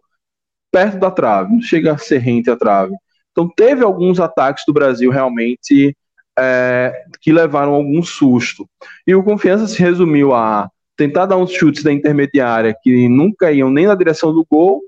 [0.71, 2.93] Perto da trave, não chega a ser rente à trave.
[3.31, 5.95] Então teve alguns ataques do Brasil realmente
[6.37, 8.67] é, que levaram algum susto.
[9.05, 13.69] E o Confiança se resumiu a tentar dar uns chutes da intermediária que nunca iam
[13.69, 14.81] nem na direção do gol,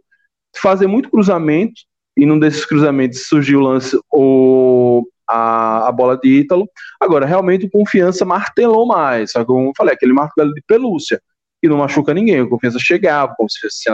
[0.56, 1.82] fazer muito cruzamento,
[2.18, 6.70] e num desses cruzamentos surgiu o lance, o, a, a bola de Ítalo.
[7.00, 11.22] Agora, realmente, o Confiança martelou mais, como eu falei, aquele martelo de pelúcia,
[11.62, 13.90] que não machuca ninguém, o Confiança chegava, se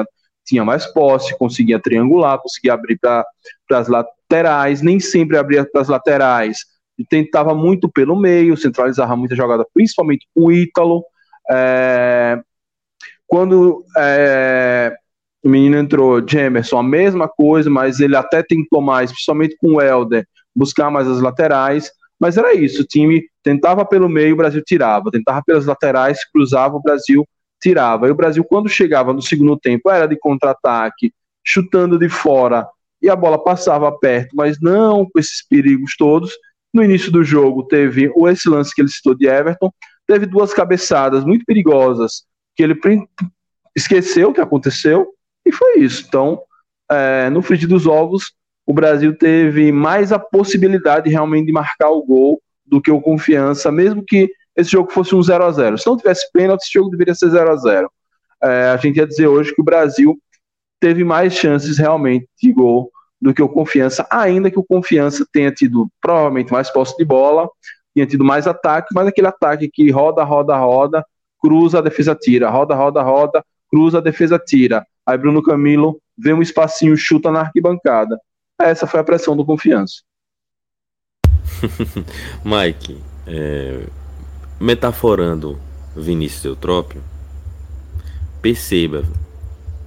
[0.45, 3.25] tinha mais posse, conseguia triangular, conseguia abrir para
[3.71, 6.59] as laterais, nem sempre abria para as laterais,
[6.97, 11.03] e tentava muito pelo meio, centralizava muita jogada, principalmente com o Ítalo.
[11.51, 12.39] É,
[13.27, 14.95] quando é,
[15.43, 19.81] o menino entrou, Jamerson, a mesma coisa, mas ele até tentou mais, principalmente com o
[19.81, 20.25] Helder,
[20.57, 21.91] buscar mais as laterais.
[22.19, 26.75] Mas era isso, o time tentava pelo meio, o Brasil tirava, tentava pelas laterais, cruzava,
[26.75, 27.23] o Brasil
[27.61, 28.07] tirava.
[28.07, 31.13] E o Brasil, quando chegava no segundo tempo, era de contra-ataque,
[31.45, 32.67] chutando de fora,
[33.01, 36.33] e a bola passava perto, mas não com esses perigos todos.
[36.73, 39.71] No início do jogo, teve esse lance que ele citou de Everton,
[40.07, 42.23] teve duas cabeçadas muito perigosas,
[42.55, 42.77] que ele
[43.75, 45.07] esqueceu o que aconteceu,
[45.45, 46.03] e foi isso.
[46.07, 46.41] Então,
[46.89, 48.33] é, no frigir dos ovos,
[48.67, 53.71] o Brasil teve mais a possibilidade realmente de marcar o gol do que o confiança,
[53.71, 56.89] mesmo que esse jogo fosse um 0 a 0 Se não tivesse pênalti, esse jogo
[56.89, 57.89] deveria ser 0 a 0
[58.43, 60.19] é, A gente ia dizer hoje que o Brasil
[60.81, 62.91] teve mais chances realmente de gol
[63.21, 67.49] do que o Confiança, ainda que o Confiança tenha tido provavelmente mais posse de bola,
[67.95, 71.05] tenha tido mais ataque, mas aquele ataque que roda, roda, roda,
[71.41, 74.85] cruza, a defesa tira, roda, roda, roda, cruza, a defesa tira.
[75.05, 78.19] Aí Bruno Camilo vê um espacinho, chuta na arquibancada.
[78.59, 80.01] Essa foi a pressão do Confiança.
[82.43, 83.87] Mike, é,
[84.59, 85.59] metaforando
[85.95, 87.01] Vinícius Eutrópio,
[88.41, 89.03] perceba,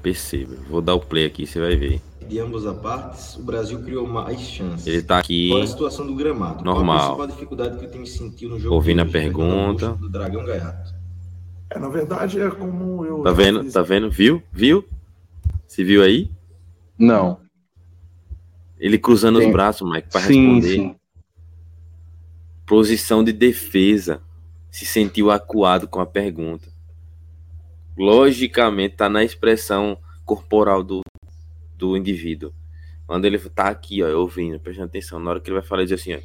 [0.02, 0.54] perceba.
[0.68, 2.00] Vou dar o play aqui, você vai ver.
[2.28, 4.86] De ambas as partes, o Brasil criou mais chances.
[4.86, 5.48] Ele tá aqui.
[5.48, 6.64] Qual a situação do gramado?
[6.64, 7.16] Normal.
[7.16, 8.76] Qual a dificuldade que o time sentiu no jogo?
[8.76, 9.94] Ouvindo a pergunta.
[9.94, 10.94] Do Dragão Gaiato.
[11.70, 13.22] É, na verdade, é como eu.
[13.22, 13.68] Tá vendo?
[13.72, 14.08] Tá vendo?
[14.10, 14.40] Viu?
[14.52, 14.84] Viu?
[15.66, 16.30] Se viu aí?
[16.96, 17.40] Não.
[18.80, 19.46] Ele cruzando sim.
[19.46, 20.76] os braços, Mike, para responder.
[20.76, 20.96] Sim.
[22.66, 24.22] Posição de defesa.
[24.70, 26.72] Se sentiu acuado com a pergunta.
[27.98, 31.02] Logicamente, tá na expressão corporal do,
[31.76, 32.54] do indivíduo.
[33.06, 35.88] Quando ele tá aqui, ó, ouvindo, prestando atenção, na hora que ele vai falar, ele
[35.88, 36.20] diz assim, ó.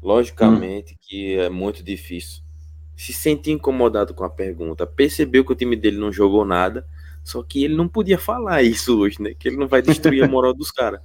[0.00, 0.96] Logicamente hum.
[1.00, 2.42] que é muito difícil.
[2.96, 6.86] Se sentir incomodado com a pergunta, percebeu que o time dele não jogou nada,
[7.24, 9.34] só que ele não podia falar isso hoje, né?
[9.38, 11.00] Que ele não vai destruir a moral dos caras.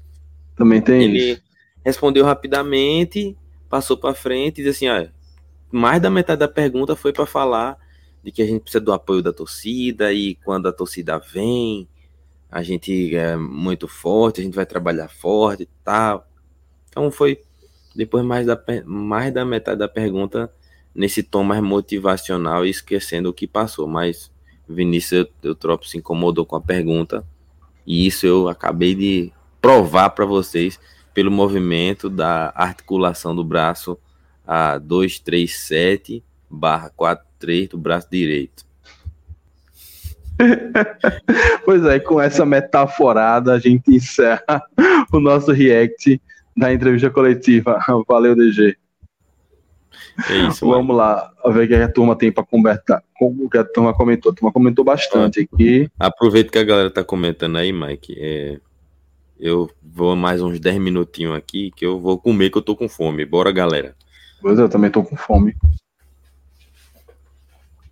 [0.55, 1.41] Também tem ele isso.
[1.85, 3.37] respondeu rapidamente,
[3.69, 5.11] passou para frente e disse assim, ah,
[5.71, 7.77] mais da metade da pergunta foi para falar
[8.23, 11.87] de que a gente precisa do apoio da torcida e quando a torcida vem,
[12.49, 16.27] a gente é muito forte, a gente vai trabalhar forte e tal.
[16.89, 17.41] Então foi
[17.95, 20.51] depois mais da, mais da metade da pergunta
[20.93, 24.31] nesse tom mais motivacional e esquecendo o que passou, mas
[24.67, 27.23] Vinícius Eutrópio se incomodou com a pergunta
[27.85, 29.31] e isso eu acabei de
[29.61, 30.79] provar para vocês
[31.13, 33.97] pelo movimento da articulação do braço
[34.45, 38.65] a 237 barra 43 do braço direito.
[41.65, 44.61] pois é, com essa metaforada a gente encerra
[45.11, 46.21] o nosso react
[46.55, 47.79] da entrevista coletiva.
[48.07, 48.77] Valeu, DG.
[50.29, 50.97] É isso, Vamos mano.
[50.97, 53.03] lá, ver o que a turma tem para conversar.
[53.21, 54.31] O que a turma comentou.
[54.31, 55.89] A turma comentou bastante aqui.
[55.99, 58.15] Aproveita que a galera tá comentando aí, Mike.
[58.17, 58.59] É,
[59.39, 62.89] eu vou mais uns 10 minutinhos aqui que eu vou comer que eu tô com
[62.89, 63.25] fome.
[63.25, 63.95] Bora, galera.
[64.41, 65.55] Pois é, eu também tô com fome.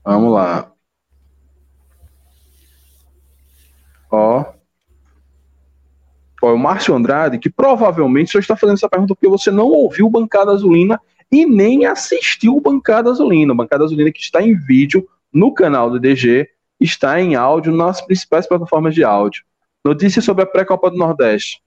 [0.04, 0.72] Vamos lá.
[4.10, 4.46] Ó.
[6.42, 10.10] Ó, o Márcio Andrade, que provavelmente só está fazendo essa pergunta porque você não ouviu
[10.10, 11.00] Bancada Azulina
[11.32, 13.54] e nem assistiu o Bancada Azulina.
[13.54, 16.48] O Bancada Azulina que está em vídeo no canal do DG,
[16.80, 19.44] está em áudio nas principais plataformas de áudio.
[19.84, 21.60] Notícias sobre a pré-copa do Nordeste.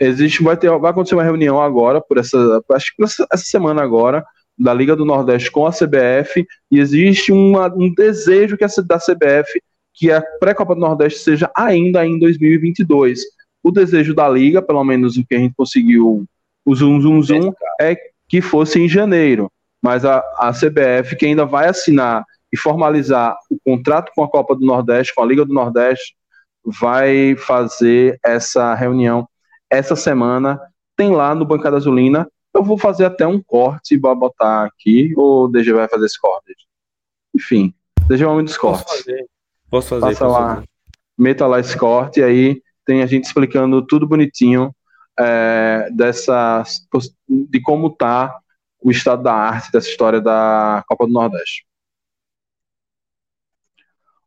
[0.00, 3.82] Existe, vai, ter, vai acontecer uma reunião agora, por essa, acho que essa, essa semana
[3.82, 4.24] agora,
[4.58, 8.98] da Liga do Nordeste com a CBF, e existe uma, um desejo que a, da
[8.98, 9.60] CBF
[9.94, 13.20] que a pré-copa do Nordeste seja ainda em 2022.
[13.62, 16.24] O desejo da Liga, pelo menos o que a gente conseguiu,
[16.64, 17.96] o zoom, zoom, zoom, é
[18.28, 19.50] que fosse em janeiro.
[19.82, 24.54] mas a, a CBF, que ainda vai assinar e formalizar o contrato com a Copa
[24.54, 26.16] do Nordeste, com a Liga do Nordeste,
[26.64, 29.28] vai fazer essa reunião
[29.68, 30.58] essa semana.
[30.96, 32.26] Tem lá no Bancada Azulina.
[32.54, 36.18] Eu vou fazer até um corte para botar aqui, ou o DG vai fazer esse
[36.18, 36.54] corte?
[37.34, 37.74] Enfim,
[38.06, 38.84] DG vai muitos cortes.
[38.84, 39.26] Posso fazer.
[39.68, 40.00] Posso fazer.
[40.00, 40.66] Passa lá, fazer.
[41.18, 44.72] meta lá esse corte, e aí tem a gente explicando tudo bonitinho
[45.18, 46.62] é, dessa,
[47.28, 48.38] de como tá
[48.82, 51.66] o estado da arte dessa história da Copa do Nordeste.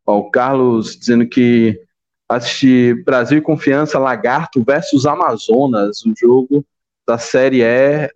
[0.04, 1.80] Ó, o Carlos dizendo que
[2.28, 6.64] assistir Brasil e Confiança, Lagarto versus Amazonas, o jogo
[7.06, 8.10] da Série E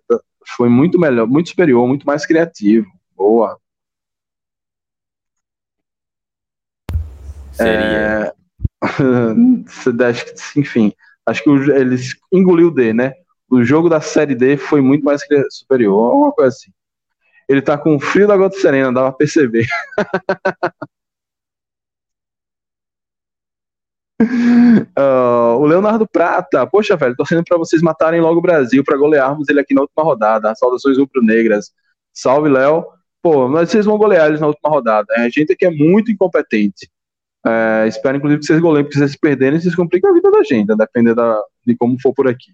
[0.55, 2.87] foi muito melhor, muito superior, muito mais criativo.
[3.15, 3.57] Boa.
[7.53, 8.33] Série é...
[10.57, 10.93] Enfim,
[11.25, 13.13] acho que eles engoliu o D, né?
[13.49, 16.71] O jogo da Série D foi muito mais superior, uma coisa assim.
[17.47, 19.67] Ele tá com frio da gota serena, dava pra perceber.
[24.21, 29.49] Uh, o Leonardo Prata, poxa, velho, torcendo para vocês matarem logo o Brasil, para golearmos
[29.49, 30.55] ele aqui na última rodada.
[30.55, 31.71] Saudações rubro-negras.
[32.13, 32.85] Salve, Léo.
[33.21, 35.13] Pô, mas vocês vão golear eles na última rodada.
[35.15, 36.89] A gente aqui é muito incompetente.
[37.45, 40.43] É, espero, inclusive, que vocês goleiem, porque se vocês perderem, vocês complicam a vida da
[40.43, 42.53] gente, a depender da, de como for por aqui.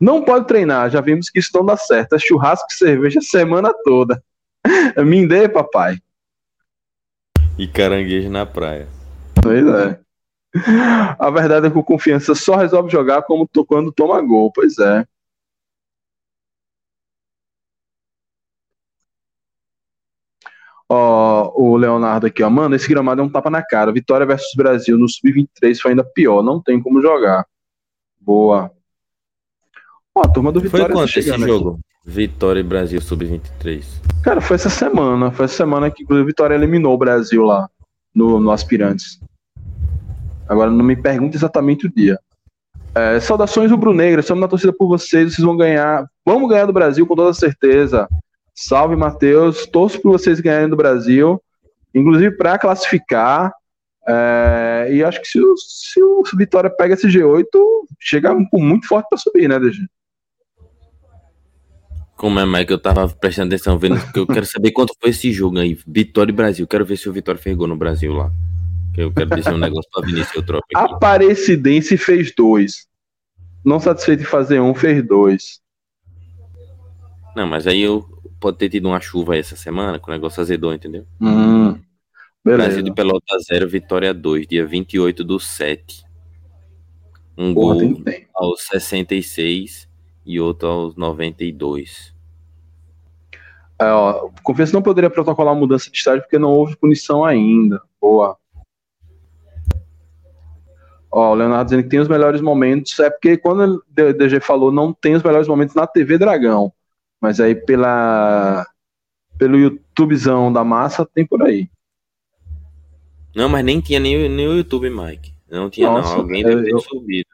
[0.00, 2.14] Não pode treinar, já vimos que isso não dá certo.
[2.14, 4.22] É churrasco e cerveja a semana toda.
[5.04, 5.98] Me dê, papai.
[7.56, 8.88] E caranguejo na praia.
[9.40, 10.00] Pois é.
[11.18, 14.52] A verdade é que o confiança só resolve jogar como quando toma gol.
[14.52, 15.06] Pois é.
[20.96, 22.48] Ó, o Leonardo aqui, ó.
[22.48, 23.90] Mano, esse gramado é um tapa na cara.
[23.90, 26.40] Vitória versus Brasil no Sub-23 foi ainda pior.
[26.40, 27.44] Não tem como jogar.
[28.20, 28.70] Boa.
[30.14, 31.70] Ó, a turma do Vitória foi quanto tá esse jogo?
[31.70, 31.80] Aqui.
[32.06, 33.84] Vitória e Brasil Sub-23.
[34.22, 35.32] Cara, foi essa semana.
[35.32, 37.68] Foi essa semana que inclusive Vitória eliminou o Brasil lá
[38.14, 39.18] no, no Aspirantes.
[40.48, 42.20] Agora não me pergunte exatamente o dia.
[42.94, 46.06] É, saudações rubro-negras, estamos na torcida por vocês, vocês vão ganhar.
[46.24, 48.06] Vamos ganhar do Brasil com toda certeza.
[48.54, 49.66] Salve, Matheus.
[49.66, 51.42] Torço por vocês ganharem do Brasil,
[51.94, 53.52] inclusive para classificar.
[54.06, 57.46] É, e acho que se o, se o Vitória pega esse G8,
[57.98, 59.86] chega muito forte para subir, né, DG?
[62.16, 62.72] Como é, Mike?
[62.72, 65.76] Eu tava prestando atenção, vendo que eu quero saber quanto foi esse jogo aí.
[65.86, 66.66] Vitória e Brasil.
[66.66, 68.30] Quero ver se o Vitória fez gol no Brasil lá.
[68.96, 70.78] Eu quero dizer um negócio pra Vinícius Eutrópio.
[70.78, 72.86] Aparecidense fez dois.
[73.64, 75.60] Não satisfeito em fazer um, fez dois.
[77.34, 78.13] Não, mas aí eu
[78.44, 81.06] pode ter tido uma chuva essa semana, com o negócio azedou, entendeu?
[81.18, 81.78] Hum,
[82.44, 86.04] Brasil de Pelota 0, Vitória 2, dia 28 do 7.
[87.38, 88.02] Um Porra, gol
[88.34, 89.88] aos 66
[90.26, 92.14] e outro aos 92.
[93.78, 97.80] É, ó, confesso não poderia protocolar mudança de estágio porque não houve punição ainda.
[97.98, 98.36] Boa.
[101.10, 103.00] Ó, o Leonardo dizendo que tem os melhores momentos.
[103.00, 106.70] É porque quando o DG falou não tem os melhores momentos na TV Dragão.
[107.24, 108.66] Mas aí pela
[109.38, 111.70] pelo YouTubezão da massa tem por aí.
[113.34, 115.32] Não, mas nem tinha nem, nem o YouTube, Mike.
[115.50, 116.20] Não tinha Nossa, não.
[116.20, 116.80] Alguém deve ter eu...
[116.80, 117.30] subido.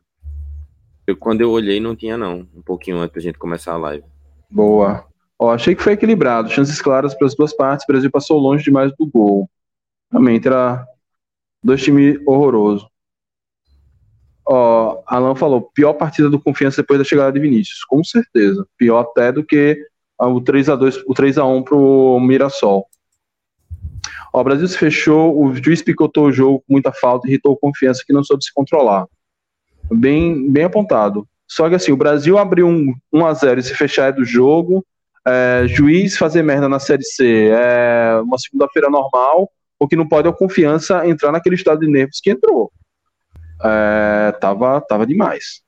[1.08, 2.46] Eu, quando eu olhei, não tinha, não.
[2.54, 4.04] Um pouquinho antes da gente começar a live.
[4.48, 5.04] Boa.
[5.36, 6.50] Ó, achei que foi equilibrado.
[6.50, 7.82] Chances claras para as duas partes.
[7.82, 9.50] O Brasil passou longe demais do gol.
[10.08, 10.86] Realmente era
[11.64, 12.86] dois times horrorosos.
[14.52, 17.85] Ó, Alan falou, pior partida do Confiança depois da chegada de Vinícius.
[17.85, 18.66] Com certeza.
[18.77, 19.78] Pior até do que
[20.18, 22.86] o 3 a 2 o 3 a 1 pro Mirassol.
[24.32, 27.56] Ó, o Brasil se fechou, o juiz picotou o jogo com muita falta, irritou o
[27.56, 29.06] Confiança que não soube se controlar
[29.90, 31.27] bem, bem apontado.
[31.48, 34.24] Só que assim, o Brasil abriu um 1 a 0 e se fechar é do
[34.24, 34.85] jogo.
[35.27, 39.51] É, juiz fazer merda na Série C é uma segunda-feira normal.
[39.78, 42.70] O que não pode é a confiança entrar naquele estado de nervos que entrou.
[43.62, 45.62] É, tava, tava demais.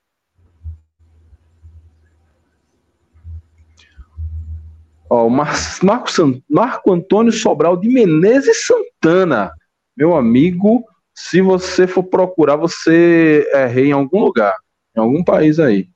[5.10, 6.10] Ó, o Mar Marco,
[6.48, 9.52] Marco Antônio Sobral de Menezes Santana.
[9.94, 14.56] Meu amigo, se você for procurar, você é rei em algum lugar,
[14.96, 15.88] em algum país aí.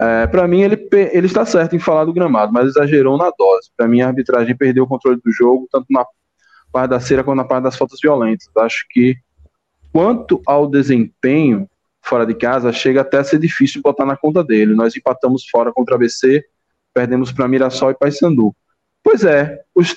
[0.00, 3.70] É, para mim, ele, ele está certo em falar do gramado, mas exagerou na dose.
[3.76, 6.04] Para mim, a arbitragem perdeu o controle do jogo, tanto na
[6.72, 8.48] parte da cera quanto na parte das faltas violentas.
[8.56, 9.14] Acho que,
[9.92, 11.68] quanto ao desempenho
[12.00, 14.74] fora de casa, chega até a ser difícil botar na conta dele.
[14.74, 16.44] Nós empatamos fora contra a ABC,
[16.92, 18.54] perdemos para Mirassol e Paysandu.
[19.02, 19.94] Pois é, os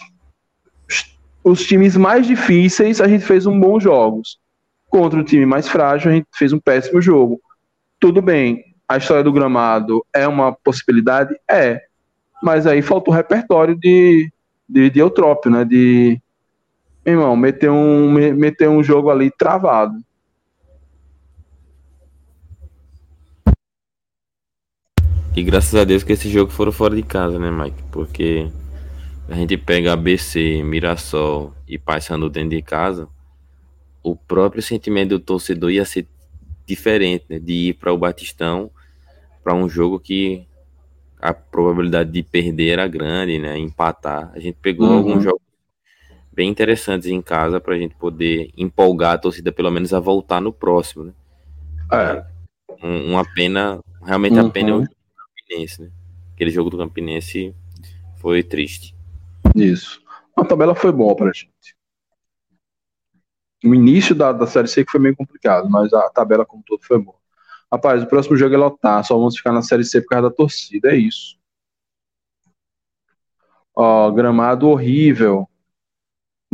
[1.45, 4.39] os times mais difíceis, a gente fez um bons jogos.
[4.89, 7.39] Contra o time mais frágil, a gente fez um péssimo jogo.
[7.99, 11.35] Tudo bem, a história do gramado é uma possibilidade?
[11.47, 11.83] É.
[12.41, 14.31] Mas aí falta o repertório de,
[14.67, 15.63] de, de Eutrópio, né?
[15.63, 16.19] De,
[17.05, 19.95] irmão, meter um, meter um jogo ali travado.
[25.35, 27.83] E graças a Deus que esse jogo foram fora de casa, né, Mike?
[27.91, 28.49] Porque
[29.27, 33.07] a gente pega ABC, Mirassol e Paysandu dentro de casa,
[34.01, 36.07] o próprio sentimento do torcedor ia ser
[36.65, 37.37] diferente, né?
[37.37, 38.71] De ir para o Batistão
[39.43, 40.47] para um jogo que
[41.19, 43.57] a probabilidade de perder era grande, né?
[43.57, 44.31] Empatar.
[44.33, 44.97] A gente pegou uhum.
[44.97, 45.44] alguns jogos
[46.35, 50.41] bem interessantes em casa para a gente poder empolgar a torcida pelo menos a voltar
[50.41, 51.13] no próximo, né?
[51.91, 52.25] É.
[52.83, 54.47] Um, uma pena, realmente uhum.
[54.47, 55.91] a pena é o jogo do Campinense, né?
[56.33, 57.55] Aquele jogo do Campinense
[58.17, 58.93] foi triste.
[59.55, 60.03] Isso.
[60.35, 61.75] A tabela foi boa pra gente.
[63.63, 66.83] O início da, da Série C que foi meio complicado, mas a tabela como todo
[66.83, 67.17] foi boa.
[67.71, 70.35] Rapaz, o próximo jogo é lotar, só vamos ficar na Série C por causa da
[70.35, 71.37] torcida, é isso.
[73.73, 75.49] Ó, gramado horrível.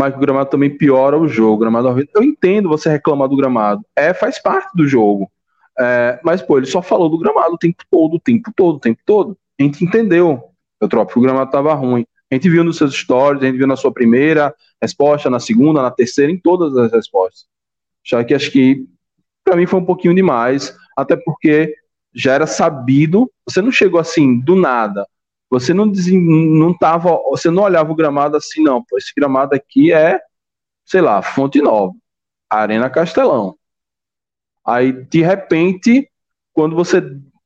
[0.02, 1.60] Mas o gramado também piora o jogo.
[1.60, 2.10] Gramado horrível.
[2.16, 3.86] Eu entendo você reclamar do gramado.
[3.96, 5.32] É, faz parte do jogo.
[5.78, 8.80] É, mas, pô, ele só falou do gramado o tempo todo, o tempo todo, o
[8.80, 9.38] tempo todo.
[9.60, 10.42] A gente entendeu,
[10.82, 12.04] o que o gramado tava ruim.
[12.32, 15.84] A gente viu nos seus stories, a gente viu na sua primeira resposta, na segunda,
[15.84, 17.46] na terceira, em todas as respostas.
[18.04, 18.84] Já que acho que
[19.44, 21.76] para mim foi um pouquinho demais, até porque
[22.12, 25.06] já era sabido, você não chegou assim do nada.
[25.52, 29.94] Você não não tava, você não olhava o gramado assim não, pô, esse gramado aqui
[29.94, 30.20] é,
[30.86, 31.94] sei lá, Fonte Nova,
[32.50, 33.56] Arena Castelão.
[34.66, 36.10] Aí de repente,
[36.54, 37.04] quando você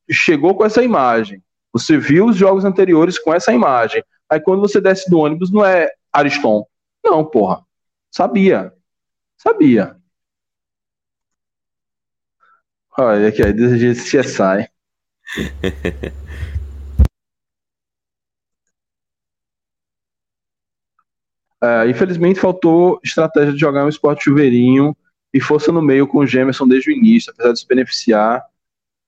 [0.10, 4.82] chegou com essa imagem, você viu os jogos anteriores com essa imagem, Aí quando você
[4.82, 6.66] desce do ônibus, não é Ariston.
[7.04, 7.64] Não, porra.
[8.12, 8.74] Sabia.
[9.38, 9.98] Sabia.
[12.98, 14.70] Olha aqui, aí desejei esse CSI.
[21.66, 24.96] é, infelizmente faltou estratégia de jogar um esporte chuveirinho
[25.34, 28.44] e força no meio com o Gemerson desde o início, apesar de se beneficiar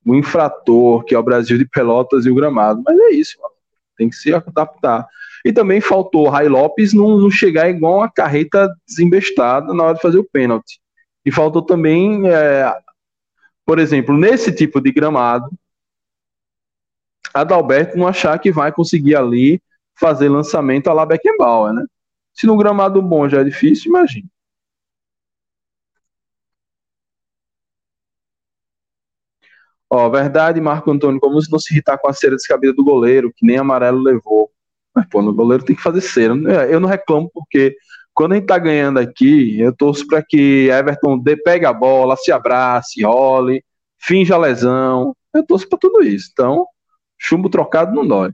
[0.05, 2.81] o infrator, que é o Brasil de Pelotas e o gramado.
[2.85, 3.57] Mas é isso, mano
[3.97, 5.07] tem que se adaptar.
[5.43, 10.01] E também faltou Rai Lopes não, não chegar igual uma carreta desembestada na hora de
[10.01, 10.79] fazer o pênalti.
[11.25, 12.71] E faltou também, é,
[13.65, 15.49] por exemplo, nesse tipo de gramado,
[17.33, 19.61] Adalberto não achar que vai conseguir ali
[19.99, 21.83] fazer lançamento a la Beckenbauer, né?
[22.37, 24.29] Se no gramado bom já é difícil, imagine.
[29.89, 33.45] Ó, verdade, Marco Antônio, como não se irritar com a cera descabida do goleiro, que
[33.45, 34.51] nem amarelo levou.
[34.93, 36.33] Mas, pô, no goleiro tem que fazer cera.
[36.51, 37.75] É, eu não reclamo porque
[38.13, 42.17] quando a gente tá ganhando aqui, eu torço para que Everton dê, pegue a bola,
[42.17, 43.63] se abrace, role,
[43.99, 45.15] finja a lesão.
[45.33, 46.29] Eu torço para tudo isso.
[46.33, 46.67] Então,
[47.17, 48.31] chumbo trocado não dói.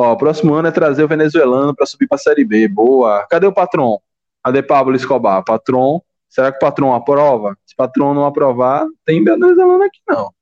[0.00, 2.68] Ó, próximo ano é trazer o venezuelano para subir para a Série B.
[2.68, 3.26] Boa.
[3.28, 4.00] Cadê o patrão?
[4.44, 5.42] Cadê Pablo Escobar?
[5.42, 7.58] Patrão Será que o patrão aprova?
[7.66, 10.32] Se o patrão não aprovar, tem venezuelano aqui não.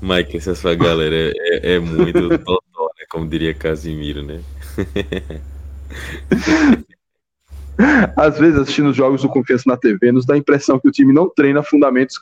[0.00, 3.04] Mike, essa sua galera é, é, é muito totó, né?
[3.10, 4.40] Como diria Casimiro, né?
[8.14, 10.92] Às vezes, assistindo os jogos do Confiança na TV, nos dá a impressão que o
[10.92, 12.20] time não treina fundamentos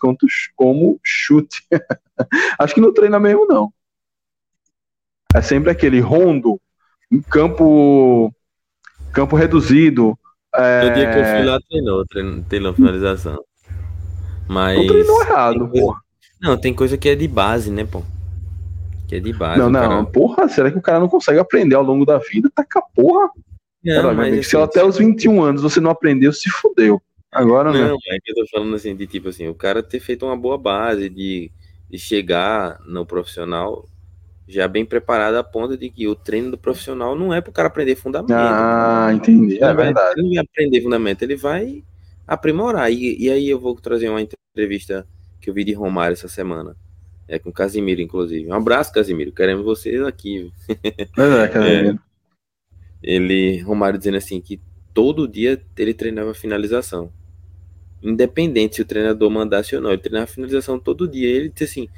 [0.55, 1.67] como chute.
[2.59, 3.73] Acho que não treina mesmo, não.
[5.35, 6.61] É sempre aquele rondo,
[7.29, 8.33] campo,
[9.13, 10.19] campo reduzido,
[10.55, 10.89] é...
[10.89, 13.45] No dia que eu fui lá, treinou, treinou, treinou finalização.
[14.49, 14.79] Mas.
[14.79, 15.73] Não treinou errado, coisa...
[15.73, 16.01] porra.
[16.41, 18.03] Não, tem coisa que é de base, né, pô?
[19.07, 19.59] Que é de base.
[19.59, 20.05] Não, não, cara...
[20.05, 22.51] porra, será que o cara não consegue aprender ao longo da vida?
[22.55, 23.31] Tá com a porra.
[23.85, 27.01] Não, mas amigo, assim, se até os 21 anos você não aprendeu, se fudeu.
[27.31, 27.89] Agora não.
[27.89, 30.37] Não, é que eu tô falando assim, de tipo assim, o cara ter feito uma
[30.37, 31.51] boa base, de,
[31.89, 33.87] de chegar no profissional
[34.49, 37.53] já bem preparado a ponto de que o treino do profissional não é para o
[37.53, 38.33] cara aprender fundamento.
[38.33, 39.63] Ah, entendi.
[39.63, 40.15] É verdade.
[40.17, 41.85] Ele não vai aprender fundamento, ele vai
[42.27, 42.91] aprimorar.
[42.91, 45.07] E, e aí eu vou trazer uma entrevista
[45.39, 46.75] que eu vi de Romário essa semana.
[47.29, 48.49] É com Casimiro, inclusive.
[48.49, 49.33] Um abraço, Casimiro.
[49.33, 50.51] Queremos vocês aqui.
[51.19, 51.91] É, Casimiro.
[51.95, 52.09] É,
[53.03, 54.61] ele, Romário dizendo assim, que
[54.95, 57.13] todo dia ele treinava finalização.
[58.03, 61.29] Independente se o treinador mandasse ou não, ele treinava finalização todo dia.
[61.29, 61.89] Ele disse assim: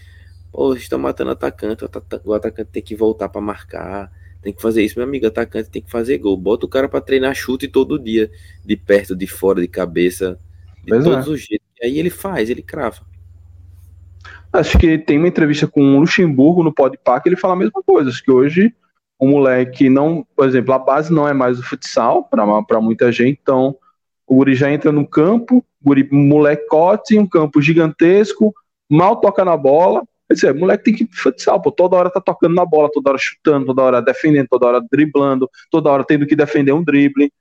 [0.53, 1.85] Pô, estão matando o atacante,
[2.25, 4.11] o atacante tem que voltar para marcar,
[4.43, 5.27] tem que fazer isso, meu amigo.
[5.27, 6.37] Atacante tem que fazer gol.
[6.37, 8.31] Bota o cara para treinar chute todo dia,
[8.65, 10.39] de perto, de fora, de cabeça,
[10.83, 11.31] de pois todos é.
[11.31, 11.69] os jeitos.
[11.81, 13.09] E aí ele faz, ele crava.
[14.53, 17.83] Acho que tem uma entrevista com o Luxemburgo no Podpah que ele fala a mesma
[17.85, 18.11] coisa.
[18.11, 18.75] Acho que hoje
[19.19, 23.39] o moleque não, por exemplo, a base não é mais o futsal para muita gente,
[23.41, 23.77] então
[24.27, 28.55] O guri já entra no campo, guri molecote, um campo gigantesco,
[28.89, 30.03] mal toca na bola.
[30.31, 33.19] Quer dizer, moleque tem que futsal, pô, toda hora tá tocando na bola, toda hora
[33.19, 37.33] chutando, toda hora defendendo, toda hora driblando, toda hora tendo que defender um drible,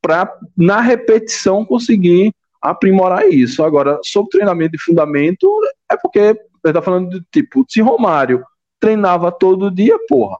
[0.00, 2.32] pra na repetição conseguir
[2.62, 3.64] aprimorar isso.
[3.64, 5.50] Agora, sobre treinamento de fundamento,
[5.90, 8.44] é porque ele tá falando de tipo, se Romário
[8.78, 10.36] treinava todo dia, porra,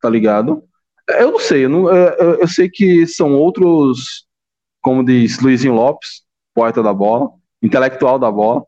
[0.00, 0.64] tá ligado?
[1.06, 4.26] Eu não sei, eu, não, eu, eu sei que são outros,
[4.80, 6.22] como diz Luizinho Lopes,
[6.54, 7.28] poeta da bola,
[7.62, 8.64] intelectual da bola,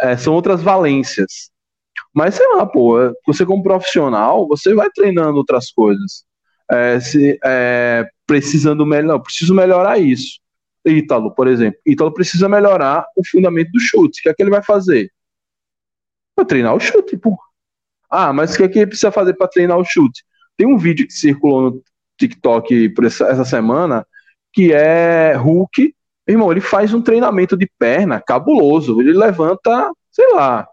[0.00, 1.53] é, são outras valências.
[2.14, 2.96] Mas sei lá, pô,
[3.26, 6.24] você como profissional, você vai treinando outras coisas.
[6.70, 10.40] É, se, é, precisando melhor, preciso melhorar isso.
[10.86, 11.78] Ítalo, por exemplo.
[11.84, 14.20] Ítalo precisa melhorar o fundamento do chute.
[14.20, 15.10] O que é que ele vai fazer?
[16.36, 17.36] Vai treinar o chute, pô.
[18.10, 20.24] Ah, mas o que é que ele precisa fazer para treinar o chute?
[20.56, 21.82] Tem um vídeo que circulou no
[22.18, 24.06] TikTok por essa, essa semana
[24.52, 25.94] que é Hulk.
[26.28, 29.00] Irmão, ele faz um treinamento de perna cabuloso.
[29.00, 30.66] Ele levanta, sei lá,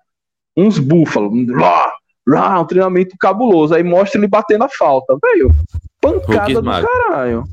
[0.56, 1.34] uns búfalos.
[2.60, 3.74] um treinamento cabuloso.
[3.74, 5.18] Aí mostra ele batendo a falta.
[5.22, 5.52] Velho,
[6.00, 7.44] pancada do caralho.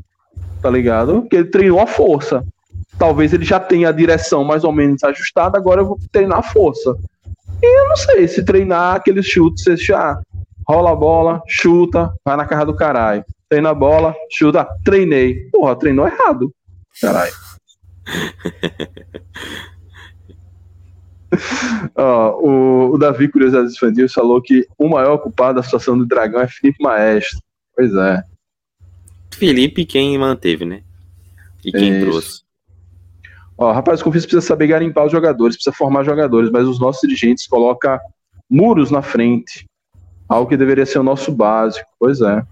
[0.61, 1.23] Tá ligado?
[1.29, 2.45] Que ele treinou a força.
[2.99, 6.43] Talvez ele já tenha a direção mais ou menos ajustada, agora eu vou treinar a
[6.43, 6.97] força.
[7.63, 10.21] E eu não sei se treinar aqueles chutes, você já
[10.67, 13.25] rola a bola, chuta, vai na cara do caralho.
[13.49, 15.49] Treina a bola, chuta, treinei.
[15.51, 16.53] Porra, treinou errado.
[17.01, 17.33] Caralho.
[21.95, 26.41] Ó, o, o, Davi Curiosidades Infantis falou que o maior culpado da situação do dragão
[26.41, 27.39] é Felipe Maestro.
[27.77, 28.23] Pois é.
[29.35, 30.83] Felipe quem manteve, né?
[31.65, 32.01] E quem Isso.
[32.01, 32.43] trouxe.
[33.57, 37.01] Ó, rapaz, o Confis precisa saber garimpar os jogadores, precisa formar jogadores, mas os nossos
[37.03, 37.99] dirigentes colocam
[38.49, 39.67] muros na frente.
[40.29, 41.89] Algo que deveria ser o nosso básico.
[41.99, 42.43] Pois é.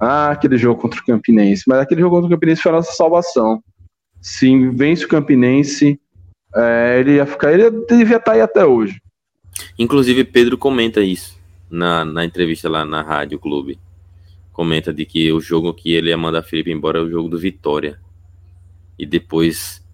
[0.00, 1.64] Ah, aquele jogo contra o Campinense.
[1.66, 3.62] Mas aquele jogo contra o Campinense foi a nossa salvação.
[4.20, 6.00] Se vence o Campinense,
[6.54, 7.52] é, ele ia ficar.
[7.52, 9.00] Ele devia estar aí até hoje.
[9.78, 11.38] Inclusive, Pedro comenta isso
[11.70, 13.78] na, na entrevista lá na Rádio Clube.
[14.52, 17.38] Comenta de que o jogo que ele ia mandar Felipe embora é o jogo do
[17.38, 18.00] Vitória.
[18.98, 19.84] E depois,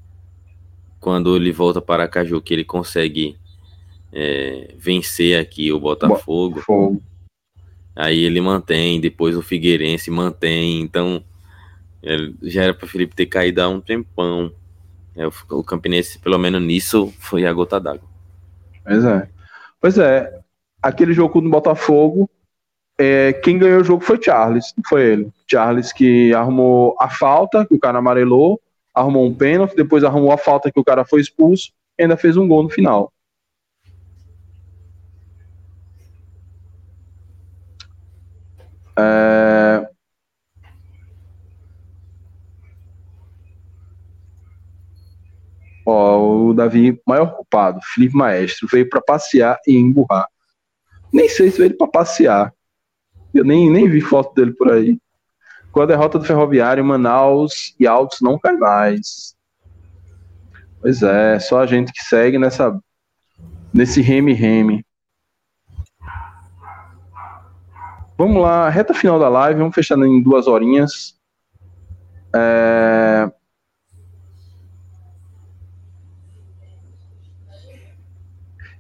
[1.00, 3.36] quando ele volta para Caju, que ele consegue
[4.12, 6.56] é, vencer aqui o Botafogo.
[6.56, 7.02] Botafogo.
[7.94, 10.80] Aí ele mantém, depois o Figueirense mantém.
[10.80, 11.22] Então,
[12.42, 14.52] já era para Felipe ter caído há um tempão.
[15.50, 18.08] O, Campinense, pelo menos nisso, foi a gota d'água.
[18.84, 19.28] Pois é.
[19.80, 20.40] Pois é.
[20.82, 22.28] Aquele jogo no Botafogo,
[22.98, 25.32] é, quem ganhou o jogo foi Charles, foi ele.
[25.50, 28.60] Charles que arrumou a falta, que o cara amarelou,
[28.94, 32.36] arrumou um pênalti, depois arrumou a falta que o cara foi expulso e ainda fez
[32.36, 33.12] um gol no final.
[38.96, 39.43] É...
[45.86, 50.26] Ó, o Davi, maior culpado, Felipe Maestro, veio para passear e emburrar.
[51.12, 52.52] Nem sei se veio para passear.
[53.32, 54.98] Eu nem, nem vi foto dele por aí.
[55.70, 59.34] Com a derrota do Ferroviário, Manaus e Altos não cai mais.
[60.80, 62.78] Pois é, só a gente que segue nessa
[63.72, 64.86] nesse reme-reme.
[68.16, 71.18] Vamos lá, reta final da live, vamos fechando em duas horinhas.
[72.32, 73.28] É...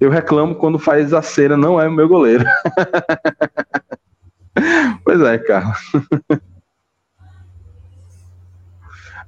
[0.04, 2.44] Eu reclamo quando faz a cera, não é o meu goleiro.
[5.02, 5.78] pois é, Carlos.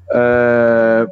[0.09, 1.05] É...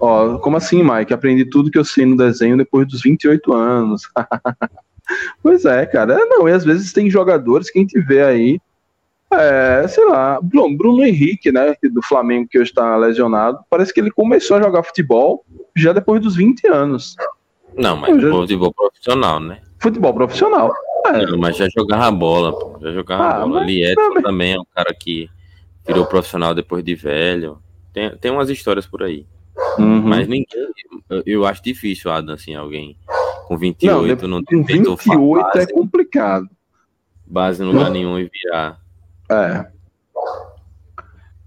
[0.00, 1.12] Ó, como assim, Mike?
[1.12, 4.04] Aprendi tudo que eu sei no desenho depois dos 28 anos.
[5.42, 6.24] pois é, cara.
[6.24, 8.58] Não, e às vezes tem jogadores que a gente vê aí,
[9.34, 14.10] é, sei lá, Bruno Henrique, né, do Flamengo, que hoje está lesionado, parece que ele
[14.10, 15.44] começou a jogar futebol
[15.76, 17.16] já depois dos 20 anos.
[17.76, 18.30] Não, mas já...
[18.30, 19.60] futebol profissional, né?
[19.78, 20.72] Futebol profissional.
[21.06, 21.26] É.
[21.26, 22.78] Não, mas já jogava bola, pô.
[22.80, 23.62] Já jogava ah, bola.
[23.62, 25.28] Ali Edson também é um cara que
[25.86, 27.58] virou profissional depois de velho.
[27.92, 29.26] Tem, tem umas histórias por aí.
[29.78, 30.02] Uhum.
[30.02, 30.46] Mas ninguém.
[31.08, 32.96] Eu, eu, acho difícil, Adam, assim, alguém
[33.46, 36.48] com 28 não, não tem 28 é complicado.
[37.26, 38.81] Base em lugar nenhum e virar.
[39.32, 39.72] É.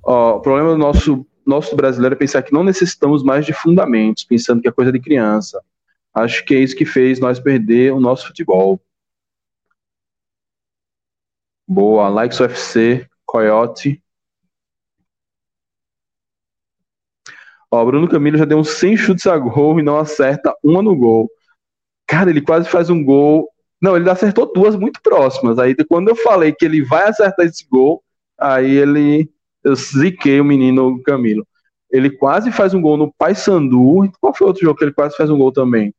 [0.03, 4.23] Ó, o problema do nosso, nosso brasileiro é pensar que não necessitamos mais de fundamentos,
[4.23, 5.61] pensando que é coisa de criança.
[6.13, 8.81] Acho que é isso que fez nós perder o nosso futebol.
[11.67, 14.01] Boa, Likes UFC, Coyote.
[17.71, 20.95] Ó, Bruno Camilo já deu uns 100 chutes a gol e não acerta uma no
[20.95, 21.29] gol.
[22.07, 23.49] Cara, ele quase faz um gol
[23.81, 25.59] Não, ele acertou duas muito próximas.
[25.59, 28.03] Aí quando eu falei que ele vai acertar esse gol,
[28.39, 29.29] aí ele.
[29.63, 31.45] Eu ziquei o menino Camilo.
[31.91, 34.11] Ele quase faz um gol no Paysandu.
[34.21, 35.91] Qual foi outro jogo que ele quase faz um gol também?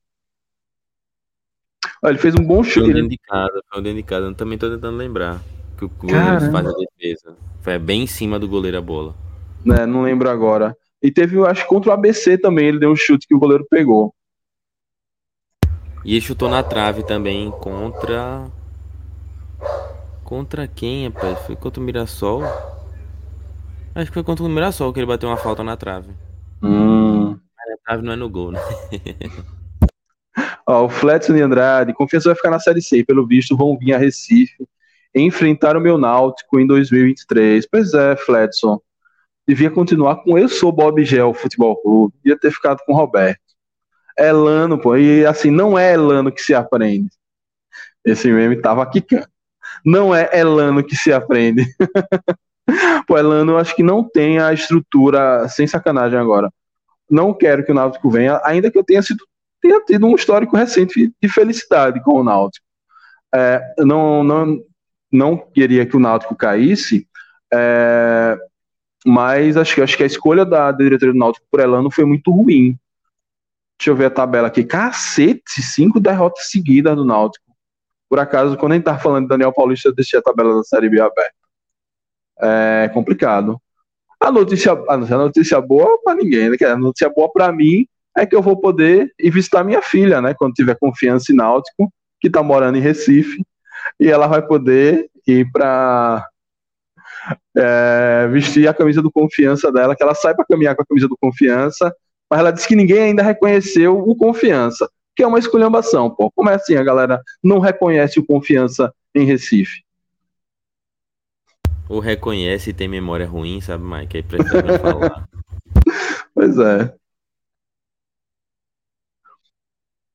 [2.04, 2.86] Ele fez um bom chute.
[2.86, 4.26] Foi dentro de casa, foi dentro de casa.
[4.26, 5.42] Eu também tô tentando lembrar
[5.76, 7.36] que o goleiro faz a defesa.
[7.60, 9.14] Foi bem em cima do goleiro a bola.
[9.64, 10.76] Né, não lembro agora.
[11.02, 14.14] E teve, acho, contra o ABC também, ele deu um chute que o goleiro pegou.
[16.08, 18.46] E chutou na trave também contra.
[20.22, 21.36] Contra quem, rapaz?
[21.40, 22.44] Foi contra o Mirassol?
[23.92, 26.12] Acho que foi contra o Mirassol que ele bateu uma falta na trave.
[26.62, 27.30] Hum.
[27.30, 28.60] Na trave não é no gol, né?
[30.64, 33.92] Ó, o Fletson de Andrade, confiança vai ficar na Série C, pelo visto vão vir
[33.92, 34.64] a Recife
[35.12, 37.66] enfrentar o meu Náutico em 2023.
[37.68, 38.80] Pois é, Fletson.
[39.44, 42.14] Devia continuar com Eu Sou Bob Gel Futebol Clube.
[42.22, 43.45] Devia ter ficado com o Roberto.
[44.18, 44.96] Elano, pô.
[44.96, 47.08] E assim, não é Elano que se aprende.
[48.04, 49.04] Esse meme tava aqui.
[49.84, 51.66] Não é Elano que se aprende.
[53.06, 56.50] pô, Elano eu acho que não tem a estrutura, sem sacanagem agora.
[57.10, 59.24] Não quero que o Náutico venha, ainda que eu tenha sido
[59.60, 62.64] tenha tido um histórico recente de felicidade com o Náutico.
[63.34, 64.60] É, não, não,
[65.10, 67.06] não queria que o Náutico caísse,
[67.52, 68.36] é,
[69.04, 72.78] mas acho, acho que a escolha da diretoria do Náutico por Elano foi muito ruim.
[73.78, 74.64] Deixa eu ver a tabela aqui.
[74.64, 77.44] Cacete, cinco derrotas seguidas do Náutico.
[78.08, 80.62] Por acaso, quando a gente tá falando de Daniel Paulista, eu deixei a tabela da
[80.62, 81.34] Série B aberta.
[82.40, 83.60] É complicado.
[84.20, 86.56] A notícia, a notícia boa para ninguém, né?
[86.66, 87.86] A notícia boa para mim
[88.16, 90.34] é que eu vou poder ir visitar minha filha, né?
[90.34, 93.44] Quando tiver confiança em Náutico, que tá morando em Recife,
[94.00, 96.26] e ela vai poder ir para
[97.56, 101.08] é, vestir a camisa do confiança dela, que ela sai para caminhar com a camisa
[101.08, 101.94] do confiança
[102.30, 106.30] mas ela disse que ninguém ainda reconheceu o Confiança, que é uma esculhambação, pô.
[106.30, 109.84] Como é assim a galera não reconhece o Confiança em Recife?
[111.88, 114.16] Ou reconhece e tem memória ruim, sabe, Mike?
[114.16, 115.26] Aí prefere falar.
[116.34, 116.94] Pois é.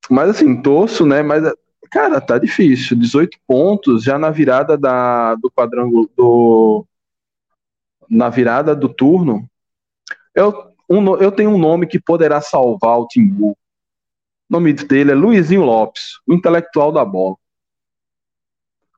[0.07, 1.23] Mas assim, torço, né?
[1.23, 1.43] Mas,
[1.89, 2.95] cara, tá difícil.
[2.95, 6.85] 18 pontos já na virada da, do quadrangular do.
[8.07, 9.49] Na virada do turno.
[10.35, 13.51] Eu um, eu tenho um nome que poderá salvar o Timbu.
[13.51, 13.57] O
[14.49, 17.35] nome dele é Luizinho Lopes, o intelectual da bola.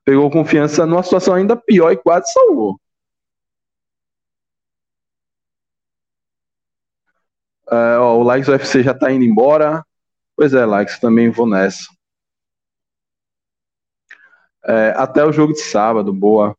[0.04, 2.80] Pegou confiança numa situação ainda pior e quase salvou.
[7.70, 9.86] É, ó, o Likes UFC já tá indo embora.
[10.36, 11.86] Pois é, Likes, também vou nessa.
[14.66, 16.56] É, até o jogo de sábado, boa.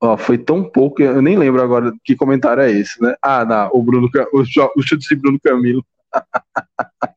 [0.00, 3.14] Ó, foi tão pouco, eu nem lembro agora que comentário é esse, né?
[3.22, 4.44] Ah, não, o Bruno, o,
[4.82, 5.84] chute de Bruno Camilo.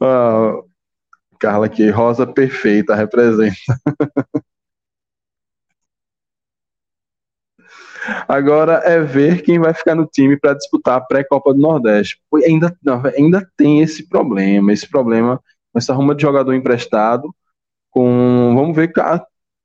[0.00, 0.62] ah,
[1.38, 3.56] Carla aqui, rosa perfeita, representa.
[8.28, 12.20] Agora é ver quem vai ficar no time para disputar a pré-copa do Nordeste.
[12.44, 15.40] Ainda, não, ainda tem esse problema, esse problema
[15.74, 17.34] essa ruma de jogador emprestado.
[17.90, 18.92] Com, vamos ver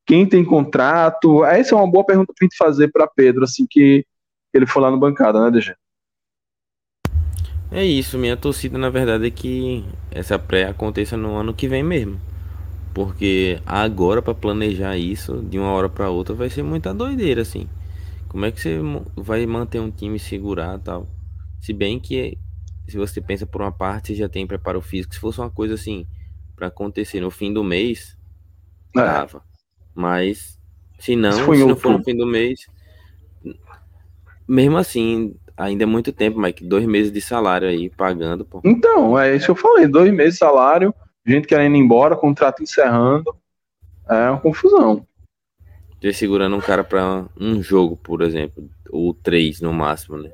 [0.08, 1.44] quem tem contrato?
[1.44, 4.06] Essa é uma boa pergunta para a gente fazer para Pedro, assim que
[4.54, 5.76] ele for lá no bancada, né, DG?
[7.70, 11.84] É isso, minha torcida na verdade é que essa pré aconteça no ano que vem
[11.84, 12.18] mesmo.
[12.94, 17.68] Porque agora para planejar isso de uma hora para outra vai ser muita doideira assim.
[18.30, 18.80] Como é que você
[19.16, 21.06] vai manter um time segurar tal?
[21.60, 22.38] Se bem que
[22.88, 25.14] se você pensa por uma parte, já tem preparo físico.
[25.14, 26.08] Se fosse uma coisa assim
[26.56, 28.18] para acontecer no fim do mês,
[28.96, 29.02] é.
[29.02, 29.47] dava.
[29.98, 30.60] Mas
[31.00, 32.68] se não, se, não for no fim do mês,
[34.48, 36.64] mesmo assim, ainda é muito tempo, Mike.
[36.64, 38.62] Dois meses de salário aí pagando, pô.
[38.64, 39.88] Então, é isso que eu falei.
[39.88, 40.94] Dois meses de salário,
[41.26, 43.36] gente querendo ir embora, contrato encerrando.
[44.08, 45.04] É uma confusão.
[46.00, 50.32] Você segurando um cara para um jogo, por exemplo, ou três no máximo, né?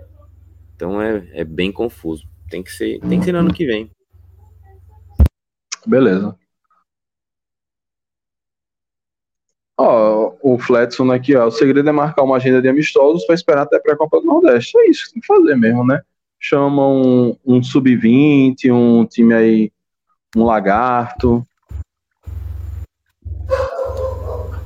[0.75, 2.27] Então é, é bem confuso.
[2.49, 3.89] Tem que ser, tem que ser no ano que vem.
[5.87, 6.37] Beleza.
[9.77, 11.47] Ó, o Fletson aqui, ó.
[11.47, 14.77] O segredo é marcar uma agenda de amistosos para esperar até a Copa do Nordeste.
[14.77, 16.01] É isso que tem que fazer mesmo, né?
[16.39, 19.71] Chama um, um sub-20, um time aí,
[20.35, 21.43] um lagarto.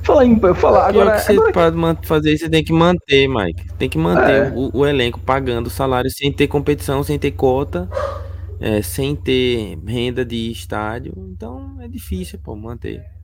[0.02, 1.12] Fala aí, falar agora.
[1.12, 1.52] Que você agora...
[1.72, 3.74] pode fazer isso, você tem que manter, Mike.
[3.78, 4.52] Tem que manter é.
[4.54, 7.88] o, o, elenco pagando salário sem ter competição, sem ter cota,
[8.58, 11.12] é, sem ter renda de estádio.
[11.16, 13.17] Então é difícil, pô, manter.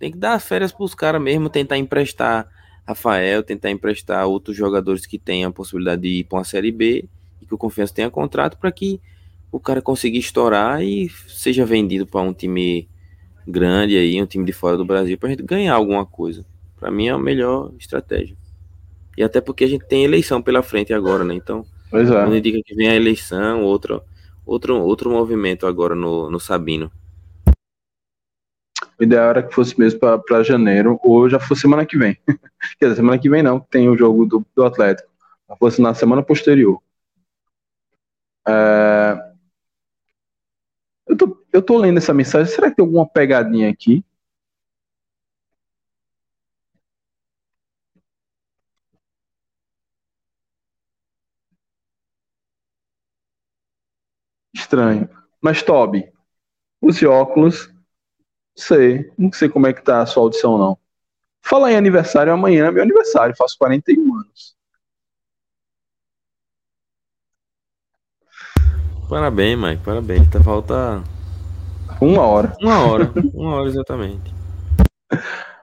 [0.00, 2.48] Tem que dar férias para os caras mesmo, tentar emprestar
[2.86, 7.04] Rafael, tentar emprestar outros jogadores que tenham a possibilidade de ir para uma Série B
[7.40, 9.00] e que o Confiança tenha contrato para que
[9.52, 12.88] o cara conseguir estourar e seja vendido para um time
[13.46, 16.46] grande aí, um time de fora do Brasil, para a gente ganhar alguma coisa.
[16.78, 18.36] Para mim é a melhor estratégia.
[19.18, 21.34] E até porque a gente tem eleição pela frente agora, né?
[21.34, 22.14] Então, pois é.
[22.14, 24.02] quando indica que vem a eleição, outro,
[24.46, 26.90] outro, outro movimento agora no, no Sabino.
[29.00, 32.16] O ideal era que fosse mesmo para janeiro, ou já fosse semana que vem.
[32.78, 35.08] Quer dizer, semana que vem não, tem o jogo do, do Atlético.
[35.58, 36.80] Fosse na semana posterior.
[38.46, 39.30] É...
[41.06, 42.50] Eu tô, eu tô lendo essa mensagem.
[42.52, 44.02] Será que tem alguma pegadinha aqui?
[54.54, 55.08] Estranho.
[55.42, 56.08] Mas, Toby,
[56.82, 57.70] use óculos.
[58.60, 59.10] Sei.
[59.16, 60.78] Não sei como é que tá a sua audição, não.
[61.42, 63.34] Fala em aniversário amanhã, é meu aniversário.
[63.34, 64.54] Faço 41 anos.
[69.08, 70.28] Parabéns, Mike, parabéns.
[70.28, 71.02] Tá falta.
[72.00, 72.54] Uma hora.
[72.60, 74.32] Uma hora, uma hora exatamente.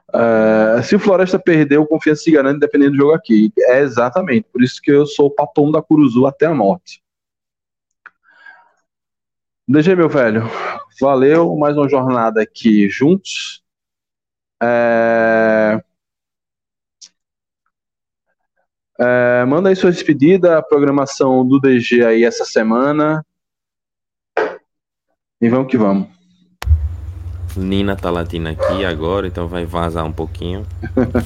[0.09, 3.53] Uh, se o Floresta perder, o confiança se garante dependendo do jogo aqui.
[3.59, 4.47] É exatamente.
[4.51, 7.01] Por isso que eu sou o papão da Curuzu até a morte.
[9.69, 10.43] DG, meu velho.
[11.01, 11.53] Valeu.
[11.57, 13.61] Mais uma jornada aqui juntos.
[14.63, 15.83] É...
[18.99, 23.23] É, manda aí sua despedida, a programação do DG aí essa semana.
[25.41, 26.07] E vamos que vamos.
[27.55, 30.65] Nina tá latindo aqui agora, então vai vazar um pouquinho.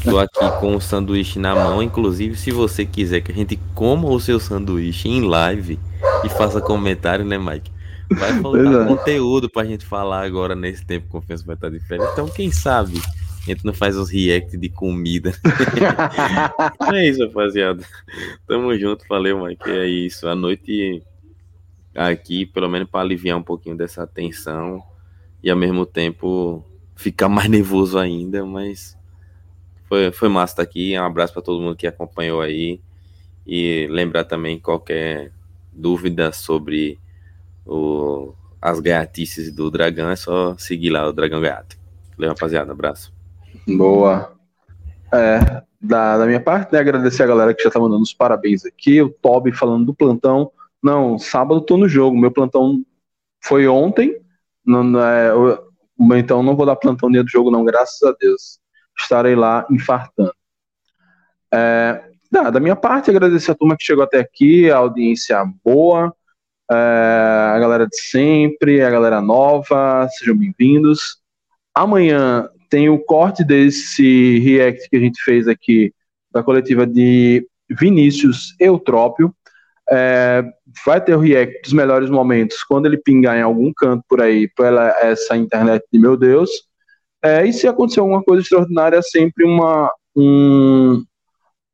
[0.03, 1.83] Tô aqui com o sanduíche na mão.
[1.83, 5.79] Inclusive, se você quiser que a gente coma o seu sanduíche em live
[6.23, 7.70] e faça comentário, né, Mike?
[8.15, 8.85] Vai faltar é.
[8.85, 12.09] conteúdo pra gente falar agora nesse tempo que confiança vai estar de férias.
[12.11, 13.01] Então, quem sabe
[13.41, 15.33] a gente não faz os react de comida.
[16.93, 17.83] é isso, rapaziada.
[18.45, 19.69] Tamo junto, valeu, Mike.
[19.69, 20.27] É isso.
[20.27, 21.01] A noite
[21.95, 24.83] aqui, pelo menos para aliviar um pouquinho dessa tensão
[25.43, 26.63] e ao mesmo tempo
[26.95, 28.95] ficar mais nervoso ainda, mas
[29.89, 30.97] foi, foi massa estar aqui.
[30.97, 32.79] Um abraço para todo mundo que acompanhou aí
[33.45, 35.31] e lembrar também qualquer
[35.73, 36.99] dúvida sobre
[37.65, 41.77] o, as gaiatices do Dragão, é só seguir lá o Dragão Gaiato.
[42.17, 43.13] Valeu, rapaziada, abraço.
[43.67, 44.33] Boa.
[45.13, 48.65] É, da, da minha parte, né, agradecer a galera que já tá mandando os parabéns
[48.65, 50.51] aqui, o Toby falando do plantão,
[50.81, 52.17] não, sábado tô no jogo.
[52.17, 52.83] Meu plantão
[53.39, 54.19] foi ontem.
[54.65, 55.71] Não, é, eu,
[56.17, 58.59] então não vou dar plantão dia do jogo, não, graças a Deus.
[58.97, 60.33] Estarei lá infartando.
[61.53, 66.15] É, da, da minha parte, agradecer a turma que chegou até aqui, a audiência boa,
[66.73, 71.17] a galera de sempre, a galera nova, sejam bem-vindos.
[71.75, 75.93] Amanhã tem o corte desse react que a gente fez aqui
[76.31, 79.35] da coletiva de Vinícius Eutrópio.
[79.89, 80.43] É,
[80.85, 84.47] vai ter o react dos melhores momentos quando ele pingar em algum canto por aí,
[84.47, 86.49] pela essa internet de meu Deus.
[87.21, 91.03] É, e se acontecer alguma coisa extraordinária, é sempre uma, um,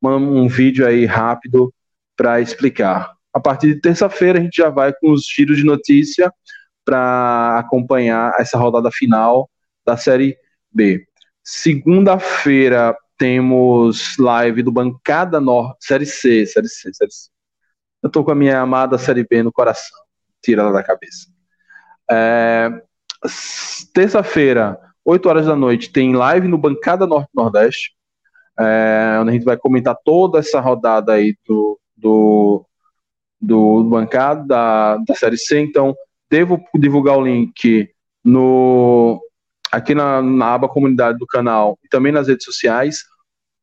[0.02, 1.72] uma, um vídeo aí rápido
[2.16, 3.17] para explicar.
[3.32, 6.32] A partir de terça-feira a gente já vai com os giros de notícia
[6.84, 9.48] para acompanhar essa rodada final
[9.86, 10.36] da Série
[10.70, 11.04] B.
[11.42, 17.28] Segunda-feira temos live do Bancada Norte, Série C, Série C, Série C
[18.02, 19.98] eu tô com a minha amada Série B no coração.
[20.42, 21.26] Tira ela da cabeça.
[22.10, 22.70] É,
[23.92, 27.92] Terça-feira, 8 horas da noite, tem live no Bancada Norte-Nordeste,
[28.58, 32.64] é, onde a gente vai comentar toda essa rodada aí do, do,
[33.40, 35.60] do, do bancada da, da Série C.
[35.60, 35.94] Então,
[36.30, 37.88] devo divulgar o link
[38.24, 39.20] no
[39.70, 43.04] aqui na, na aba comunidade do canal e também nas redes sociais.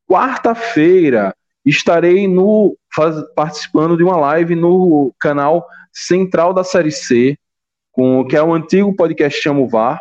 [0.08, 1.34] Quarta-feira,
[1.64, 7.36] estarei no faz, participando de uma live no canal central da Série C,
[7.90, 9.98] com que é o antigo podcast Chamo VAR,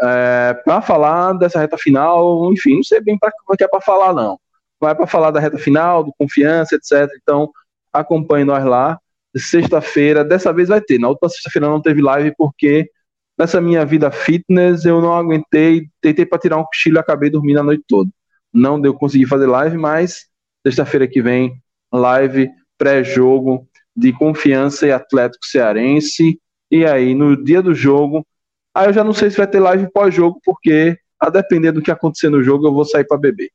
[0.00, 4.12] é, para falar dessa reta final, enfim, não sei bem para que é para falar
[4.12, 4.38] não.
[4.80, 7.08] Vai para falar da reta final, do confiança, etc.
[7.20, 7.50] Então,
[7.92, 8.98] acompanhe nós lá.
[9.36, 10.98] Sexta-feira, dessa vez vai ter.
[10.98, 12.90] Na outra sexta-feira não teve live porque
[13.38, 17.60] nessa minha vida fitness eu não aguentei, tentei para tirar um cochilo e acabei dormindo
[17.60, 18.10] a noite toda.
[18.52, 20.28] Não deu conseguir fazer live, mas
[20.66, 26.38] Sexta-feira que vem, live pré-jogo de confiança e Atlético Cearense.
[26.70, 28.26] E aí, no dia do jogo,
[28.74, 31.90] aí eu já não sei se vai ter live pós-jogo, porque a depender do que
[31.90, 33.50] acontecer no jogo, eu vou sair para beber.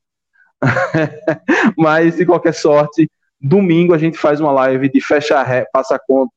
[1.78, 3.08] Mas, de qualquer sorte,
[3.44, 6.32] domingo a gente faz uma live de fecha ré, passa a conta,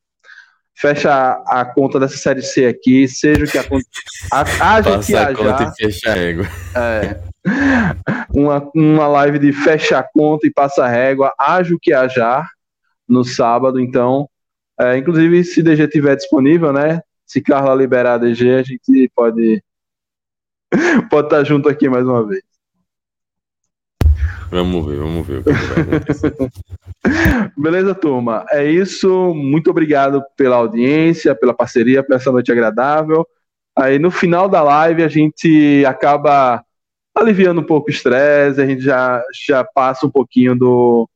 [0.76, 3.90] fecha a, conta dessa série C aqui, seja o que aconteça.
[4.32, 5.34] Haja que haja.
[5.34, 6.46] Conta e fecha a régua.
[6.76, 7.20] É,
[8.34, 12.48] uma, uma live de fecha a conta e passa a régua, haja o que hajar
[13.08, 14.30] no sábado, então
[14.80, 17.02] É, inclusive, se DG tiver disponível, né?
[17.26, 19.64] Se Carla liberar a DG, a gente pode
[21.10, 22.44] pode estar junto aqui mais uma vez.
[24.50, 26.52] Vamos ver, vamos ver o que vai.
[27.58, 28.46] Beleza, turma?
[28.50, 29.34] É isso.
[29.34, 33.28] Muito obrigado pela audiência, pela parceria, por essa noite agradável.
[33.78, 36.64] Aí no final da live a gente acaba
[37.16, 41.10] aliviando um pouco o estresse, a gente já, já passa um pouquinho do,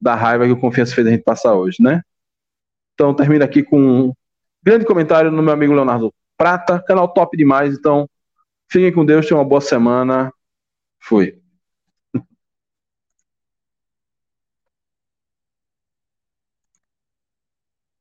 [0.00, 2.02] da raiva que o Confiança fez a gente passar hoje, né?
[2.94, 4.12] Então termina aqui com um
[4.62, 7.74] grande comentário no meu amigo Leonardo Prata, canal top demais.
[7.74, 8.08] Então
[8.70, 10.32] fiquem com Deus, tenham uma boa semana.
[11.00, 11.43] Fui.